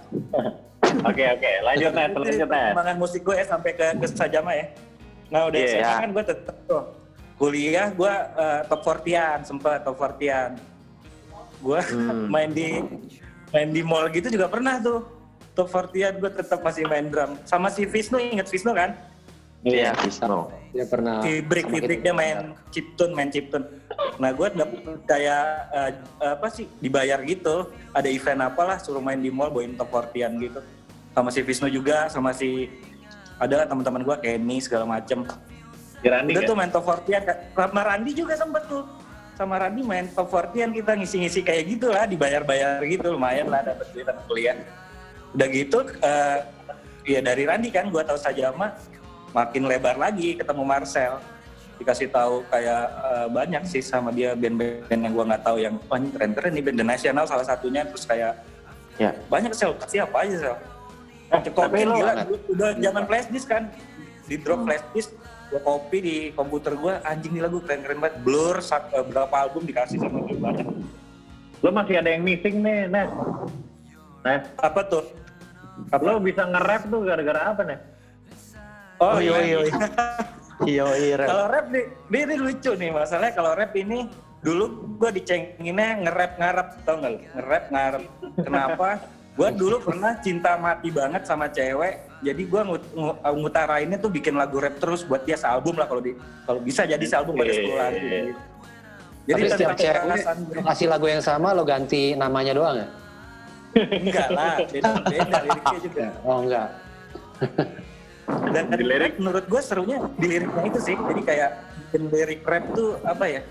Oke 1.05 1.23
oke, 1.29 1.51
lanjut 1.61 1.91
Nes, 1.93 2.09
lanjut 2.17 2.49
Nes. 2.49 2.73
Perkembangan 2.73 2.97
musik 2.97 3.21
gue 3.21 3.35
ya 3.37 3.45
sampai 3.45 3.71
ke 3.77 3.85
ke 4.01 4.07
Sajama 4.09 4.51
ya. 4.57 4.65
Nah 5.29 5.45
udah 5.45 5.59
Iya. 5.61 5.69
SMA 5.77 5.93
kan 5.93 6.09
gue 6.09 6.23
tetep 6.25 6.55
tuh. 6.65 6.83
Kuliah 7.39 7.87
gue 7.95 8.13
eh, 8.35 8.61
top 8.67 8.83
40-an, 8.83 9.39
sempet 9.47 9.79
top 9.87 9.95
40-an. 9.95 10.59
Gue 11.63 11.79
main 12.35 12.51
di 12.51 12.83
main 13.55 13.71
di 13.71 13.81
mall 13.81 14.11
gitu 14.11 14.27
juga 14.27 14.51
pernah 14.51 14.75
tuh. 14.83 15.07
Top 15.55 15.71
40-an 15.71 16.19
gue 16.19 16.31
tetap 16.35 16.59
masih 16.59 16.83
main 16.91 17.07
drum. 17.07 17.39
Sama 17.47 17.71
si 17.71 17.87
Visnu, 17.87 18.19
inget 18.19 18.51
Visnu 18.51 18.75
kan? 18.75 18.91
Iya, 19.63 19.91
Visno. 20.03 20.51
Dia 20.71 20.85
pernah 20.87 21.19
Si 21.19 21.43
break, 21.43 21.67
kita. 21.67 21.99
dia 21.99 22.13
main 22.15 22.55
chiptune, 22.71 23.11
main 23.11 23.27
chiptune. 23.31 23.65
Nah 24.19 24.31
gue 24.35 24.47
dapet 24.51 24.79
kayak 25.07 25.43
eh, 25.71 25.91
apa 26.35 26.47
sih 26.51 26.67
dibayar 26.83 27.23
gitu. 27.23 27.71
Ada 27.95 28.07
event 28.11 28.51
apalah 28.51 28.79
suruh 28.83 28.99
main 29.03 29.19
di 29.19 29.31
mall 29.31 29.47
bawain 29.47 29.79
top 29.79 29.91
40-an 29.95 30.31
gitu. 30.43 30.59
Sama 31.15 31.31
si 31.31 31.39
Visnu 31.43 31.67
juga, 31.71 32.11
sama 32.11 32.35
si 32.35 32.67
ada 33.39 33.63
teman-teman 33.63 34.03
gue 34.03 34.15
Kenny 34.19 34.59
segala 34.59 34.83
macem. 34.83 35.23
Di 35.99 36.07
Randi 36.07 36.31
Udah 36.31 36.41
kan? 36.41 36.49
tuh 36.49 36.55
main 36.55 36.71
top 36.71 36.83
40-an. 36.85 37.23
Sama 37.51 37.81
Randi 37.83 38.11
juga 38.15 38.33
sempet 38.35 38.63
tuh. 38.65 38.83
Sama 39.35 39.55
Randi 39.55 39.81
main 39.81 40.05
top 40.07 40.27
40-an 40.27 40.71
kita 40.71 40.91
ngisi-ngisi 40.95 41.39
kayak 41.41 41.63
gitu 41.67 41.87
lah, 41.89 42.03
dibayar-bayar 42.03 42.79
gitu 42.83 43.15
lumayan 43.15 43.47
lah 43.47 43.63
dapet 43.63 43.87
duit 43.91 44.07
anak 44.07 44.23
kuliah. 44.25 44.55
udah 45.29 45.45
gitu 45.45 45.85
eh, 45.85 46.37
ya 47.05 47.21
dari 47.21 47.45
Randi 47.45 47.69
kan 47.69 47.85
gua 47.87 48.01
tahu 48.01 48.17
saja 48.17 48.49
mah 48.49 48.73
makin 49.29 49.69
lebar 49.69 49.93
lagi 49.93 50.33
ketemu 50.33 50.65
Marcel 50.65 51.21
dikasih 51.77 52.09
tahu 52.09 52.41
kayak 52.49 52.83
eh, 52.89 53.27
banyak 53.29 53.61
sih 53.63 53.77
sama 53.77 54.09
dia 54.09 54.33
band-band 54.33 54.89
yang 54.89 55.13
gua 55.13 55.29
nggak 55.29 55.43
tahu 55.45 55.61
yang 55.61 55.77
wah 55.85 56.01
ini 56.01 56.09
keren-keren 56.09 56.49
nih 56.49 56.63
band 56.65 56.77
The 56.81 56.87
National 56.87 57.25
salah 57.25 57.45
satunya 57.45 57.85
terus 57.85 58.03
kayak 58.03 58.41
Ya. 58.97 59.13
banyak 59.29 59.53
sel 59.53 59.77
siapa 59.85 60.17
aja 60.17 60.35
sel 60.35 60.55
Eh, 61.29 61.39
Cekokin 61.45 61.87
gila 61.87 62.13
udah 62.49 62.69
zaman 62.75 63.03
flash 63.05 63.27
disk 63.29 63.47
kan 63.47 63.69
di 64.25 64.35
drop 64.35 64.65
flash 64.65 64.81
disk 64.91 65.13
gua 65.49 65.61
copy 65.65 65.97
di 65.99 66.15
komputer 66.31 66.77
gua 66.77 67.01
anjing 67.01 67.33
nih 67.33 67.43
lagu 67.43 67.57
keren-keren 67.65 67.97
banget. 67.97 68.15
Blur 68.21 68.61
sat- 68.61 68.93
eh, 68.93 69.01
berapa 69.01 69.33
album 69.33 69.65
dikasih 69.65 69.97
sama 69.97 70.21
gue 70.29 70.37
banyak. 70.37 70.65
Lo 71.59 71.69
masih 71.75 71.99
ada 71.99 72.09
yang 72.13 72.23
missing 72.23 72.61
nih, 72.63 72.87
Nes. 72.87 73.09
Nes, 74.23 74.43
apa 74.61 74.81
tuh? 74.87 75.03
Lo 75.99 76.21
bisa 76.21 76.45
nge-rap 76.47 76.87
tuh 76.87 77.01
gara-gara 77.03 77.41
apa, 77.51 77.61
Nes? 77.65 77.81
oh, 78.99 79.15
Oh, 79.15 79.19
iya, 79.19 79.37
iya 79.41 79.59
iya, 79.63 79.75
Iya, 80.59 80.85
iya. 80.99 81.15
Kalau 81.23 81.45
rap 81.47 81.71
nih 81.71 81.87
ini, 82.11 82.19
ini 82.19 82.35
lucu 82.35 82.71
nih 82.75 82.89
masalahnya 82.91 83.31
kalau 83.31 83.51
rap 83.55 83.71
ini 83.73 84.11
dulu 84.43 84.95
gua 84.99 85.11
dicenginnya 85.11 86.03
nge-rap 86.03 86.33
ngarep 86.35 86.67
tau 86.83 86.95
nggak 86.99 87.11
lu? 87.15 87.19
nge-rap 87.35 87.65
ngarep. 87.71 88.03
Kenapa? 88.43 88.89
Gua 89.39 89.49
dulu 89.55 89.79
pernah 89.79 90.19
cinta 90.19 90.59
mati 90.59 90.91
banget 90.91 91.23
sama 91.23 91.47
cewek 91.47 92.08
jadi 92.19 92.41
gua 92.45 92.61
ngut, 92.63 92.83
ngu- 92.91 93.17
ngutarainnya 93.39 93.97
tuh 93.97 94.09
bikin 94.09 94.35
lagu 94.35 94.57
rap 94.57 94.75
terus 94.75 95.01
buat 95.01 95.23
dia 95.23 95.35
sealbum 95.35 95.73
lah 95.73 95.85
kalau 95.85 95.99
di 95.99 96.11
kalau 96.43 96.59
bisa 96.59 96.83
jadi 96.83 96.99
sealbum 97.01 97.33
pada 97.33 97.49
sepuluh 97.49 97.77
lagu 97.77 97.95
Iya. 97.95 98.03
gitu. 98.03 98.39
jadi 99.25 99.39
Tapi 99.39 99.47
setiap 99.47 99.69
tentang 99.69 99.79
cewek 99.79 100.03
lo 100.03 100.15
kasih 100.65 100.87
lagu 100.87 101.05
yang 101.07 101.21
sama 101.21 101.47
lo 101.51 101.63
ganti 101.63 102.01
namanya 102.13 102.51
doang 102.51 102.75
ya? 102.77 102.87
enggak 103.69 104.27
lah 104.29 104.55
beda 104.65 104.91
beda 105.05 105.37
liriknya 105.39 105.79
juga 105.79 106.05
Oh 106.27 106.37
enggak. 106.41 106.67
dan 108.49 108.63
dari 108.67 108.83
lirik 108.83 109.13
menurut 109.15 109.45
gue 109.45 109.61
serunya 109.61 109.97
di 110.15 110.27
liriknya 110.27 110.63
itu 110.65 110.79
sih 110.81 110.95
jadi 110.97 111.21
kayak 111.23 111.49
bikin 111.87 112.03
lirik 112.09 112.41
rap 112.43 112.65
tuh 112.71 112.97
apa 113.01 113.25
ya 113.27 113.41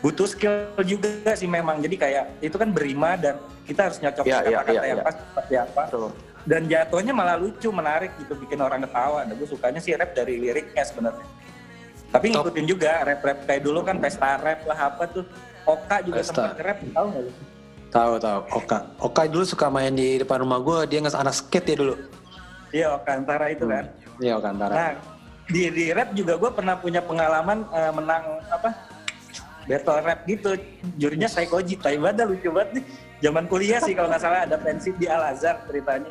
butuh 0.00 0.26
skill 0.26 0.52
juga 0.82 1.08
sih 1.32 1.46
memang 1.46 1.80
jadi 1.80 1.96
kayak 1.96 2.24
itu 2.42 2.56
kan 2.56 2.68
berima 2.68 3.16
dan 3.16 3.36
kita 3.64 3.88
harus 3.88 3.96
nyocok 3.98 4.24
Iya, 4.24 4.38
iya, 4.42 4.58
kata-kata 4.58 4.72
iya, 4.74 4.82
yang 4.84 4.98
iya. 4.98 5.04
pas 5.04 5.14
seperti 5.16 5.54
apa 5.56 5.82
Betul. 5.86 6.10
Dan 6.44 6.68
jatuhnya 6.68 7.12
malah 7.16 7.40
lucu 7.40 7.72
menarik 7.72 8.12
gitu 8.20 8.36
bikin 8.36 8.60
orang 8.60 8.84
ketawa 8.84 9.24
dan 9.24 9.34
gue 9.36 9.48
sukanya 9.48 9.80
sih 9.80 9.96
rap 9.96 10.12
dari 10.12 10.36
liriknya 10.36 10.84
sebenarnya 10.84 11.24
tapi 12.14 12.30
Top. 12.30 12.46
ngikutin 12.46 12.66
juga 12.70 13.02
rap-rap 13.02 13.38
kayak 13.42 13.62
dulu 13.66 13.82
kan 13.82 13.98
pesta 13.98 14.38
rap 14.38 14.62
lah 14.68 14.78
apa 14.92 15.04
tuh 15.10 15.24
Oka 15.64 15.96
juga 16.04 16.20
Pesta. 16.20 16.32
sempat 16.52 16.60
rap 16.60 16.78
tahu 16.92 17.06
nggak 17.08 17.22
lu? 17.24 17.32
Tahu 17.88 18.12
tahu. 18.18 18.40
Oka. 18.58 18.78
Oka 19.00 19.22
dulu 19.30 19.44
suka 19.46 19.66
main 19.72 19.94
di 19.94 20.20
depan 20.20 20.44
rumah 20.44 20.60
gue. 20.60 20.78
Dia 20.92 20.98
nggak 21.00 21.16
anak 21.16 21.34
skate 21.34 21.68
ya 21.72 21.76
dulu. 21.80 21.94
Iya 22.74 22.86
Oka 22.98 23.10
antara 23.14 23.46
itu 23.48 23.64
kan 23.64 23.86
Iya 24.20 24.32
Oka 24.36 24.48
antara. 24.52 24.72
Nah, 24.74 24.90
di, 25.48 25.62
di 25.72 25.84
rap 25.94 26.10
juga 26.12 26.36
gue 26.36 26.50
pernah 26.52 26.76
punya 26.76 27.00
pengalaman 27.00 27.64
eh, 27.72 27.92
menang 27.96 28.24
apa 28.52 28.70
battle 29.64 30.00
rap 30.04 30.20
gitu. 30.28 30.50
Jurinya 31.00 31.28
Saikoji, 31.30 31.80
tai 31.80 31.96
banget 31.96 32.20
dah, 32.20 32.26
lucu 32.28 32.48
banget 32.52 32.70
nih. 32.78 32.84
Zaman 33.22 33.44
kuliah 33.46 33.78
sih 33.78 33.94
kalau 33.94 34.10
nggak 34.10 34.22
salah 34.22 34.46
ada 34.46 34.56
pensi 34.58 34.90
di 34.94 35.06
Al 35.06 35.34
Azhar 35.34 35.62
ceritanya. 35.66 36.10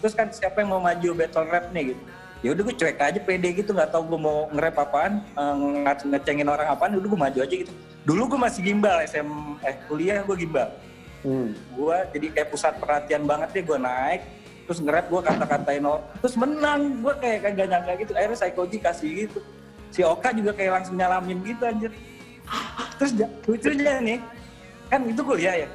Terus 0.00 0.14
kan 0.14 0.28
siapa 0.30 0.60
yang 0.60 0.76
mau 0.76 0.82
maju 0.82 1.08
battle 1.16 1.48
rap 1.48 1.72
nih 1.72 1.94
gitu. 1.94 2.02
Ya 2.44 2.48
udah 2.52 2.62
gue 2.68 2.76
cuek 2.76 3.00
aja 3.00 3.20
pede 3.24 3.48
gitu 3.56 3.72
nggak 3.72 3.88
tahu 3.88 4.04
gue 4.14 4.20
mau 4.20 4.52
nge-rap 4.52 4.76
apaan, 4.76 5.24
eh, 5.24 5.54
nge- 5.80 6.04
ngecengin 6.12 6.44
orang 6.44 6.68
apaan, 6.68 6.92
udah 6.92 7.08
gue 7.08 7.20
maju 7.24 7.38
aja 7.40 7.54
gitu. 7.56 7.72
Dulu 8.04 8.36
gue 8.36 8.40
masih 8.44 8.60
gimbal 8.60 9.00
SM 9.00 9.28
eh 9.64 9.76
kuliah 9.88 10.20
gue 10.20 10.36
gimbal. 10.36 10.68
Hmm. 11.24 11.56
gue 11.72 11.96
jadi 12.12 12.26
kayak 12.36 12.48
pusat 12.52 12.76
perhatian 12.76 13.24
banget 13.24 13.48
deh 13.56 13.64
gue 13.64 13.78
naik 13.80 14.28
terus 14.68 14.76
nge-rap 14.84 15.08
gue 15.08 15.20
kata-katain 15.24 15.80
orang 15.80 16.04
terus 16.20 16.36
menang 16.36 17.00
gue 17.00 17.14
kayak 17.16 17.38
kagak 17.48 17.66
nyangka 17.72 17.92
gitu 17.96 18.12
akhirnya 18.12 18.38
Saikoji 18.44 18.76
kasih 18.76 19.10
gitu 19.24 19.38
si 19.88 20.04
Oka 20.04 20.36
juga 20.36 20.52
kayak 20.52 20.84
langsung 20.84 21.00
nyalamin 21.00 21.40
gitu 21.40 21.64
anjir 21.64 21.92
terus 23.00 23.16
lucunya 23.48 24.04
nih 24.04 24.18
kan 24.92 25.00
itu 25.08 25.22
kuliah 25.24 25.64
ya 25.64 25.68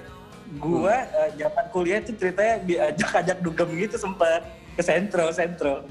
gue 0.57 0.95
eh, 0.97 1.29
zaman 1.37 1.65
kuliah 1.69 1.99
itu 2.01 2.11
ceritanya 2.17 2.55
diajak-ajak 2.65 3.37
dugem 3.45 3.69
gitu 3.77 3.95
sempet 4.01 4.41
ke 4.73 4.81
sentro 4.81 5.29
sentro. 5.29 5.85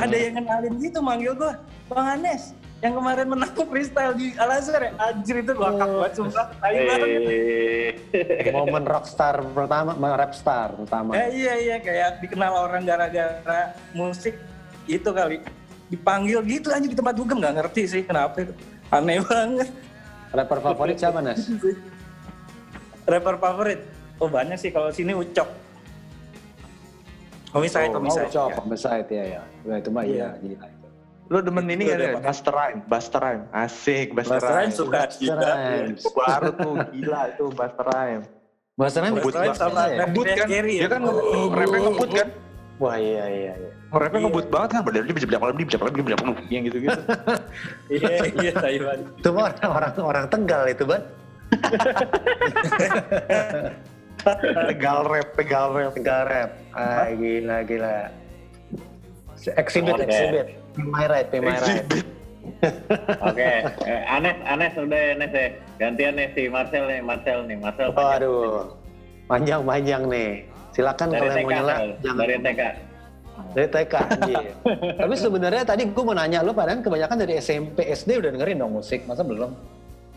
Ada 0.00 0.16
yang 0.16 0.42
kenalin 0.42 0.74
gitu 0.80 0.98
manggil 1.04 1.36
gue 1.36 1.52
bang 1.92 2.08
Anes 2.18 2.56
yang 2.82 2.98
kemarin 2.98 3.26
menang 3.30 3.54
freestyle 3.54 4.14
di 4.18 4.34
Al 4.34 4.58
Azhar 4.58 4.82
ya? 4.82 4.90
Anjir 4.98 5.38
itu 5.38 5.52
gue 5.54 5.68
akak 5.70 5.86
banget 5.86 6.12
sumpah. 6.18 6.46
Tai 6.58 6.74
banget 6.74 7.08
Eh, 8.12 8.50
Momen 8.50 8.84
rockstar 8.84 9.38
pertama, 9.54 9.94
rap 10.18 10.32
star 10.34 10.74
pertama. 10.74 11.14
Eh, 11.14 11.46
iya 11.46 11.54
iya 11.62 11.76
kayak 11.78 12.18
dikenal 12.20 12.66
orang 12.66 12.82
gara-gara 12.82 13.72
musik 13.94 14.34
itu 14.90 15.06
kali. 15.14 15.38
Dipanggil 15.86 16.42
gitu 16.42 16.74
aja 16.74 16.82
di 16.82 16.96
tempat 16.96 17.14
dugem 17.14 17.38
nggak 17.38 17.62
ngerti 17.62 17.82
sih 17.86 18.02
kenapa 18.02 18.42
itu. 18.42 18.52
Aneh 18.90 19.22
banget. 19.22 19.70
Rapper 20.34 20.58
favorit 20.58 20.98
siapa 20.98 21.22
Nas? 21.22 21.46
rapper 23.04 23.36
favorit 23.36 23.80
oh 24.16 24.28
banyak 24.28 24.56
sih 24.56 24.68
kalau 24.68 24.88
sini 24.88 25.12
ucok 25.12 25.48
homicide 27.50 27.90
Oh, 27.90 27.98
homicide 27.98 28.30
Cop, 28.30 28.50
homicide 28.56 29.08
ya 29.08 29.24
ya. 29.30 29.42
Wah, 29.62 29.76
itu 29.76 29.90
mah 29.90 30.04
iya 30.04 30.32
Iya. 30.34 30.56
gila 30.56 30.66
itu. 30.66 30.88
Lo 31.28 31.38
demen 31.40 31.64
ini 31.66 31.84
kan 31.86 31.96
ya? 31.96 32.10
Buster 32.18 32.48
Rhyme. 32.50 32.80
Buster 32.86 33.20
Rhyme. 33.20 33.42
Asik, 33.52 34.06
Buster 34.12 34.36
Buster 34.36 34.52
Rhyme 34.52 34.72
suka 34.72 35.00
juga 35.12 35.48
Rhymes. 35.50 36.00
Baru 36.06 36.50
tuh 36.54 36.74
gila 36.90 37.20
itu 37.28 37.44
Buster 37.50 37.86
Rhyme. 37.86 38.24
Ngebut 38.72 39.20
Buster 39.22 39.40
Rhyme 39.42 39.54
sama 39.54 39.80
ya? 39.86 39.96
Rap 39.98 40.08
Ngebut 40.08 40.26
kan? 40.30 40.46
Ya? 40.48 40.60
Dia 40.64 40.88
kan 40.88 41.00
nge- 41.02 41.22
rapnya 41.52 41.80
ngebut 41.82 42.10
kan? 42.10 42.28
Wah 42.80 42.96
iya 42.96 43.24
iya 43.28 43.52
iya. 43.54 43.70
Rapnya 43.90 44.16
Iya. 44.16 44.24
ngebut 44.26 44.46
banget 44.48 44.68
kan? 44.70 44.80
Padahal 44.82 45.04
dia 45.04 45.14
bisa 45.14 45.26
bilang 45.28 45.42
lebih, 45.46 45.64
bisa 45.68 45.76
bilang 45.76 45.92
lebih, 45.92 46.02
bisa 46.02 46.16
bilang 46.16 46.34
yang 46.48 46.62
gitu-gitu. 46.64 47.00
iya 47.92 48.10
iya 48.32 48.52
Taiwan 48.56 48.98
Itu 49.14 49.28
mah 49.30 49.42
orang 49.44 49.60
orang 49.68 49.92
orang 50.00 50.24
Tegal 50.26 50.62
itu, 50.66 50.82
Ban. 50.84 51.02
Tegal 54.22 55.02
rap, 55.10 55.28
tegal 55.34 55.74
rap. 55.74 55.92
Tegal 55.98 56.22
rap. 56.30 56.50
Ah, 56.72 57.10
gila 57.10 57.66
gila. 57.66 58.06
Exhibit, 59.58 59.98
Oke. 59.98 60.06
exhibit. 60.06 60.46
Be 60.78 60.82
my 60.86 61.04
right, 61.10 61.26
be 61.26 61.42
my 61.42 61.58
right. 61.58 61.82
Oke, 63.26 63.50
eh, 63.90 64.02
Anes, 64.06 64.38
Anes 64.46 64.72
udah 64.78 65.18
Anes 65.18 65.32
ya. 65.34 65.46
Gantian 65.82 66.14
nih 66.14 66.30
si 66.38 66.46
Marcel 66.46 66.86
nih, 66.86 67.02
Marcel 67.02 67.42
nih, 67.50 67.58
Marcel 67.58 67.90
panjang. 67.90 68.22
Waduh. 68.22 68.78
Panjang-panjang 69.26 70.02
nih. 70.06 70.30
Silakan 70.70 71.08
Dari 71.10 71.18
kalau 71.18 71.34
yang 71.34 71.42
mau 71.42 71.52
nyela, 71.52 71.74
jangan 72.00 72.18
dari 72.22 72.36
TK. 72.38 72.62
dari 73.52 73.68
TK. 73.68 73.94
anjir. 73.98 74.44
Tapi 75.02 75.14
sebenarnya 75.18 75.62
tadi 75.66 75.82
gue 75.90 76.04
mau 76.06 76.16
nanya 76.16 76.38
lu 76.40 76.54
padahal 76.54 76.80
kebanyakan 76.80 77.26
dari 77.26 77.34
SMP 77.42 77.84
SD 77.90 78.22
udah 78.22 78.30
dengerin 78.32 78.62
dong 78.62 78.72
musik, 78.78 79.02
masa 79.04 79.26
belum? 79.26 79.52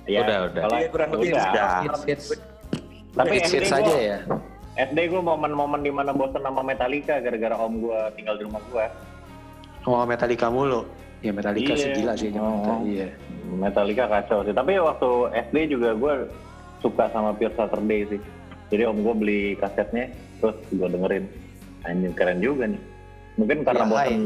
Iya, 0.06 0.20
Udah, 0.22 0.38
udah. 0.48 0.62
Kalau 0.64 0.78
Iya, 0.78 0.88
kurang 0.90 1.10
lebih 1.12 1.30
udah. 1.32 1.46
udah. 1.50 1.70
Hits 1.82 2.02
hits. 2.06 2.26
Tapi 3.12 3.34
hits 3.36 3.52
hits 3.52 3.70
gua, 3.70 3.80
aja 3.82 3.96
ya. 3.98 4.18
SD 4.76 4.98
gue 5.08 5.22
momen-momen 5.24 5.80
di 5.80 5.90
mana 5.90 6.12
bosen 6.12 6.44
sama 6.44 6.60
Metallica 6.62 7.18
gara-gara 7.18 7.56
om 7.56 7.80
gue 7.80 8.00
tinggal 8.14 8.36
di 8.36 8.44
rumah 8.44 8.62
gue. 8.68 8.86
Oh 9.86 10.04
Metallica 10.04 10.48
mulu. 10.48 10.84
Ya 11.24 11.32
Metallica 11.32 11.74
Iya. 11.74 11.80
sih 11.80 11.90
gila 11.96 12.14
sih. 12.14 12.30
Oh. 12.36 12.84
Iya. 12.84 13.08
Metallica 13.48 14.06
kacau 14.06 14.44
sih. 14.44 14.52
Tapi 14.52 14.78
waktu 14.78 15.10
SD 15.48 15.58
juga 15.72 15.96
gue 15.96 16.14
suka 16.84 17.08
sama 17.10 17.32
Pure 17.34 17.56
Saturday 17.56 18.04
sih. 18.06 18.20
Jadi 18.68 18.84
om 18.84 19.00
gue 19.00 19.16
beli 19.16 19.42
kasetnya, 19.56 20.12
terus 20.38 20.58
gue 20.70 20.86
dengerin. 20.86 21.26
Anjir 21.82 22.12
keren 22.14 22.42
juga 22.42 22.66
nih. 22.68 22.82
Mungkin 23.38 23.58
karena 23.64 23.84
Ya, 23.84 23.90
bosen, 23.90 24.22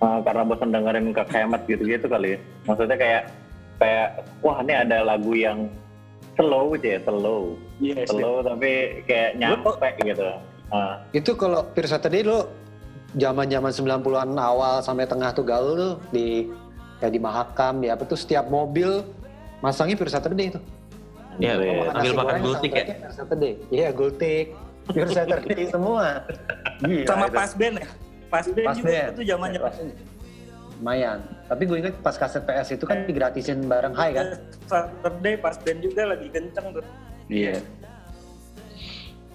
uh, 0.00 0.20
karena 0.20 0.42
bosen 0.42 0.68
dengerin 0.70 1.06
ke 1.12 1.22
kemet 1.22 1.62
gitu-gitu 1.64 2.06
kali 2.08 2.28
ya. 2.34 2.38
Maksudnya 2.64 2.96
kayak 2.96 3.22
kayak 3.76 4.24
wah 4.40 4.58
ini 4.64 4.72
ada 4.72 5.04
lagu 5.04 5.32
yang 5.36 5.68
slow 6.36 6.72
gitu 6.76 6.86
ya, 6.96 6.98
slow, 7.04 7.56
Yes, 7.80 8.08
slow 8.12 8.44
tapi 8.44 9.02
kayak 9.08 9.40
nyampe 9.40 9.88
gitu. 10.04 10.24
Ah, 10.68 11.00
Itu 11.12 11.36
kalau 11.38 11.64
Pure 11.72 11.88
Saturday 11.88 12.26
lu 12.26 12.44
zaman-zaman 13.16 13.72
90-an 13.72 14.36
awal 14.36 14.84
sampai 14.84 15.08
tengah 15.08 15.32
tuh 15.32 15.44
gaul 15.46 15.72
tuh 15.76 15.94
di 16.12 16.50
kayak 17.00 17.12
di 17.12 17.20
Mahakam, 17.20 17.80
di 17.80 17.88
apa 17.88 18.04
tuh 18.04 18.18
setiap 18.18 18.48
mobil 18.52 19.04
masangnya 19.64 19.96
Pure 19.96 20.12
Saturday 20.12 20.52
itu. 20.56 20.60
Iya, 21.36 21.52
sambil 21.60 21.92
nasi 21.92 22.16
makan 22.16 22.36
gultik 22.40 22.70
ya. 22.72 22.84
Iya, 23.68 23.88
gultik. 23.92 24.46
Pure 24.88 25.10
Saturday 25.12 25.64
semua. 25.68 26.24
Gila, 26.84 27.08
sama 27.08 27.26
pas 27.32 27.52
band 27.56 27.76
ya 27.80 27.88
pas 28.26 28.46
band 28.50 28.66
Pas 28.66 28.76
juga 28.76 28.90
band. 28.90 29.10
itu 29.14 29.22
zamannya 29.22 29.60
Pas 29.62 29.76
band. 29.78 30.15
Lumayan. 30.76 31.18
Tapi 31.46 31.62
gue 31.64 31.76
inget 31.78 31.94
pas 31.98 32.12
kaset 32.12 32.42
PS 32.42 32.68
itu 32.72 32.84
kan 32.84 33.02
digratisin 33.02 33.64
bareng 33.64 33.92
Hai 33.92 34.12
kan. 34.12 34.26
Saturday 34.66 35.34
pas 35.36 35.56
band 35.56 35.80
juga 35.80 36.02
lagi 36.06 36.28
kenceng 36.28 36.66
tuh 36.70 36.84
Iya. 37.26 37.58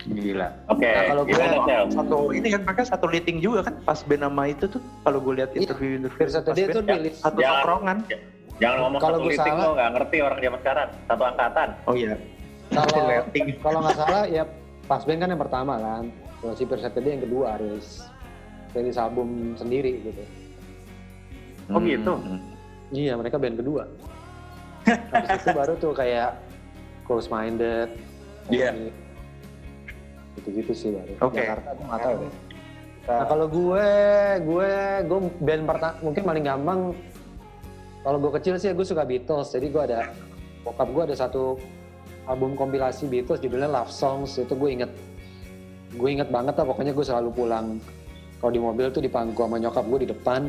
Gila. 0.04 0.50
Oke, 0.68 0.86
Nah, 0.88 1.04
kalau 1.08 1.24
gue- 1.24 1.30
gimana 1.32 1.58
Sel? 1.64 1.84
Satu 1.94 2.18
ini 2.32 2.48
kan 2.50 2.62
mereka 2.64 2.84
satu 2.84 3.06
liting 3.06 3.38
juga 3.38 3.62
kan 3.64 3.78
pas 3.80 4.02
band 4.02 4.22
nama 4.24 4.44
itu 4.48 4.66
tuh 4.66 4.82
kalau 5.04 5.20
gue 5.20 5.34
lihat 5.36 5.50
Iya, 5.52 5.62
interview 5.64 5.90
interview 5.96 6.18
Pure 6.20 6.32
Saturday 6.32 6.64
itu 6.64 6.80
rilis. 6.80 7.16
satu 7.20 7.38
Ya. 7.38 7.50
tongkrongan. 7.56 7.98
Jangan 8.58 8.78
ngomong 8.80 9.00
Kalau 9.00 9.12
satu 9.12 9.24
gue 9.24 9.32
liting 9.32 9.54
salah- 9.54 9.62
lo 9.64 9.72
nggak 9.72 9.90
ngerti 9.92 10.18
orang 10.20 10.40
zaman 10.40 10.60
sekarang. 10.60 10.90
Satu 11.06 11.24
angkatan. 11.24 11.70
Oh 11.86 11.96
iya. 11.96 12.14
Kalau 12.72 12.98
kalau 13.66 13.80
nggak 13.84 13.98
salah 14.00 14.24
ya 14.28 14.44
pas 14.84 15.02
band 15.04 15.20
kan 15.20 15.30
yang 15.30 15.42
pertama 15.42 15.74
kan. 15.78 16.06
si 16.52 16.66
Persetia 16.66 17.06
yang 17.06 17.22
kedua 17.22 17.54
rilis 17.56 18.02
rilis 18.74 18.98
album 18.98 19.54
sendiri 19.54 20.02
gitu 20.02 20.26
Oh 21.70 21.80
gitu. 21.80 22.14
Hmm. 22.18 22.40
iya 22.90 23.14
mereka 23.14 23.38
band 23.38 23.60
kedua 23.60 23.84
habis 25.14 25.38
itu 25.38 25.50
baru 25.54 25.74
tuh 25.78 25.94
kayak 25.94 26.40
close 27.06 27.30
minded 27.30 27.92
Iya. 28.50 28.74
gitu-gitu 30.36 30.72
sih 30.74 30.90
baru 30.92 31.14
Oke. 31.22 31.40
Jakarta 31.40 31.70
gue 31.72 31.86
nggak 31.86 32.02
tahu 32.02 32.16
deh 32.18 32.34
nah 33.02 33.26
kalau 33.26 33.46
gue 33.50 33.88
gue 34.46 34.72
gue 35.06 35.20
band 35.42 35.64
pertama 35.66 35.96
mungkin 36.00 36.22
paling 36.22 36.44
gampang 36.46 36.80
kalau 38.02 38.18
gue 38.18 38.32
kecil 38.38 38.56
sih 38.58 38.70
gue 38.72 38.86
suka 38.86 39.04
Beatles 39.04 39.50
jadi 39.52 39.68
gue 39.68 39.82
ada 39.84 40.00
bokap 40.62 40.88
gue 40.88 41.04
ada 41.10 41.16
satu 41.18 41.58
album 42.26 42.54
kompilasi 42.54 43.06
Beatles 43.06 43.42
judulnya 43.42 43.68
Love 43.68 43.90
Songs 43.90 44.38
itu 44.38 44.54
gue 44.54 44.70
inget 44.72 44.92
gue 45.92 46.10
inget 46.10 46.30
banget 46.30 46.56
lah 46.56 46.66
pokoknya 46.66 46.94
gue 46.94 47.04
selalu 47.04 47.30
pulang 47.34 47.82
kalau 48.38 48.52
di 48.54 48.62
mobil 48.62 48.90
tuh 48.90 49.02
di 49.02 49.10
pangku 49.10 49.42
sama 49.42 49.58
nyokap 49.58 49.86
gue 49.86 50.00
di 50.06 50.10
depan 50.10 50.42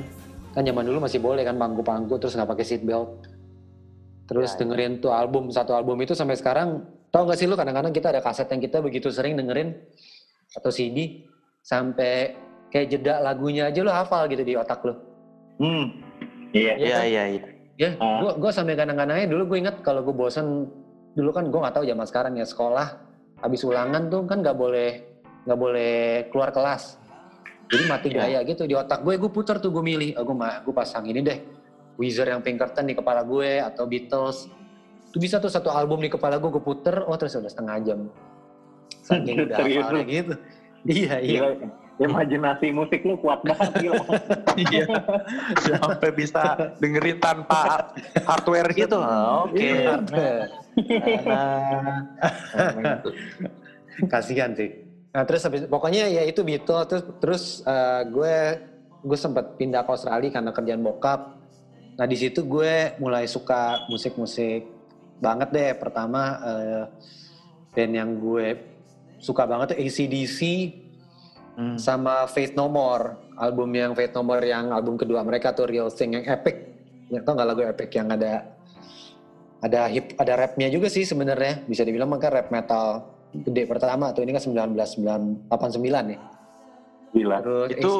kan 0.52 0.62
zaman 0.62 0.84
dulu 0.84 0.98
masih 1.02 1.18
boleh 1.18 1.42
kan 1.42 1.56
pangku-pangku 1.56 2.20
terus 2.20 2.36
nggak 2.36 2.48
pakai 2.48 2.64
seat 2.64 2.82
belt 2.84 3.24
terus 4.28 4.54
dengerin 4.54 5.00
tuh 5.00 5.12
album 5.12 5.48
satu 5.48 5.72
album 5.72 5.98
itu 6.00 6.12
sampai 6.12 6.38
sekarang 6.38 6.84
tau 7.12 7.28
gak 7.28 7.36
sih 7.36 7.44
lu 7.44 7.56
kadang-kadang 7.58 7.92
kita 7.92 8.08
ada 8.12 8.20
kaset 8.24 8.48
yang 8.48 8.60
kita 8.62 8.80
begitu 8.80 9.12
sering 9.12 9.36
dengerin 9.36 9.76
atau 10.52 10.72
CD 10.72 11.24
sampai 11.60 12.36
kayak 12.72 12.88
jeda 12.88 13.20
lagunya 13.20 13.68
aja 13.68 13.80
lu 13.84 13.92
hafal 13.92 14.24
gitu 14.28 14.40
di 14.40 14.56
otak 14.56 14.80
lu 14.84 14.94
Hmm. 15.60 15.94
Iya. 16.52 16.72
Iya 16.80 16.98
iya 17.04 17.22
iya. 17.36 17.42
Ya, 17.76 17.90
Ah. 18.00 18.20
gua 18.20 18.32
gua 18.40 18.50
sampai 18.52 18.76
kadang-kadangnya 18.76 19.28
dulu 19.28 19.52
gue 19.52 19.58
inget 19.64 19.76
kalau 19.80 20.00
gue 20.04 20.12
bosen 20.12 20.68
dulu 21.12 21.30
kan 21.30 21.48
gue 21.48 21.60
nggak 21.60 21.76
tahu 21.76 21.84
zaman 21.84 22.06
sekarang 22.08 22.32
ya 22.40 22.46
sekolah 22.48 22.88
habis 23.40 23.62
ulangan 23.64 24.08
tuh 24.08 24.24
kan 24.24 24.40
nggak 24.40 24.56
boleh 24.56 24.90
nggak 25.44 25.58
boleh 25.60 25.94
keluar 26.32 26.50
kelas. 26.50 26.96
Jadi 27.72 27.84
mati 27.88 28.08
Iya. 28.12 28.18
gaya 28.20 28.40
gitu 28.44 28.68
di 28.68 28.76
otak 28.76 29.00
gue 29.00 29.16
gue 29.16 29.30
puter 29.32 29.56
tuh 29.56 29.72
gue 29.72 29.80
milih 29.80 30.20
oh, 30.20 30.22
gue 30.22 30.36
ma- 30.36 30.60
gue 30.60 30.70
pasang 30.70 31.08
ini 31.08 31.24
deh 31.24 31.38
Weezer 31.96 32.24
yang 32.26 32.40
Pinkerton 32.40 32.84
di 32.84 32.92
kepala 32.92 33.20
gue 33.22 33.60
atau 33.60 33.84
Beatles. 33.84 34.48
Tuh 35.08 35.20
bisa 35.20 35.36
tuh 35.36 35.48
satu 35.48 35.68
album 35.68 36.00
di 36.00 36.08
kepala 36.08 36.36
gue 36.36 36.48
gue 36.48 36.60
puter 36.60 37.00
oh 37.00 37.16
terus 37.16 37.32
udah 37.34 37.48
setengah 37.48 37.76
jam. 37.80 38.00
Saking 39.02 39.36
udah 39.48 39.56
hafalnya 39.56 40.04
gitu. 40.04 40.34
Iya 40.84 41.14
iya. 41.18 41.40
Gila. 41.42 41.68
Imajinasi 42.02 42.72
musik 42.72 43.04
lu 43.04 43.14
kuat 43.16 43.44
banget 43.44 43.72
gila. 43.78 44.00
Iya. 44.62 44.84
Sampai 45.60 46.10
bisa 46.12 46.42
dengerin 46.76 47.16
tanpa 47.16 47.92
hardware 48.24 48.68
gitu. 48.72 48.96
Ah, 48.98 49.44
Oke. 49.44 49.60
Iya. 49.62 49.92
Nah, 51.24 52.00
kasihan 54.08 54.52
sih 54.52 54.91
nah 55.12 55.28
terus 55.28 55.44
habis 55.44 55.68
pokoknya 55.68 56.08
ya 56.08 56.24
itu 56.24 56.40
Beatles 56.40 56.88
terus 56.88 57.04
terus 57.20 57.42
eh, 57.68 58.02
gue 58.08 58.34
gue 59.02 59.18
sempat 59.18 59.58
pindah 59.58 59.82
ke 59.82 59.90
Australia 59.90 60.30
karena 60.30 60.50
kerjaan 60.54 60.82
bokap. 60.82 61.20
Nah 61.98 62.06
di 62.06 62.16
situ 62.16 62.46
gue 62.46 62.96
mulai 63.02 63.26
suka 63.26 63.84
musik-musik 63.90 64.64
banget 65.18 65.48
deh. 65.50 65.70
Pertama 65.76 66.38
eh, 66.40 66.82
band 67.74 67.92
yang 67.92 68.10
gue 68.16 68.46
suka 69.18 69.46
banget 69.46 69.74
tuh 69.74 69.78
ACDC 69.78 70.40
hmm. 71.58 71.76
sama 71.78 72.30
Faith 72.30 72.54
No 72.54 72.70
More. 72.70 73.34
Album 73.36 73.74
yang 73.74 73.92
Faith 73.98 74.14
No 74.14 74.22
More 74.22 74.46
yang 74.46 74.70
album 74.70 74.94
kedua 74.94 75.26
mereka 75.26 75.50
tuh 75.50 75.66
Real 75.66 75.90
Thing 75.90 76.22
yang 76.22 76.24
epic. 76.30 76.70
Ya, 77.10 77.20
tau 77.20 77.36
nggak 77.36 77.48
lagu 77.48 77.62
epic 77.66 77.90
yang 77.92 78.08
ada 78.08 78.48
ada 79.62 79.84
hip 79.90 80.16
ada 80.16 80.32
rapnya 80.38 80.70
juga 80.70 80.86
sih 80.86 81.02
sebenarnya. 81.02 81.66
Bisa 81.66 81.82
dibilang 81.82 82.08
maka 82.08 82.30
rap 82.30 82.54
metal 82.54 83.11
gede 83.32 83.62
pertama 83.64 84.12
tuh 84.12 84.22
ini 84.22 84.36
kan 84.36 84.42
1989 84.44 85.48
ya 86.12 86.20
Gila. 87.12 87.38
terus 87.44 87.68
Itu 87.76 87.92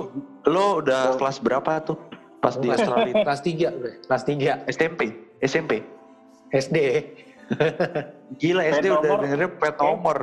lo 0.49 0.81
udah 0.81 1.21
kelas 1.21 1.37
berapa 1.45 1.85
tuh 1.85 2.01
pas 2.41 2.57
di 2.57 2.73
Australia? 2.73 3.13
kelas 3.25 3.41
3 3.45 3.81
bre. 3.81 3.93
kelas 4.09 4.23
3 4.25 4.73
SMP, 4.73 5.01
SMP. 5.45 5.73
SD 6.53 6.77
Gila 8.41 8.63
SD 8.65 8.87
Pet 8.89 8.97
udah 8.97 9.13
dengerin 9.21 9.51
pet 9.61 9.77
nomor. 9.77 10.19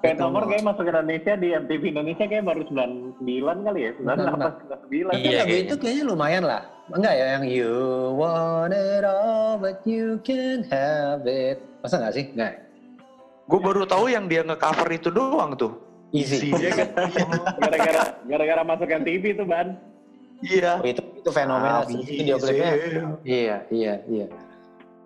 Kayak 0.00 0.16
nomor 0.18 0.42
kayak 0.50 0.64
masuk 0.66 0.84
Indonesia 0.88 1.32
di 1.38 1.48
MTV 1.54 1.82
Indonesia 1.94 2.24
kayak 2.26 2.44
baru 2.48 2.62
99 2.66 3.66
kali 3.68 3.80
ya. 3.86 3.90
98, 4.00 4.72
99. 4.72 4.72
Tapi 4.72 4.96
lagu 5.04 5.54
itu 5.54 5.74
kayaknya 5.78 6.04
lumayan 6.08 6.44
lah 6.48 6.72
enggak 6.90 7.14
ya 7.14 7.26
yang 7.38 7.44
you 7.46 7.74
want 8.18 8.74
it 8.74 9.06
all 9.06 9.54
but 9.54 9.78
you 9.86 10.18
can 10.26 10.66
have 10.66 11.22
it 11.24 11.62
masa 11.80 12.02
nggak 12.02 12.14
sih 12.18 12.24
enggak 12.34 12.58
Gue 13.52 13.60
baru 13.60 13.84
tahu 13.84 14.08
yang 14.08 14.32
dia 14.32 14.40
nge-cover 14.40 14.88
itu 14.96 15.12
doang 15.12 15.52
tuh. 15.52 15.76
easy 16.12 16.52
Gara-gara 17.60 18.20
gara-gara 18.24 18.62
masuk 18.64 18.88
MTV 18.88 19.24
tuh, 19.36 19.44
Ban. 19.48 19.76
Iya. 20.40 20.80
Oh, 20.80 20.88
itu 20.88 21.00
itu 21.22 21.30
fenomenal 21.30 21.86
sih 21.86 21.96
Habis. 22.00 22.08
video 22.08 22.36
klipnya 22.40 22.72
Iya, 23.22 23.56
iya, 23.70 23.94
iya. 24.10 24.26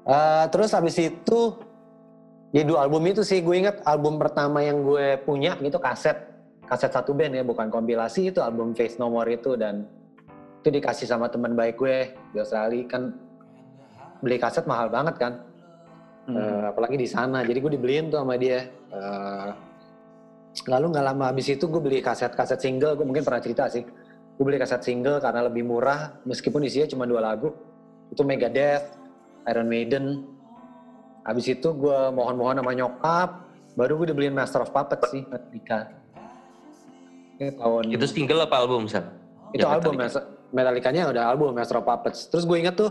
Eh, 0.07 0.45
terus 0.55 0.71
habis 0.73 0.97
itu 0.97 1.41
ya 2.55 2.63
dua 2.63 2.87
album 2.87 3.03
itu 3.11 3.27
sih 3.27 3.43
gue 3.43 3.53
ingat 3.59 3.83
album 3.85 4.17
pertama 4.23 4.63
yang 4.63 4.87
gue 4.87 5.19
punya 5.27 5.59
itu 5.61 5.77
kaset 5.77 6.17
kaset 6.65 6.95
satu 6.95 7.13
band 7.13 7.37
ya 7.37 7.45
bukan 7.45 7.69
kompilasi 7.69 8.33
itu 8.33 8.41
album 8.41 8.73
Face 8.73 8.97
No 8.97 9.13
More 9.13 9.29
itu 9.29 9.59
dan 9.59 9.85
itu 10.63 10.73
dikasih 10.73 11.05
sama 11.11 11.29
teman 11.29 11.53
baik 11.53 11.77
gue 11.77 12.17
di 12.33 12.39
Australia 12.41 12.87
kan 12.89 13.13
beli 14.25 14.39
kaset 14.41 14.65
mahal 14.65 14.89
banget 14.89 15.21
kan 15.21 15.43
Hmm. 16.27 16.35
Eh, 16.35 16.65
apalagi 16.75 16.97
di 16.99 17.07
sana. 17.07 17.47
Jadi 17.47 17.59
gue 17.63 17.73
dibeliin 17.79 18.11
tuh 18.11 18.19
sama 18.19 18.35
dia. 18.35 18.67
Eh, 18.71 19.49
lalu 20.67 20.87
nggak 20.91 21.07
lama 21.07 21.25
habis 21.31 21.47
itu 21.47 21.71
gue 21.71 21.79
beli 21.79 22.03
kaset-kaset 22.03 22.59
single. 22.59 22.99
Gue 22.99 23.07
mungkin 23.07 23.23
pernah 23.23 23.39
cerita 23.39 23.71
sih. 23.71 23.87
Gue 24.37 24.45
beli 24.45 24.59
kaset 24.59 24.83
single 24.83 25.23
karena 25.23 25.47
lebih 25.47 25.63
murah. 25.63 26.19
Meskipun 26.27 26.67
isinya 26.67 26.91
cuma 26.91 27.05
dua 27.07 27.23
lagu. 27.23 27.55
Itu 28.11 28.27
Megadeth 28.27 28.99
Iron 29.47 29.71
Maiden. 29.71 30.27
Habis 31.23 31.59
itu 31.59 31.69
gue 31.75 31.99
mohon-mohon 32.11 32.59
sama 32.59 32.73
nyokap. 32.75 33.31
Baru 33.79 34.03
gue 34.03 34.11
dibeliin 34.11 34.35
Master 34.35 34.67
of 34.67 34.75
Puppets 34.75 35.11
sih 35.15 35.23
Metallica. 35.27 35.95
Tahun 37.37 37.93
Itu 37.93 38.09
single 38.09 38.49
apa 38.49 38.65
album, 38.65 38.89
San? 38.89 39.13
itu 39.53 39.63
Ya, 39.63 39.77
album 39.77 40.01
Metallica. 40.01 40.25
Metallica-nya 40.51 41.03
udah 41.13 41.23
album 41.29 41.53
Master 41.55 41.79
of 41.79 41.87
Puppets. 41.87 42.27
Terus 42.33 42.49
gue 42.49 42.57
inget 42.57 42.75
tuh 42.75 42.89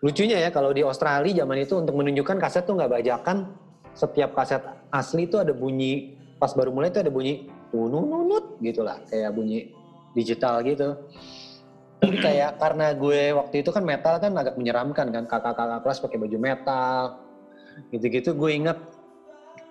lucunya 0.00 0.36
ya 0.42 0.48
kalau 0.52 0.70
di 0.72 0.82
Australia 0.84 1.44
zaman 1.44 1.62
itu 1.62 1.74
untuk 1.78 1.94
menunjukkan 1.96 2.36
kaset 2.40 2.62
tuh 2.64 2.76
nggak 2.76 2.92
bajakan. 3.00 3.48
Setiap 3.96 4.36
kaset 4.36 4.60
asli 4.92 5.24
itu 5.24 5.40
ada 5.40 5.56
bunyi 5.56 6.12
pas 6.36 6.52
baru 6.52 6.68
mulai 6.68 6.92
itu 6.92 7.00
ada 7.00 7.08
bunyi 7.08 7.48
tunununut 7.72 8.60
gitu 8.60 8.84
lah 8.84 9.00
kayak 9.08 9.32
bunyi 9.32 9.72
digital 10.12 10.60
gitu. 10.60 10.96
Jadi 12.04 12.16
kayak 12.20 12.60
karena 12.60 12.92
gue 12.92 13.32
waktu 13.32 13.64
itu 13.64 13.72
kan 13.72 13.80
metal 13.80 14.20
kan 14.20 14.32
agak 14.36 14.54
menyeramkan 14.60 15.08
kan 15.08 15.24
kakak-kakak 15.24 15.80
kelas 15.80 15.98
pakai 16.04 16.18
baju 16.20 16.36
metal 16.36 17.00
gitu-gitu 17.92 18.32
gue 18.32 18.50
inget 18.52 18.78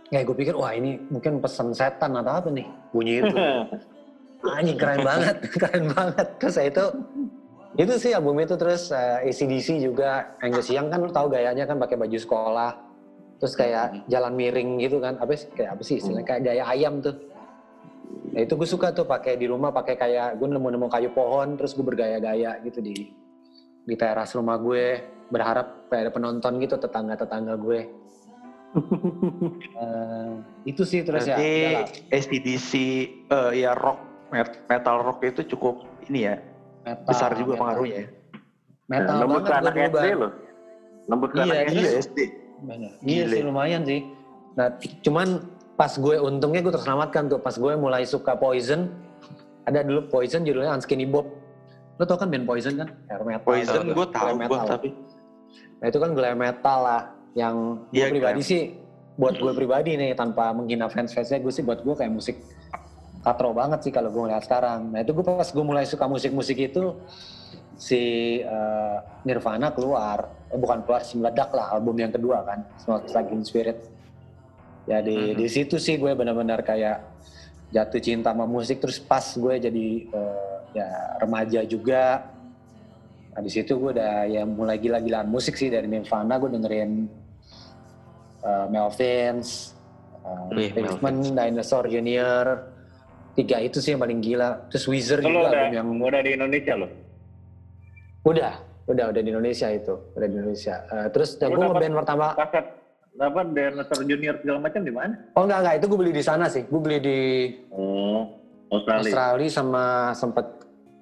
kayak 0.10 0.26
gue 0.30 0.36
pikir 0.38 0.54
wah 0.54 0.74
ini 0.74 1.02
mungkin 1.10 1.42
pesan 1.42 1.74
setan 1.74 2.14
atau 2.14 2.34
apa 2.38 2.50
nih 2.54 2.68
bunyi 2.94 3.14
itu 3.26 3.36
anjing 4.58 4.78
keren 4.78 5.02
banget 5.02 5.36
keren 5.62 5.84
banget 5.90 6.28
terus 6.38 6.54
saya 6.54 6.70
itu 6.70 6.86
itu 7.76 7.94
sih 8.00 8.12
album 8.16 8.40
itu 8.40 8.56
terus 8.56 8.88
eh, 8.96 9.28
ACDC 9.28 9.84
juga 9.84 10.36
Angus 10.40 10.72
Young 10.72 10.88
kan 10.88 11.04
lu 11.04 11.12
tahu 11.12 11.28
gayanya 11.28 11.68
kan 11.68 11.76
pakai 11.76 12.00
baju 12.00 12.16
sekolah. 12.16 12.72
Terus 13.36 13.54
kayak 13.60 14.08
jalan 14.08 14.32
miring 14.32 14.80
gitu 14.80 15.04
kan 15.04 15.20
apa 15.20 15.36
sih 15.36 15.52
kayak 15.52 15.76
apa 15.76 15.82
sih 15.84 16.00
istilahnya 16.00 16.24
kayak 16.24 16.42
gaya 16.48 16.64
ayam 16.72 17.04
tuh. 17.04 17.20
Nah 18.32 18.40
itu 18.40 18.56
gue 18.56 18.68
suka 18.68 18.96
tuh 18.96 19.04
pakai 19.04 19.36
di 19.36 19.52
rumah 19.52 19.76
pakai 19.76 20.00
kayak 20.00 20.40
gue 20.40 20.48
nemu-nemu 20.48 20.88
kayu 20.88 21.12
pohon 21.12 21.60
terus 21.60 21.76
gue 21.76 21.84
bergaya-gaya 21.84 22.64
gitu 22.64 22.80
di 22.80 23.12
di 23.84 23.96
teras 24.00 24.32
rumah 24.40 24.56
gue. 24.56 25.04
Berharap 25.28 25.92
kayak 25.92 26.02
ada 26.08 26.12
penonton 26.16 26.64
gitu 26.64 26.80
tetangga-tetangga 26.80 27.56
gue. 27.60 27.80
Eh, 29.76 30.34
itu 30.68 30.84
sih 30.84 31.04
terus 31.04 31.24
ya 31.28 31.36
Berarti 31.40 31.52
udahlah. 31.52 31.88
STDC 32.12 32.72
eh, 33.28 33.52
ya 33.64 33.72
rock 33.72 34.00
met- 34.32 34.64
metal 34.68 35.00
rock 35.00 35.20
itu 35.24 35.48
cukup 35.56 35.84
ini 36.08 36.28
ya 36.28 36.36
Metal, 36.86 37.06
besar 37.06 37.30
juga 37.34 37.52
metal. 37.52 37.60
pengaruhnya 37.60 37.98
ya. 37.98 38.08
metal 38.86 39.16
ke 39.16 39.26
banget 39.26 39.52
anak 39.52 39.74
SD 39.90 40.06
loh. 40.14 40.32
Nembus 41.06 41.30
ke 41.30 41.36
Iya, 41.36 41.44
anak 41.44 41.66
SD. 42.00 42.18
Iya 43.02 43.24
sih 43.28 43.42
lumayan 43.42 43.82
sih. 43.84 44.02
Nah 44.54 44.68
cuman 45.02 45.28
pas 45.76 45.92
gue 45.92 46.16
untungnya 46.16 46.62
gue 46.62 46.72
terselamatkan 46.72 47.28
tuh 47.28 47.38
pas 47.38 47.52
gue 47.52 47.74
mulai 47.76 48.06
suka 48.06 48.34
Poison 48.34 48.88
ada 49.66 49.82
dulu 49.82 50.08
Poison 50.08 50.42
judulnya 50.42 50.72
Unskinny 50.72 51.04
Bob. 51.04 51.26
Lo 51.98 52.04
tau 52.04 52.16
kan 52.16 52.30
band 52.30 52.46
Poison 52.46 52.74
kan? 52.76 52.88
Hair 53.10 53.22
metal. 53.24 53.44
Poison 53.44 53.84
gue 53.84 54.08
tahu 54.08 54.26
Glam 54.30 54.38
gue 54.38 54.46
metal. 54.48 54.68
tapi 54.70 54.90
Nah 55.76 55.86
itu 55.86 55.98
kan 55.98 56.12
glam 56.14 56.38
metal 56.38 56.80
lah 56.80 57.02
yang 57.34 57.56
gue 57.90 57.98
Iya, 57.98 58.08
pribadi 58.08 58.40
glam. 58.40 58.48
sih 58.48 58.62
buat 59.16 59.36
gue 59.36 59.52
pribadi 59.52 59.96
nih 59.96 60.12
tanpa 60.14 60.52
menghina 60.52 60.88
fans-fansnya 60.88 61.40
gue 61.40 61.50
sih 61.50 61.62
buat 61.62 61.82
gue 61.82 61.92
kayak 61.92 62.12
musik 62.12 62.36
katro 63.26 63.50
banget 63.58 63.90
sih 63.90 63.92
kalau 63.92 64.14
gue 64.14 64.22
ngeliat 64.30 64.46
sekarang. 64.46 64.94
Nah 64.94 65.02
itu 65.02 65.12
gue 65.18 65.26
pas 65.26 65.50
gue 65.50 65.66
mulai 65.66 65.90
suka 65.90 66.06
musik-musik 66.06 66.58
itu 66.62 66.94
si 67.74 68.02
eh, 68.46 68.98
Nirvana 69.26 69.74
keluar, 69.74 70.30
eh, 70.54 70.60
bukan 70.62 70.86
keluar 70.86 71.02
si 71.02 71.18
meledak 71.18 71.50
lah 71.58 71.74
album 71.74 71.98
yang 71.98 72.14
kedua 72.14 72.46
kan, 72.46 72.62
Smells 72.78 73.10
Like 73.10 73.34
Teen 73.34 73.42
Spirit. 73.42 73.78
Ya 74.86 75.02
di 75.02 75.34
Mhm. 75.34 75.42
di 75.42 75.48
situ 75.50 75.82
sih 75.82 75.98
gue 75.98 76.14
benar-benar 76.14 76.62
kayak 76.62 77.02
jatuh 77.74 77.98
cinta 77.98 78.30
sama 78.30 78.46
musik 78.46 78.78
terus 78.78 79.02
pas 79.02 79.26
gue 79.26 79.58
jadi 79.58 79.88
eh, 80.06 80.56
ya 80.78 81.18
remaja 81.18 81.66
juga 81.66 82.30
nah, 83.34 83.42
di 83.42 83.50
situ 83.50 83.74
gue 83.82 83.98
udah 83.98 84.30
ya 84.30 84.46
mulai 84.46 84.78
gila-gilaan 84.78 85.26
musik 85.26 85.58
sih 85.58 85.74
dari 85.74 85.90
Nirvana 85.90 86.38
gue 86.38 86.54
dengerin 86.54 86.92
eh, 88.46 88.66
Melvins 88.70 89.74
uh, 90.22 90.50
Pavement, 90.54 91.34
Dinosaur 91.34 91.90
Junior 91.90 92.75
tiga 93.36 93.58
itu 93.60 93.78
sih 93.78 93.92
yang 93.92 94.00
paling 94.00 94.20
gila 94.20 94.66
terus 94.68 94.84
lo 94.86 94.96
juga 94.96 95.28
udah, 95.46 95.64
yang 95.70 95.88
udah 95.94 96.22
di 96.22 96.32
Indonesia 96.34 96.74
lo? 96.74 96.88
udah 98.24 98.54
udah 98.86 99.06
udah 99.10 99.22
di 99.22 99.30
Indonesia 99.30 99.68
itu 99.70 99.94
udah 100.12 100.26
di 100.26 100.34
Indonesia 100.34 100.76
Eh, 100.88 101.08
terus 101.10 101.36
gue 101.36 101.46
Lu 101.46 101.58
dapat- 101.58 101.70
ngeband 101.76 101.96
pertama 101.98 102.26
Kaset 102.34 102.66
apa 103.16 103.40
Dinosaur 103.46 104.04
Junior 104.04 104.36
segala 104.38 104.60
macam 104.62 104.82
di 104.82 104.92
mana? 104.92 105.14
oh 105.32 105.44
enggak 105.44 105.60
enggak 105.62 105.76
itu 105.76 105.86
gue 105.86 106.00
beli 106.00 106.12
di 106.12 106.24
sana 106.24 106.46
sih 106.48 106.64
gue 106.64 106.82
beli 106.82 106.98
di 107.00 107.20
Oh, 107.70 108.28
Australia. 108.70 109.04
Australia 109.04 109.50
sama 109.50 109.86
sempet 110.12 110.46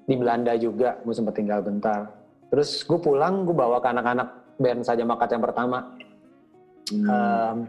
di 0.03 0.15
Belanda 0.15 0.53
juga 0.55 0.97
gue 0.99 1.11
sempet 1.11 1.33
tinggal 1.33 1.59
bentar 1.59 2.11
terus 2.47 2.81
gue 2.81 2.97
pulang 2.97 3.43
gue 3.43 3.55
bawa 3.55 3.77
ke 3.77 3.87
anak-anak 3.87 4.29
band 4.55 4.81
saja 4.81 5.03
makat 5.03 5.29
yang 5.29 5.41
pertama 5.41 5.77
Hmm. 6.83 7.63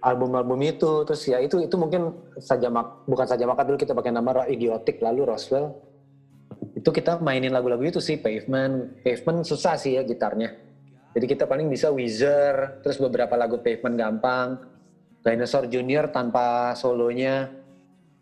Album-album 0.00 0.58
itu. 0.64 1.04
Terus 1.06 1.22
ya 1.28 1.38
itu 1.38 1.60
itu 1.60 1.76
mungkin 1.76 2.12
saja 2.40 2.72
mak 2.72 3.04
bukan 3.04 3.26
saja 3.28 3.44
makat 3.44 3.64
dulu 3.68 3.78
kita 3.78 3.92
pakai 3.92 4.12
nama 4.12 4.44
idiotik 4.48 4.98
lalu 5.00 5.28
Roswell. 5.28 5.76
Itu 6.76 6.90
kita 6.90 7.20
mainin 7.20 7.52
lagu-lagu 7.52 7.84
itu 7.84 8.00
sih 8.00 8.16
pavement. 8.16 9.04
Pavement 9.04 9.44
susah 9.44 9.76
sih 9.76 10.00
ya 10.00 10.02
gitarnya. 10.02 10.56
Jadi 11.10 11.26
kita 11.26 11.44
paling 11.44 11.66
bisa 11.66 11.90
Weezer 11.90 12.80
terus 12.80 12.96
beberapa 12.96 13.34
lagu 13.34 13.60
pavement 13.60 13.96
gampang. 13.96 14.48
Dinosaur 15.20 15.68
Junior 15.68 16.08
tanpa 16.08 16.72
solonya. 16.72 17.52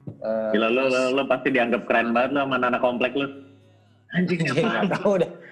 Eh, 0.09 0.51
Gila 0.57 0.69
lo, 0.73 0.89
lo, 0.89 1.01
lo 1.15 1.23
pasti 1.31 1.53
dianggap 1.53 1.87
keren 1.87 2.11
banget 2.11 2.35
lo 2.35 2.49
sama 2.49 2.57
anak 2.59 2.83
komplek 2.83 3.13
lo. 3.15 3.29
Anjing 4.17 4.41
nggak 4.41 4.89
tahu 4.99 5.21
deh 5.21 5.29
kan? 5.29 5.48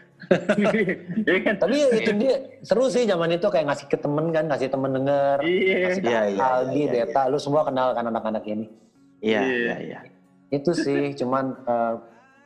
Tapi 1.56 1.76
ya 1.76 1.88
itu 1.96 2.10
dia 2.18 2.34
seru 2.62 2.86
sih 2.90 3.06
zaman 3.06 3.34
itu 3.34 3.46
kayak 3.46 3.66
ngasih 3.70 3.86
ke 3.86 3.98
temen 3.98 4.26
kan 4.34 4.44
ngasih 4.50 4.68
temen 4.68 4.90
denger 4.92 5.36
Iya. 5.42 5.76
ngasih 5.86 6.02
Iya, 6.02 6.20
iya, 6.26 6.42
Aldi, 6.42 6.74
iya, 6.74 6.92
iya, 6.92 7.04
Beta, 7.06 7.22
lu 7.30 7.38
semua 7.38 7.62
kenal 7.62 7.94
kan 7.94 8.04
anak-anak 8.06 8.44
ini 8.46 8.66
Iya, 9.22 9.40
Iya. 9.42 9.54
iya, 9.54 9.76
iya. 9.82 9.98
itu 10.46 10.70
sih 10.74 11.14
cuman 11.18 11.44
eh, 11.66 11.94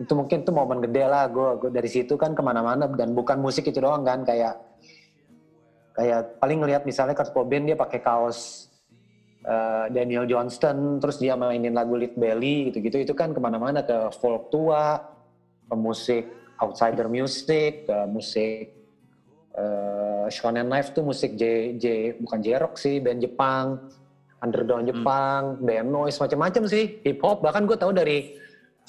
itu 0.00 0.12
mungkin 0.16 0.40
tuh 0.40 0.56
momen 0.56 0.80
gede 0.80 1.04
lah 1.04 1.28
gue 1.28 1.68
dari 1.68 1.88
situ 1.88 2.16
kan 2.16 2.32
ke 2.32 2.40
mana-mana 2.40 2.88
dan 2.88 3.12
bukan 3.12 3.36
musik 3.36 3.68
itu 3.68 3.76
doang 3.76 4.00
kan 4.00 4.24
kayak 4.24 4.56
kayak 5.92 6.40
paling 6.40 6.64
ngelihat 6.64 6.88
misalnya 6.88 7.12
Kurt 7.12 7.36
Cobain 7.36 7.68
dia 7.68 7.76
pakai 7.76 8.00
kaos 8.00 8.70
eh, 9.44 9.84
Daniel 9.92 10.24
Johnston 10.24 10.96
terus 10.96 11.20
dia 11.20 11.36
mainin 11.36 11.76
lagu 11.76 11.92
Lead 11.92 12.16
Belly 12.16 12.72
gitu-gitu 12.72 13.04
itu 13.04 13.12
kan 13.12 13.36
ke 13.36 13.40
mana-mana 13.40 13.84
ke 13.84 14.08
folk 14.16 14.48
tua 14.48 15.04
ke 15.68 15.76
musik 15.76 16.24
outsider 16.60 17.08
music 17.08 17.88
ke 17.88 17.96
musik 18.06 18.64
eh 19.50 20.26
Shonen 20.30 20.70
Knife 20.70 20.94
tuh 20.94 21.02
musik 21.02 21.34
J, 21.34 21.74
J 21.74 22.14
bukan 22.22 22.38
J-Rock 22.38 22.78
sih 22.78 23.02
band 23.02 23.18
Jepang 23.18 23.90
underground 24.40 24.88
Jepang 24.88 25.42
band 25.60 25.88
noise 25.88 26.16
macam-macam 26.16 26.62
sih. 26.68 27.00
Hip 27.04 27.20
hop 27.20 27.44
bahkan 27.44 27.68
gue 27.68 27.76
tahu 27.76 27.92
dari 27.92 28.40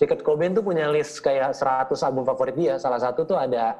Kurt 0.01 0.25
Cobain 0.25 0.49
tuh 0.49 0.65
punya 0.65 0.89
list 0.89 1.21
kayak 1.21 1.53
100 1.53 1.93
album 2.01 2.25
favorit 2.25 2.55
dia. 2.57 2.73
Salah 2.81 2.97
satu 2.97 3.21
tuh 3.21 3.37
ada 3.37 3.77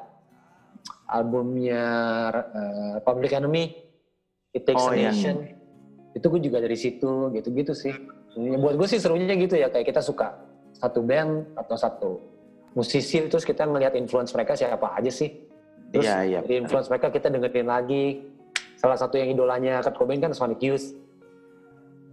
albumnya 1.10 1.84
eh, 2.30 2.96
Public 3.02 3.34
Enemy 3.34 3.64
It 4.54 4.62
Takes 4.68 4.86
Oh, 4.86 4.92
a 4.92 4.94
iya. 4.94 5.10
Nation. 5.10 5.50
Itu 6.14 6.30
gue 6.30 6.40
juga 6.44 6.62
dari 6.62 6.78
situ 6.78 7.32
gitu-gitu 7.34 7.72
sih. 7.74 7.94
Ya, 8.38 8.56
buat 8.60 8.78
gue 8.78 8.88
sih 8.88 9.00
serunya 9.02 9.34
gitu 9.34 9.58
ya 9.58 9.68
kayak 9.68 9.92
kita 9.92 10.00
suka 10.00 10.36
satu 10.76 11.04
band 11.04 11.52
atau 11.58 11.76
satu 11.76 12.10
musisi 12.72 13.20
terus 13.28 13.44
kita 13.44 13.68
ngelihat 13.68 13.92
influence 13.96 14.32
mereka 14.32 14.56
siapa 14.56 14.96
aja 14.96 15.12
sih. 15.12 15.30
Terus 15.92 16.08
Iya, 16.08 16.18
iya. 16.24 16.38
dari 16.40 16.56
influence 16.64 16.88
mereka 16.88 17.12
kita 17.12 17.28
dengerin 17.28 17.68
lagi. 17.68 18.24
Salah 18.80 18.96
satu 18.96 19.20
yang 19.20 19.30
idolanya 19.30 19.84
Kurt 19.84 19.94
Cobain 20.00 20.18
kan 20.18 20.32
Sonic 20.32 20.60
Youth. 20.64 20.96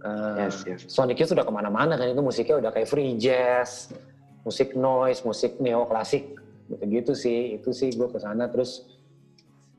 Eh, 0.00 0.36
Yes, 0.46 0.56
yes. 0.68 0.80
Sonic 0.86 1.16
Youth 1.20 1.32
udah 1.32 1.44
ke 1.44 1.52
mana-mana 1.52 1.96
kan 1.96 2.08
itu 2.08 2.20
musiknya 2.20 2.60
udah 2.60 2.70
kayak 2.72 2.88
free 2.88 3.16
jazz 3.16 3.92
musik 4.40 4.72
noise 4.72 5.20
musik 5.20 5.60
neo 5.60 5.84
klasik 5.84 6.32
gitu-gitu 6.72 7.12
sih 7.12 7.60
itu 7.60 7.72
sih 7.72 7.88
gue 7.96 8.08
ke 8.08 8.20
sana. 8.20 8.48
Terus 8.52 8.84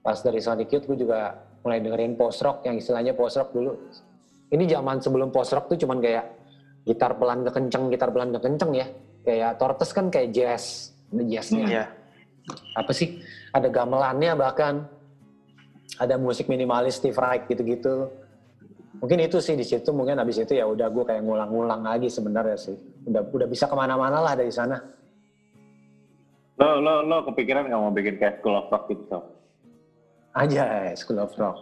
pas 0.01 0.17
dari 0.17 0.41
Sonic 0.41 0.73
Youth 0.73 0.85
gue 0.89 0.97
juga 1.05 1.37
mulai 1.61 1.77
dengerin 1.77 2.17
post 2.17 2.41
rock 2.41 2.65
yang 2.65 2.81
istilahnya 2.81 3.13
post 3.13 3.37
rock 3.37 3.53
dulu. 3.53 3.77
Ini 4.51 4.65
zaman 4.67 4.97
sebelum 4.99 5.29
post 5.29 5.53
rock 5.53 5.69
tuh 5.71 5.77
cuman 5.77 6.01
kayak 6.01 6.25
gitar 6.89 7.13
pelan 7.13 7.45
kekenceng 7.45 7.93
gitar 7.93 8.09
pelan 8.09 8.33
kekenceng 8.33 8.73
ya 8.73 8.89
kayak 9.21 9.55
Tortoise 9.55 9.91
kan 9.91 10.07
kayak 10.07 10.29
jazz 10.29 10.63
ada 11.07 11.23
jazznya 11.23 11.65
Iya. 11.65 11.85
apa 12.73 12.91
sih 12.91 13.21
ada 13.49 13.67
gamelannya 13.67 14.33
bahkan 14.33 14.85
ada 15.95 16.15
musik 16.15 16.47
minimalis 16.47 16.97
Steve 16.97 17.13
Reich 17.13 17.45
gitu-gitu 17.45 18.09
mungkin 18.95 19.17
itu 19.19 19.37
sih 19.37 19.53
di 19.53 19.61
situ 19.61 19.89
mungkin 19.89 20.15
habis 20.15 20.37
itu 20.37 20.51
ya 20.51 20.63
udah 20.63 20.87
gue 20.87 21.03
kayak 21.03 21.21
ngulang-ngulang 21.21 21.81
lagi 21.81 22.07
sebenarnya 22.07 22.55
sih 22.55 22.75
udah 23.03 23.21
udah 23.23 23.45
bisa 23.45 23.65
ke 23.65 23.73
mana-mana 23.73 24.19
lah 24.19 24.33
dari 24.33 24.49
sana 24.49 24.77
Lo, 26.53 26.77
lo, 26.77 27.01
lo 27.01 27.25
kepikiran 27.25 27.65
nggak 27.65 27.79
mau 27.79 27.89
bikin 27.89 28.15
kayak 28.15 28.37
School 28.37 28.53
of 28.55 28.69
Rock 28.69 28.85
gitu? 28.87 29.01
Sob? 29.07 29.23
aja 30.31 30.63
School 30.93 31.17
of 31.19 31.33
Rock 31.33 31.57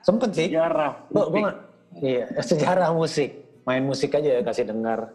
sempet 0.00 0.30
sih 0.32 0.46
Sejarah. 0.48 1.06
Gue 1.08 1.22
musik. 1.24 1.40
nggak- 1.40 1.60
iya 1.96 2.24
sejarah 2.48 2.90
musik 2.90 3.30
main 3.62 3.82
musik 3.82 4.10
aja 4.12 4.30
ya 4.32 4.42
kasih 4.42 4.66
dengar 4.66 5.10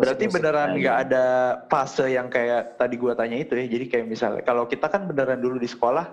Berarti 0.00 0.24
beneran 0.26 0.68
nggak 0.74 0.96
ada 1.04 1.24
fase 1.68 2.08
yang 2.08 2.26
kayak 2.26 2.74
tadi 2.74 2.96
gua 2.96 3.12
tanya 3.12 3.36
itu 3.36 3.52
ya. 3.52 3.68
Jadi 3.68 3.84
kayak 3.86 4.06
misalnya 4.08 4.40
kalau 4.40 4.64
kita 4.64 4.88
kan 4.88 5.04
beneran 5.04 5.38
dulu 5.38 5.56
di 5.56 5.68
sekolah, 5.68 6.06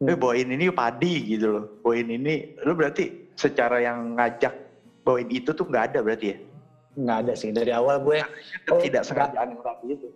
Hmm. 0.00 0.08
eh 0.08 0.16
bawain 0.16 0.48
ini 0.48 0.72
padi 0.72 1.30
gitu 1.30 1.46
loh. 1.46 1.64
Bawain 1.80 2.08
ini, 2.08 2.56
lu 2.64 2.72
berarti 2.72 3.30
secara 3.36 3.78
yang 3.78 4.16
ngajak 4.16 4.52
bawain 5.00 5.28
itu 5.28 5.52
tuh 5.52 5.64
nggak 5.64 5.94
ada 5.94 6.00
berarti 6.02 6.26
ya? 6.28 6.38
nggak 6.90 7.18
ada 7.22 7.32
sih 7.32 7.48
dari 7.48 7.70
awal 7.70 8.02
gue 8.02 8.18
Oh, 8.66 8.82
Tidak 8.82 9.00
sengajaan 9.00 9.54
yang 9.54 9.62
tadi 9.62 9.94
itu. 9.94 10.08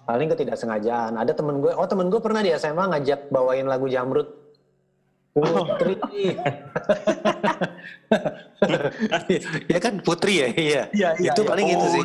paling 0.00 0.30
ketidaksengajaan 0.30 1.12
ada 1.14 1.32
temen 1.34 1.58
gue 1.58 1.70
oh 1.70 1.84
temen 1.84 2.06
gue 2.06 2.16
pernah 2.18 2.40
di 2.40 2.54
SMA 2.54 2.86
ngajak 2.86 3.28
bawain 3.28 3.66
lagu 3.66 3.84
Jamrut 3.84 4.39
Putri 5.80 5.94
ya 9.70 9.78
kan 9.78 9.94
Putri 10.02 10.34
ya 10.42 10.48
iya 10.52 10.82
Iya, 10.90 11.08
itu 11.30 11.40
paling 11.46 11.66
itu 11.70 11.86
sih 11.94 12.02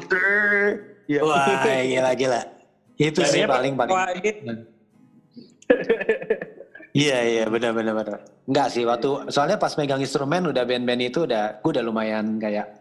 Iya. 1.06 1.20
wah 1.22 1.46
gila 1.62 2.12
gila 2.14 2.42
itu 2.98 3.20
Dan 3.22 3.30
sih 3.30 3.42
paling 3.46 3.74
paling 3.74 3.94
Iya 6.96 7.18
iya 7.28 7.44
benar 7.52 7.76
benar 7.76 7.92
benar. 7.92 8.24
Enggak 8.48 8.68
sih 8.72 8.88
waktu 8.88 9.28
soalnya 9.28 9.60
pas 9.60 9.76
megang 9.76 10.00
instrumen 10.00 10.48
udah 10.48 10.64
band-band 10.64 11.04
itu 11.04 11.28
udah 11.28 11.60
gue 11.60 11.72
udah 11.76 11.84
lumayan 11.84 12.40
kayak 12.40 12.72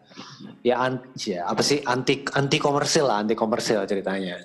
ya 0.62 0.78
anti 0.78 1.34
ya, 1.34 1.50
apa 1.50 1.58
sih 1.66 1.82
anti 1.82 2.22
anti 2.30 2.62
komersil 2.62 3.10
lah 3.10 3.26
anti 3.26 3.34
komersil 3.34 3.82
ceritanya. 3.82 4.38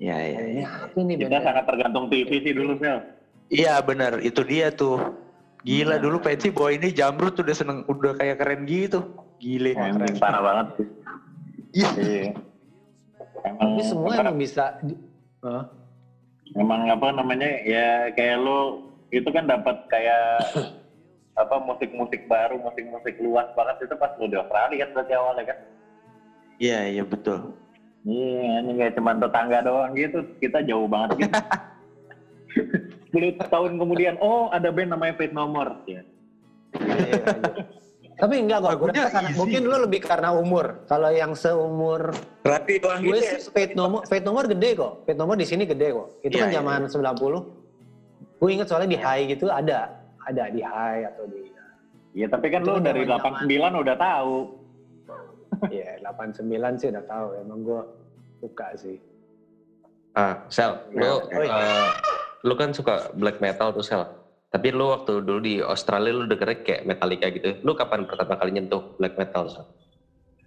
Iya, 0.00 0.16
iya. 0.16 0.64
Ya, 0.64 0.68
ini 0.96 1.12
Kita 1.20 1.28
band? 1.28 1.44
sangat 1.44 1.64
tergantung 1.68 2.08
TV 2.08 2.40
sih 2.40 2.56
dulu, 2.56 2.72
Mel. 2.80 3.04
Iya 3.50 3.82
benar, 3.82 4.22
itu 4.22 4.46
dia 4.46 4.70
tuh. 4.70 5.18
Gila 5.60 6.00
dulu 6.00 6.22
pensi 6.22 6.48
bawa 6.48 6.72
ini 6.72 6.88
Jamrut 6.94 7.36
udah 7.36 7.52
seneng, 7.52 7.84
udah 7.84 8.16
kayak 8.16 8.40
keren 8.40 8.64
gitu. 8.64 9.04
Gile. 9.36 9.76
Anjing, 9.76 10.16
parah 10.16 10.40
banget 10.40 10.66
sih. 10.78 10.88
Iya. 11.74 11.90
Iya. 11.98 12.22
Emang, 13.44 13.60
Tapi 13.76 13.82
semua 13.84 14.12
emang 14.16 14.38
bisa. 14.38 14.64
Hah? 15.44 15.64
emang 16.58 16.90
apa 16.90 17.14
namanya 17.14 17.62
ya 17.62 18.10
kayak 18.10 18.42
lo 18.42 18.82
itu 19.14 19.26
kan 19.30 19.46
dapat 19.46 19.78
kayak 19.86 20.42
apa 21.42 21.56
musik-musik 21.62 22.26
baru, 22.26 22.58
musik-musik 22.58 23.18
luas 23.22 23.46
banget 23.54 23.86
itu 23.86 23.94
pas 23.98 24.10
lo 24.18 24.26
di 24.26 24.36
Australia 24.38 24.86
kan 24.86 24.88
berarti 24.94 25.12
awalnya 25.14 25.44
kan. 25.54 25.58
Iya, 26.60 26.78
iya 26.92 27.04
betul. 27.06 27.54
Iya, 28.04 28.64
ini 28.64 28.70
kayak 28.80 28.94
cuma 28.96 29.12
tetangga 29.16 29.58
doang 29.64 29.92
gitu, 29.92 30.24
kita 30.40 30.64
jauh 30.64 30.88
banget 30.88 31.26
gitu. 31.26 31.36
10 33.10 33.36
tahun 33.50 33.72
kemudian, 33.76 34.14
oh 34.22 34.48
ada 34.54 34.70
band 34.70 34.94
namanya 34.94 35.14
Fate 35.18 35.34
No 35.34 35.50
More. 35.50 35.74
Ya. 35.86 36.02
Tapi 38.20 38.34
enggak 38.36 38.60
kok, 38.60 38.70
Lagunya 38.76 39.08
karena, 39.08 39.28
mungkin 39.32 39.60
lu 39.64 39.76
lebih 39.80 40.00
karena 40.04 40.28
umur. 40.36 40.84
Kalau 40.84 41.08
yang 41.08 41.32
seumur 41.32 42.12
rapi 42.44 42.76
doang 42.76 43.00
gue 43.00 43.16
gitu 43.16 43.24
ya. 43.24 43.40
Fate 43.48 43.72
Nomor, 43.72 44.04
Fate 44.04 44.24
Nomor 44.28 44.44
gede 44.44 44.70
kok. 44.76 44.92
Fate 45.08 45.16
Nomor 45.16 45.36
di 45.40 45.46
sini 45.48 45.64
gede 45.64 45.88
kok. 45.96 46.08
Itu 46.20 46.36
Iya, 46.36 46.42
kan 46.44 46.48
iya, 46.52 46.56
zaman 46.60 46.80
90. 47.16 48.38
Gue 48.40 48.48
inget 48.52 48.66
soalnya 48.68 48.90
di 48.92 48.98
High 49.00 49.24
gitu 49.32 49.48
ada. 49.48 49.88
Ada 50.28 50.52
di 50.52 50.60
High 50.60 51.02
atau 51.08 51.24
di 51.26 51.40
Iya, 52.10 52.26
tapi 52.26 52.50
kan 52.50 52.60
lo 52.66 52.76
kan 52.76 52.90
dari 52.90 53.06
zaman-zaman. 53.06 53.46
89 53.46 53.82
udah 53.86 53.96
tahu. 53.96 54.34
Iya, 55.70 55.90
89 56.04 56.80
sih 56.82 56.88
udah 56.90 57.04
tahu. 57.06 57.26
Emang 57.40 57.58
gue 57.62 57.82
suka 58.42 58.66
sih. 58.76 58.96
Ah, 60.12 60.34
Sel, 60.50 60.74
lu, 60.90 61.06
Oh, 61.06 61.40
iya. 61.40 61.94
Lu 62.40 62.54
kan 62.56 62.72
suka 62.72 63.12
black 63.14 63.38
metal 63.38 63.72
tuh 63.72 63.84
Sel. 63.84 64.04
Tapi 64.50 64.74
lu 64.74 64.90
waktu 64.90 65.22
dulu 65.22 65.38
di 65.38 65.62
Australia 65.62 66.10
lu 66.10 66.26
dengernya 66.26 66.58
kayak 66.66 66.82
Metallica 66.82 67.26
gitu. 67.30 67.60
Lu 67.62 67.72
kapan 67.72 68.08
pertama 68.08 68.34
kali 68.34 68.50
nyentuh 68.56 68.96
black 68.98 69.14
metal 69.14 69.46
Sel? 69.46 69.66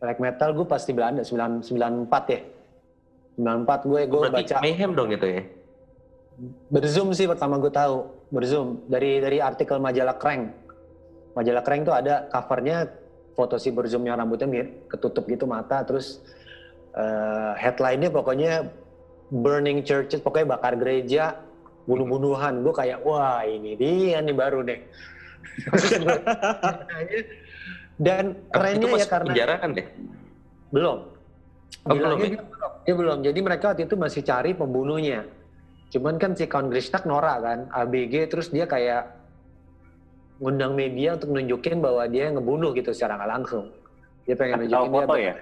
black 0.04 0.20
metal 0.20 0.52
gue 0.52 0.68
pasti 0.68 0.92
Belanda 0.92 1.24
9 1.24 1.64
94 1.64 2.12
ya 2.28 2.42
94 3.40 3.88
gue 3.88 4.02
gue 4.04 4.20
baca 4.28 4.56
mayhem 4.60 4.92
dong 4.92 5.16
itu 5.16 5.28
ya. 5.32 5.44
berzoom 6.68 7.16
sih 7.16 7.24
pertama 7.24 7.56
gue 7.56 7.72
tahu 7.72 8.12
berzoom 8.28 8.84
dari 8.92 9.24
dari 9.24 9.40
artikel 9.40 9.80
majalah 9.80 10.20
Crank 10.20 10.52
majalah 11.40 11.64
Crank 11.64 11.88
tuh 11.88 11.96
ada 11.96 12.28
covernya 12.28 12.92
foto 13.32 13.56
si 13.56 13.72
berzoom 13.72 14.04
yang 14.04 14.20
rambutnya 14.20 14.44
mir- 14.44 14.92
ketutup 14.92 15.24
gitu 15.24 15.48
mata 15.48 15.88
terus 15.88 16.20
eh, 17.00 17.52
headline-nya 17.64 18.12
pokoknya 18.12 18.68
burning 19.32 19.88
churches 19.88 20.20
pokoknya 20.20 20.60
bakar 20.60 20.76
gereja 20.76 21.40
bunuh-bunuhan 21.84 22.64
gue 22.64 22.74
kayak 22.74 23.00
wah 23.04 23.44
ini 23.44 23.76
dia 23.76 24.24
nih 24.24 24.36
baru 24.36 24.64
deh 24.64 24.80
dan 28.02 28.34
kerennya 28.50 28.90
ya 28.98 29.06
karena 29.06 29.30
penjara 29.30 29.56
kan 29.62 29.70
deh. 29.78 29.88
belum. 30.74 30.98
Oh, 31.84 31.94
belum 31.94 32.18
ya? 32.18 32.26
dia 32.26 32.42
belum. 32.42 32.72
Dia 32.84 32.96
belum. 32.98 33.18
Jadi 33.22 33.40
mereka 33.44 33.66
waktu 33.74 33.86
itu 33.86 33.96
masih 34.00 34.22
cari 34.26 34.52
pembunuhnya. 34.58 35.30
Cuman 35.94 36.18
kan 36.18 36.34
si 36.34 36.50
Count 36.50 36.74
Grishnak 36.74 37.06
norak 37.06 37.46
kan, 37.46 37.60
ABG 37.70 38.34
terus 38.34 38.50
dia 38.50 38.66
kayak 38.66 39.14
ngundang 40.42 40.74
media 40.74 41.14
untuk 41.14 41.30
nunjukin 41.38 41.78
bahwa 41.86 42.04
dia 42.10 42.34
ngebunuh 42.34 42.74
gitu 42.74 42.90
secara 42.90 43.22
nggak 43.22 43.30
langsung. 43.30 43.70
Dia 44.26 44.34
pengen 44.34 44.66
nunjukin 44.66 44.90
foto 44.90 45.14
dia. 45.14 45.24
ya? 45.24 45.36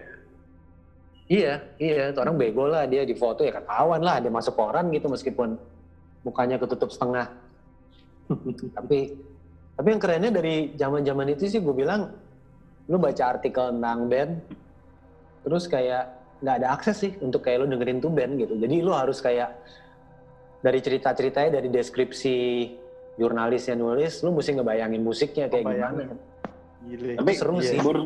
Iya, 1.32 1.54
iya. 1.80 2.04
Itu 2.12 2.20
orang 2.20 2.36
bego 2.36 2.68
lah 2.68 2.84
dia 2.84 3.08
di 3.08 3.16
foto 3.16 3.48
ya 3.48 3.56
ketahuan 3.56 4.04
lah 4.04 4.20
dia 4.20 4.28
masuk 4.28 4.60
koran 4.60 4.92
gitu 4.92 5.08
meskipun 5.08 5.56
mukanya 6.22 6.58
ketutup 6.58 6.90
setengah. 6.90 7.30
tapi 8.78 9.18
tapi 9.76 9.88
yang 9.88 10.02
kerennya 10.02 10.32
dari 10.32 10.72
zaman-zaman 10.76 11.34
itu 11.34 11.48
sih 11.48 11.60
gue 11.60 11.74
bilang 11.74 12.12
lu 12.86 12.98
baca 12.98 13.24
artikel 13.38 13.72
tentang 13.72 14.08
band 14.08 14.32
terus 15.42 15.66
kayak 15.66 16.12
nggak 16.42 16.56
ada 16.62 16.68
akses 16.74 16.98
sih 16.98 17.12
untuk 17.22 17.46
kayak 17.46 17.66
lu 17.66 17.68
dengerin 17.70 18.02
tuh 18.02 18.10
band 18.10 18.38
gitu. 18.38 18.54
Jadi 18.58 18.76
lu 18.82 18.92
harus 18.94 19.22
kayak 19.22 19.54
dari 20.62 20.78
cerita-ceritanya 20.78 21.58
dari 21.62 21.70
deskripsi 21.70 22.38
jurnalis 23.18 23.70
yang 23.70 23.82
nulis 23.82 24.22
lu 24.22 24.34
mesti 24.34 24.58
ngebayangin 24.58 25.02
musiknya 25.02 25.46
kayak 25.50 25.66
Ngebayangin. 25.66 26.08
gimana. 26.10 26.30
Gile. 26.82 27.14
Tapi 27.18 27.32
seru 27.38 27.58
Iya. 27.62 27.70
sih. 27.74 27.80
Bur 27.82 27.98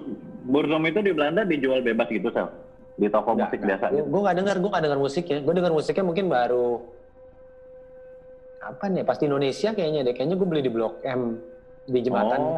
Burzum 0.46 0.84
itu 0.86 1.00
di 1.02 1.12
Belanda 1.16 1.42
dijual 1.42 1.82
bebas 1.82 2.06
gitu, 2.12 2.28
Sel? 2.30 2.52
Di 2.96 3.08
toko 3.10 3.34
musik 3.34 3.60
biasa 3.60 3.90
gitu? 3.92 4.06
Gue 4.08 4.22
gak 4.22 4.36
dengar, 4.38 4.56
gue 4.62 4.70
gak 4.70 4.84
dengar 4.84 5.00
musiknya. 5.00 5.38
Gue 5.42 5.54
dengar 5.58 5.72
musiknya 5.74 6.06
mungkin 6.06 6.26
baru 6.30 6.68
kapan 8.66 9.02
ya? 9.02 9.04
Pas 9.06 9.18
di 9.22 9.26
Indonesia 9.30 9.70
kayaknya 9.78 10.02
deh. 10.10 10.14
Kayaknya 10.18 10.36
gue 10.42 10.48
beli 10.50 10.62
di 10.66 10.72
Blok 10.74 10.96
M 11.06 11.22
di 11.86 12.00
jembatan 12.02 12.40
Oh, 12.42 12.58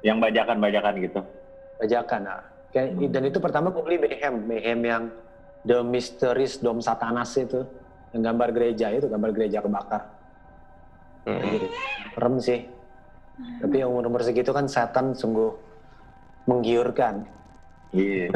yang 0.00 0.16
bajakan-bajakan 0.16 0.94
gitu. 1.04 1.20
Bajakan. 1.76 2.20
Nah. 2.24 2.42
Kayak, 2.72 2.90
Dan 3.12 3.22
itu 3.30 3.38
pertama 3.38 3.70
gue 3.70 3.82
beli 3.84 3.98
Mayhem, 4.02 4.34
Mayhem 4.50 4.80
yang 4.82 5.02
The 5.62 5.84
Mysteries 5.84 6.58
Dom 6.58 6.82
Satanas 6.82 7.30
itu, 7.38 7.62
yang 8.10 8.34
gambar 8.34 8.50
gereja 8.50 8.90
itu, 8.90 9.06
gambar 9.06 9.30
gereja 9.30 9.62
kebakar. 9.62 10.02
Hmm. 11.28 11.40
Serem 12.16 12.36
sih. 12.42 12.60
Tapi 13.62 13.74
yang 13.78 13.94
umur-umur 13.94 14.26
segitu 14.26 14.50
kan 14.50 14.66
setan 14.66 15.14
sungguh 15.14 15.54
menggiurkan. 16.50 17.24
Iya. 17.94 18.34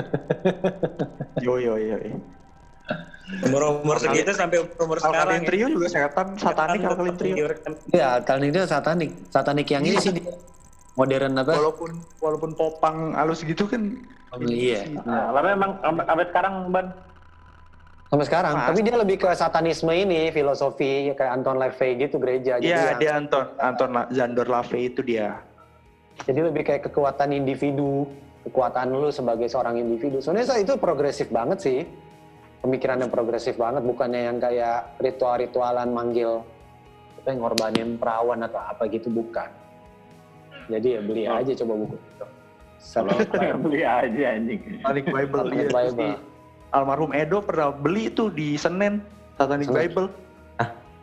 Yo 1.44 1.58
yo 1.58 1.74
yo. 1.74 1.98
yo. 1.98 2.18
Umur-umur 3.28 3.96
segitu 4.00 4.32
sampai 4.32 4.64
umur 4.64 4.96
sekarang. 4.96 5.20
Alkaline 5.20 5.44
Trio 5.44 5.66
juga 5.68 5.86
setan, 5.86 6.26
satanik 6.40 6.80
Alkaline 6.80 7.18
Trio. 7.20 7.34
Ya, 7.92 8.18
kali 8.24 8.48
itu 8.48 8.60
satanik. 8.64 9.10
Satanik 9.28 9.68
yang 9.68 9.84
ini 9.84 9.96
sih 10.00 10.12
dia. 10.16 10.32
modern 10.96 11.38
apa? 11.38 11.54
Walaupun 11.54 11.90
walaupun 12.18 12.50
popang 12.56 13.14
halus 13.14 13.44
gitu 13.44 13.68
kan. 13.68 13.94
Iya. 14.42 14.98
Nah, 15.06 15.30
tapi 15.30 15.48
emang 15.54 15.72
sampai 15.78 16.26
sekarang, 16.26 16.54
Ban, 16.74 16.86
Sampai 18.08 18.24
sekarang. 18.24 18.52
Mas. 18.56 18.66
Tapi 18.72 18.80
dia 18.80 18.96
lebih 18.96 19.16
ke 19.20 19.28
satanisme 19.30 19.92
ini, 19.92 20.32
filosofi 20.32 21.12
kayak 21.12 21.32
Anton 21.38 21.60
LaVey 21.60 21.90
gitu 22.00 22.16
gereja. 22.16 22.56
Jadi 22.56 22.66
Iya, 22.66 22.96
yang- 22.96 22.98
dia 22.98 23.12
Anton 23.14 23.44
Anton 23.60 23.90
La- 23.92 24.08
Zandor 24.08 24.48
Lave 24.48 24.78
itu 24.80 25.00
dia. 25.04 25.36
Jadi 26.24 26.40
lebih 26.40 26.64
kayak 26.64 26.88
kekuatan 26.88 27.30
individu, 27.30 28.08
kekuatan 28.42 28.90
lu 28.90 29.12
sebagai 29.12 29.46
seorang 29.46 29.76
individu. 29.76 30.18
Sebenarnya 30.18 30.56
itu 30.56 30.74
progresif 30.80 31.28
banget 31.28 31.60
sih. 31.60 31.78
Pemikiran 32.58 32.98
yang 32.98 33.12
progresif 33.12 33.54
banget, 33.54 33.86
bukannya 33.86 34.20
yang 34.26 34.38
kayak 34.42 34.98
ritual-ritualan 34.98 35.94
manggil 35.94 36.42
apa 37.22 37.26
yang 37.30 37.38
ngorbanin 37.44 37.88
perawan 37.98 38.42
atau 38.42 38.58
apa 38.58 38.82
gitu 38.90 39.06
bukan. 39.10 39.46
Jadi 40.68 40.98
ya 40.98 41.00
beli 41.00 41.24
aja 41.24 41.52
coba 41.64 41.74
buku 41.86 41.94
itu. 41.96 42.26
beli 43.64 43.82
aja 43.86 44.24
anjing. 44.34 44.60
Satanic 44.82 45.06
Bible 45.06 45.38
Satanic 45.38 45.54
iya. 45.54 45.68
Terus 45.70 45.94
Bible. 45.94 46.02
di- 46.02 46.20
almarhum 46.68 47.10
Edo 47.16 47.38
pernah 47.40 47.72
beli 47.72 48.12
itu 48.12 48.28
di 48.28 48.58
Senen 48.58 49.00
Satanic 49.38 49.70
Senen. 49.70 49.78
Bible. 49.86 50.08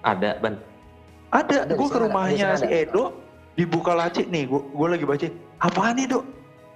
Ada, 0.06 0.38
Ban. 0.38 0.62
Ada, 1.34 1.66
Ada 1.66 1.74
gue 1.74 1.88
ke 1.90 1.98
rumahnya 1.98 2.48
si. 2.62 2.70
Edo 2.70 3.18
dibuka 3.58 3.98
laci 3.98 4.30
nih, 4.30 4.46
gue 4.46 4.62
gue 4.62 4.88
lagi 4.92 5.06
baca. 5.08 5.26
Apaan 5.66 5.98
nih, 5.98 6.06
Dok? 6.14 6.24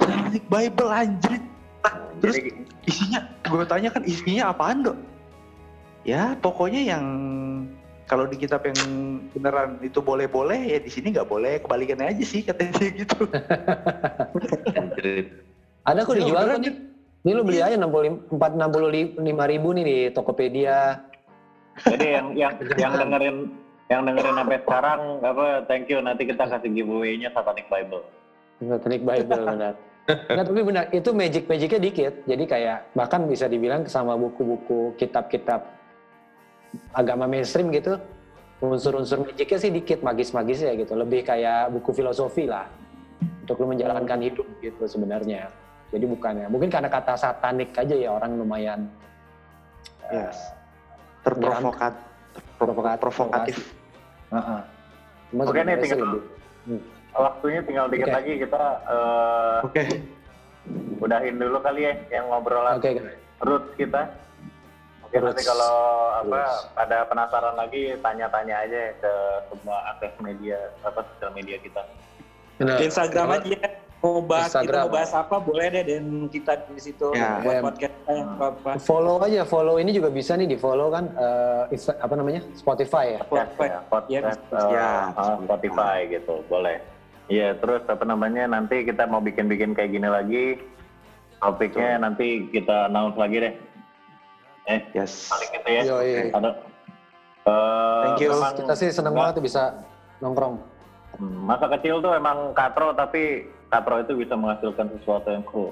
Satanic 0.01 0.43
Bible 0.49 0.89
anjir. 0.89 1.41
Nah, 1.79 1.93
terus 2.19 2.35
Jadi, 2.39 2.49
isinya 2.87 3.19
gue 3.47 3.63
tanya 3.65 3.89
kan 3.93 4.03
isinya 4.03 4.51
apaan, 4.51 4.83
Dok? 4.83 4.97
Ya, 6.03 6.35
pokoknya 6.39 6.81
yang 6.83 7.05
kalau 8.09 8.25
di 8.25 8.41
kitab 8.41 8.65
yang 8.65 8.79
beneran 9.37 9.77
itu 9.85 10.01
boleh-boleh 10.01 10.57
ya 10.57 10.81
di 10.81 10.89
sini 10.89 11.13
nggak 11.13 11.29
boleh 11.29 11.61
kebalikannya 11.61 12.09
aja 12.09 12.25
sih 12.25 12.41
katanya 12.41 12.81
dia 12.81 12.89
gitu. 13.05 13.29
Ada 15.85 15.99
kok 16.03 16.13
Iya, 16.17 16.19
dijual 16.25 16.43
beneran, 16.49 16.55
kan 16.57 16.61
nih. 16.65 16.75
Ini 17.19 17.31
lu 17.35 17.43
beli 17.43 17.59
aja 17.59 17.75
65 17.75 18.31
4 18.31 19.19
65 19.19 19.51
ribu 19.51 19.67
nih 19.75 19.83
di 19.85 19.97
Tokopedia. 20.15 21.03
jadi 21.79 22.19
yang 22.19 22.27
yang 22.35 22.53
yang 22.75 22.91
dengerin 22.91 23.37
yang 23.87 24.01
dengerin 24.03 24.35
sampai 24.35 24.57
sekarang 24.67 25.01
apa 25.23 25.63
thank 25.71 25.87
you 25.87 25.99
nanti 26.03 26.27
kita 26.27 26.43
kasih 26.43 26.71
giveaway-nya 26.75 27.31
Satanic 27.31 27.67
Bible. 27.71 28.03
Satanic 28.59 29.03
Bible 29.03 29.43
benar. 29.47 29.75
Nggak, 30.09 30.45
tapi 30.49 30.61
benar, 30.65 30.83
itu 30.89 31.09
magic-magicnya 31.13 31.79
dikit. 31.79 32.13
Jadi 32.25 32.43
kayak 32.49 32.77
bahkan 32.97 33.29
bisa 33.29 33.45
dibilang 33.45 33.85
sama 33.85 34.17
buku-buku 34.17 34.97
kitab-kitab 34.97 35.69
agama 36.97 37.29
mainstream 37.29 37.69
gitu, 37.69 38.01
unsur-unsur 38.57 39.21
magicnya 39.21 39.57
sih 39.61 39.69
dikit, 39.69 40.01
magis-magisnya 40.01 40.73
gitu. 40.81 40.97
Lebih 40.97 41.29
kayak 41.29 41.69
buku 41.69 41.93
filosofi 41.93 42.49
lah. 42.49 42.65
Untuk 43.45 43.61
lu 43.61 43.69
menjalankan 43.69 44.17
hidup 44.25 44.47
gitu 44.65 44.89
sebenarnya. 44.89 45.53
Jadi 45.89 46.05
bukannya, 46.05 46.45
mungkin 46.49 46.69
karena 46.69 46.89
kata 46.89 47.17
satanik 47.17 47.73
aja 47.73 47.93
ya 47.97 48.09
orang 48.13 48.37
lumayan 48.37 48.89
Yes. 50.09 50.37
Terprovokat, 51.21 51.93
Provokat- 52.57 52.97
provokatif. 52.97 53.57
Heeh. 54.33 54.61
Cuma 55.29 55.41
Oke, 55.45 55.61
nih, 55.61 55.77
tinggal- 55.77 56.17
lebih- 56.65 56.85
Waktunya 57.11 57.61
tinggal 57.63 57.87
dikit 57.87 58.05
Oke. 58.05 58.15
lagi 58.15 58.33
kita 58.37 58.63
eh, 58.85 59.57
Oke. 59.63 59.83
udahin 60.99 61.35
dulu 61.35 61.57
kali 61.59 61.81
ya 61.83 61.93
yang 62.11 62.25
ngobrolan 62.27 62.77
Oke, 62.77 62.91
roots 63.41 63.71
kita. 63.75 64.01
Oke 65.01 65.17
nanti 65.17 65.41
Roots. 65.41 65.47
kalau 65.47 65.73
apa 66.15 66.37
Roots. 66.37 66.57
ada 66.75 66.97
penasaran 67.03 67.55
lagi 67.55 67.81
tanya-tanya 67.97 68.55
aja 68.61 68.81
ke 68.95 69.13
semua 69.47 69.77
akses 69.89 70.13
media 70.19 70.57
apa 70.79 71.01
sosial 71.07 71.31
media 71.33 71.57
kita. 71.57 71.81
benar. 72.55 72.77
Instagram 72.77 73.27
aja 73.33 73.57
mau 73.99 74.21
bahas 74.21 74.47
kita 74.47 74.59
Instagram. 74.59 74.81
mau 74.81 74.93
bahas 74.93 75.11
apa 75.11 75.35
boleh 75.39 75.65
deh 75.71 75.83
dan 75.87 76.03
kita 76.27 76.51
di 76.67 76.81
situ 76.83 77.07
Ya. 77.11 77.41
buat 77.41 77.55
Em. 77.55 77.63
podcast 77.65 77.95
kita 77.97 78.13
apa 78.29 78.45
apa. 78.53 78.71
Follow 78.77 79.15
aja, 79.19 79.41
follow 79.43 79.75
ini 79.75 79.91
juga 79.91 80.09
bisa 80.09 80.35
nih 80.35 80.45
di 80.45 80.55
follow 80.55 80.87
kan, 80.87 81.09
eh, 81.09 81.73
Insta- 81.73 81.97
apa 81.97 82.13
namanya, 82.13 82.45
Spotify 82.53 83.15
ya. 83.15 83.19
Podcast 83.23 83.55
ya, 83.57 83.79
podcast 83.83 84.39
Ya, 84.45 84.59
eh, 84.59 84.69
ya, 84.69 84.89
eh, 85.09 85.35
Spotify 85.41 85.97
gitu, 86.07 86.35
boleh. 86.45 86.77
Iya, 87.29 87.53
terus 87.55 87.85
apa 87.85 88.01
namanya 88.03 88.49
nanti 88.49 88.81
kita 88.81 89.05
mau 89.05 89.21
bikin-bikin 89.21 89.71
kayak 89.71 89.91
gini 89.91 90.09
lagi. 90.09 90.45
Topiknya 91.39 92.01
nanti 92.01 92.49
kita 92.49 92.89
announce 92.89 93.15
lagi 93.15 93.37
deh. 93.39 93.53
Eh, 94.67 94.81
Yes. 94.91 95.29
paling 95.29 95.49
gitu 95.51 95.69
ya. 95.69 95.81
Yoi. 95.87 96.11
Ada. 96.31 96.49
eh, 97.41 98.01
Thank 98.03 98.19
you. 98.19 98.29
memang 98.33 98.53
Kita 98.55 98.73
sih 98.75 98.89
seneng 98.89 99.13
banget 99.13 99.39
bisa 99.39 99.77
nongkrong. 100.19 100.57
Hmm, 101.15 101.47
Masa 101.47 101.65
kecil 101.71 102.01
tuh 102.01 102.11
emang 102.11 102.51
katro 102.51 102.93
tapi 102.93 103.45
katro 103.67 103.97
itu 103.99 104.13
bisa 104.15 104.33
menghasilkan 104.33 104.89
sesuatu 104.91 105.29
yang 105.29 105.45
cool. 105.45 105.71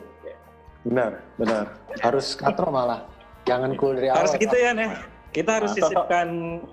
Benar, 0.82 1.20
benar. 1.36 1.66
Harus 2.00 2.34
katro 2.34 2.70
malah. 2.70 3.04
Jangan 3.44 3.76
cool 3.76 3.98
dari 3.98 4.08
awal. 4.08 4.24
Harus 4.24 4.34
gitu 4.36 4.56
ya 4.56 4.72
nih. 4.72 4.90
Kita 5.28 5.60
harus 5.60 5.72
Nah, 5.72 5.78
sisipkan 5.84 6.28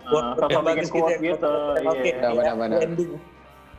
buat 0.06 0.24
sosok 0.38 0.48
yang 0.48 0.62
bikin 0.62 0.64
bagus 0.70 0.88
gitu 0.88 1.02
ya. 1.02 1.18
gitu, 1.18 1.52
Oke, 1.84 2.00
iya. 2.06 2.14
ya, 2.14 2.30
Benar-benar. 2.54 2.80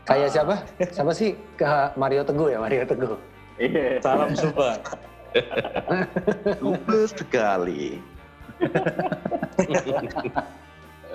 Kayak 0.06 0.30
siapa? 0.32 0.56
Siapa 0.94 1.12
sih? 1.12 1.34
Ke 1.58 1.66
Mario 1.98 2.22
Teguh 2.22 2.54
ya, 2.54 2.62
Mario 2.62 2.86
Teguh. 2.86 3.18
Iya. 3.58 3.98
Salam 4.06 4.38
super. 4.38 4.78
Lupa 6.62 6.98
sekali. 7.10 7.98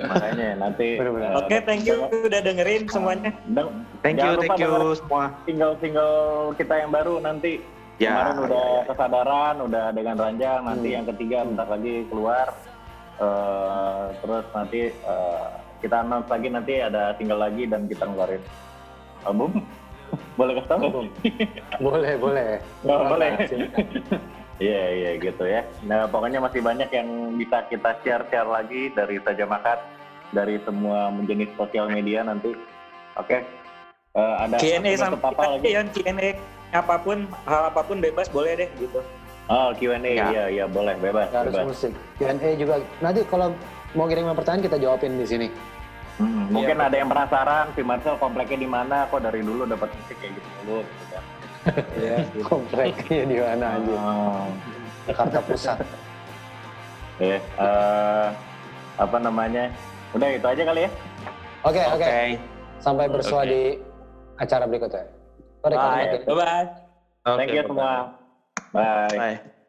Makanya 0.01 0.49
nanti. 0.59 0.99
Oke, 1.39 1.57
thank 1.63 1.87
you 1.87 2.03
udah 2.11 2.41
dengerin 2.43 2.83
semuanya. 2.91 3.31
Thank 4.03 4.19
you, 4.19 4.33
thank 4.43 4.59
you 4.59 4.75
semua. 4.99 5.31
Single-single 5.47 6.15
kita 6.59 6.75
yang 6.83 6.91
baru 6.91 7.23
nanti 7.23 7.63
Ya, 8.01 8.17
Kemarin 8.33 8.49
udah 8.49 8.65
ya, 8.65 8.73
ya. 8.73 8.83
kesadaran, 8.89 9.55
udah 9.61 9.85
dengan 9.93 10.17
ranjang. 10.17 10.61
Nanti 10.65 10.89
Hmm. 10.89 10.97
yang 10.97 11.07
ketiga 11.13 11.39
bentar 11.45 11.69
lagi 11.69 11.95
keluar. 12.09 12.47
Eh, 13.21 14.05
terus 14.25 14.45
nanti 14.57 14.81
eh, 14.89 15.47
kita 15.85 16.01
announce 16.01 16.33
lagi 16.33 16.49
nanti 16.49 16.75
ada 16.81 17.13
single 17.21 17.37
lagi 17.45 17.69
dan 17.69 17.85
kita 17.85 18.09
ngeluarin 18.09 18.41
album. 19.25 19.51
boleh 20.39 20.53
kasih 20.59 20.69
tahu? 20.69 20.83
Boleh, 21.79 22.13
boleh. 22.17 22.51
Oh, 22.89 23.05
boleh. 23.07 23.31
Iya 24.61 24.83
iya 24.93 25.11
gitu 25.17 25.49
ya. 25.49 25.65
Nah 25.89 26.05
pokoknya 26.05 26.37
masih 26.37 26.61
banyak 26.61 26.93
yang 26.93 27.09
bisa 27.41 27.65
kita 27.73 27.97
share-share 28.05 28.45
lagi 28.45 28.93
dari 28.93 29.17
saja 29.17 29.49
makan 29.49 29.81
dari 30.37 30.61
semua 30.61 31.09
jenis 31.25 31.49
sosial 31.57 31.89
media 31.89 32.21
nanti. 32.21 32.53
Oke. 33.17 33.41
Eh, 34.13 34.35
ada 34.37 34.61
Q&A 34.61 34.93
sama 35.01 35.17
apa 35.17 35.57
lagi? 35.57 35.65
yang 35.65 35.89
Q&A 35.89 36.37
apa 36.77 37.01
pun 37.01 37.25
hal 37.49 37.73
apa 37.73 37.81
pun 37.81 38.05
bebas 38.05 38.29
boleh 38.29 38.53
deh 38.53 38.69
gitu. 38.77 39.01
Oh 39.49 39.73
Q&A 39.73 39.97
Ya. 39.97 40.29
iya 40.29 40.45
iya 40.53 40.65
boleh 40.69 40.93
bebas 41.01 41.33
Nggak 41.33 41.41
harus 41.41 41.55
bebas. 41.57 41.67
musik. 41.67 41.93
Q&A 42.21 42.51
juga. 42.55 42.75
Nanti 43.01 43.21
kalau 43.25 43.57
mau 43.97 44.05
kirimin 44.05 44.37
pertanyaan 44.37 44.69
kita 44.69 44.77
jawabin 44.77 45.17
di 45.17 45.25
sini. 45.25 45.47
Hmm, 46.21 46.53
mungkin 46.53 46.77
ada 46.77 46.93
yang 46.93 47.09
penasaran 47.09 47.73
si 47.73 47.81
Marcel 47.81 48.21
kompleknya 48.21 48.59
di 48.61 48.69
mana? 48.69 49.09
Kok 49.09 49.25
dari 49.25 49.41
dulu 49.41 49.65
dapat 49.65 49.89
musik 49.97 50.21
kayak 50.21 50.37
gitu 50.37 50.49
dulu 50.61 50.79
gitu 50.85 51.05
kan? 51.09 51.25
Iya. 52.01 52.17
Kompleknya 52.45 53.21
di 53.25 53.37
mana 53.41 53.67
aja. 53.77 53.95
Oh. 53.97 54.49
Jakarta 55.09 55.39
Pusat. 55.45 55.79
Eh, 57.21 57.41
eh, 57.41 58.27
apa 58.97 59.17
namanya? 59.21 59.73
Udah 60.13 60.29
itu 60.29 60.47
aja 60.47 60.63
kali 60.65 60.81
ya. 60.85 60.91
Oke, 61.65 61.81
oke. 61.85 62.05
Oke. 62.05 62.21
Sampai 62.81 63.07
bersua 63.13 63.45
Oke. 63.45 63.49
di 63.53 63.61
acara 64.41 64.65
berikutnya. 64.65 65.05
Bye. 65.61 65.77
alamatnya. 65.77 66.21
Bye 66.25 66.37
bye. 66.37 66.67
Thank 67.37 67.53
you 67.53 67.65
semua. 67.69 68.17
Bye. 68.73 69.13
Bye. 69.17 69.60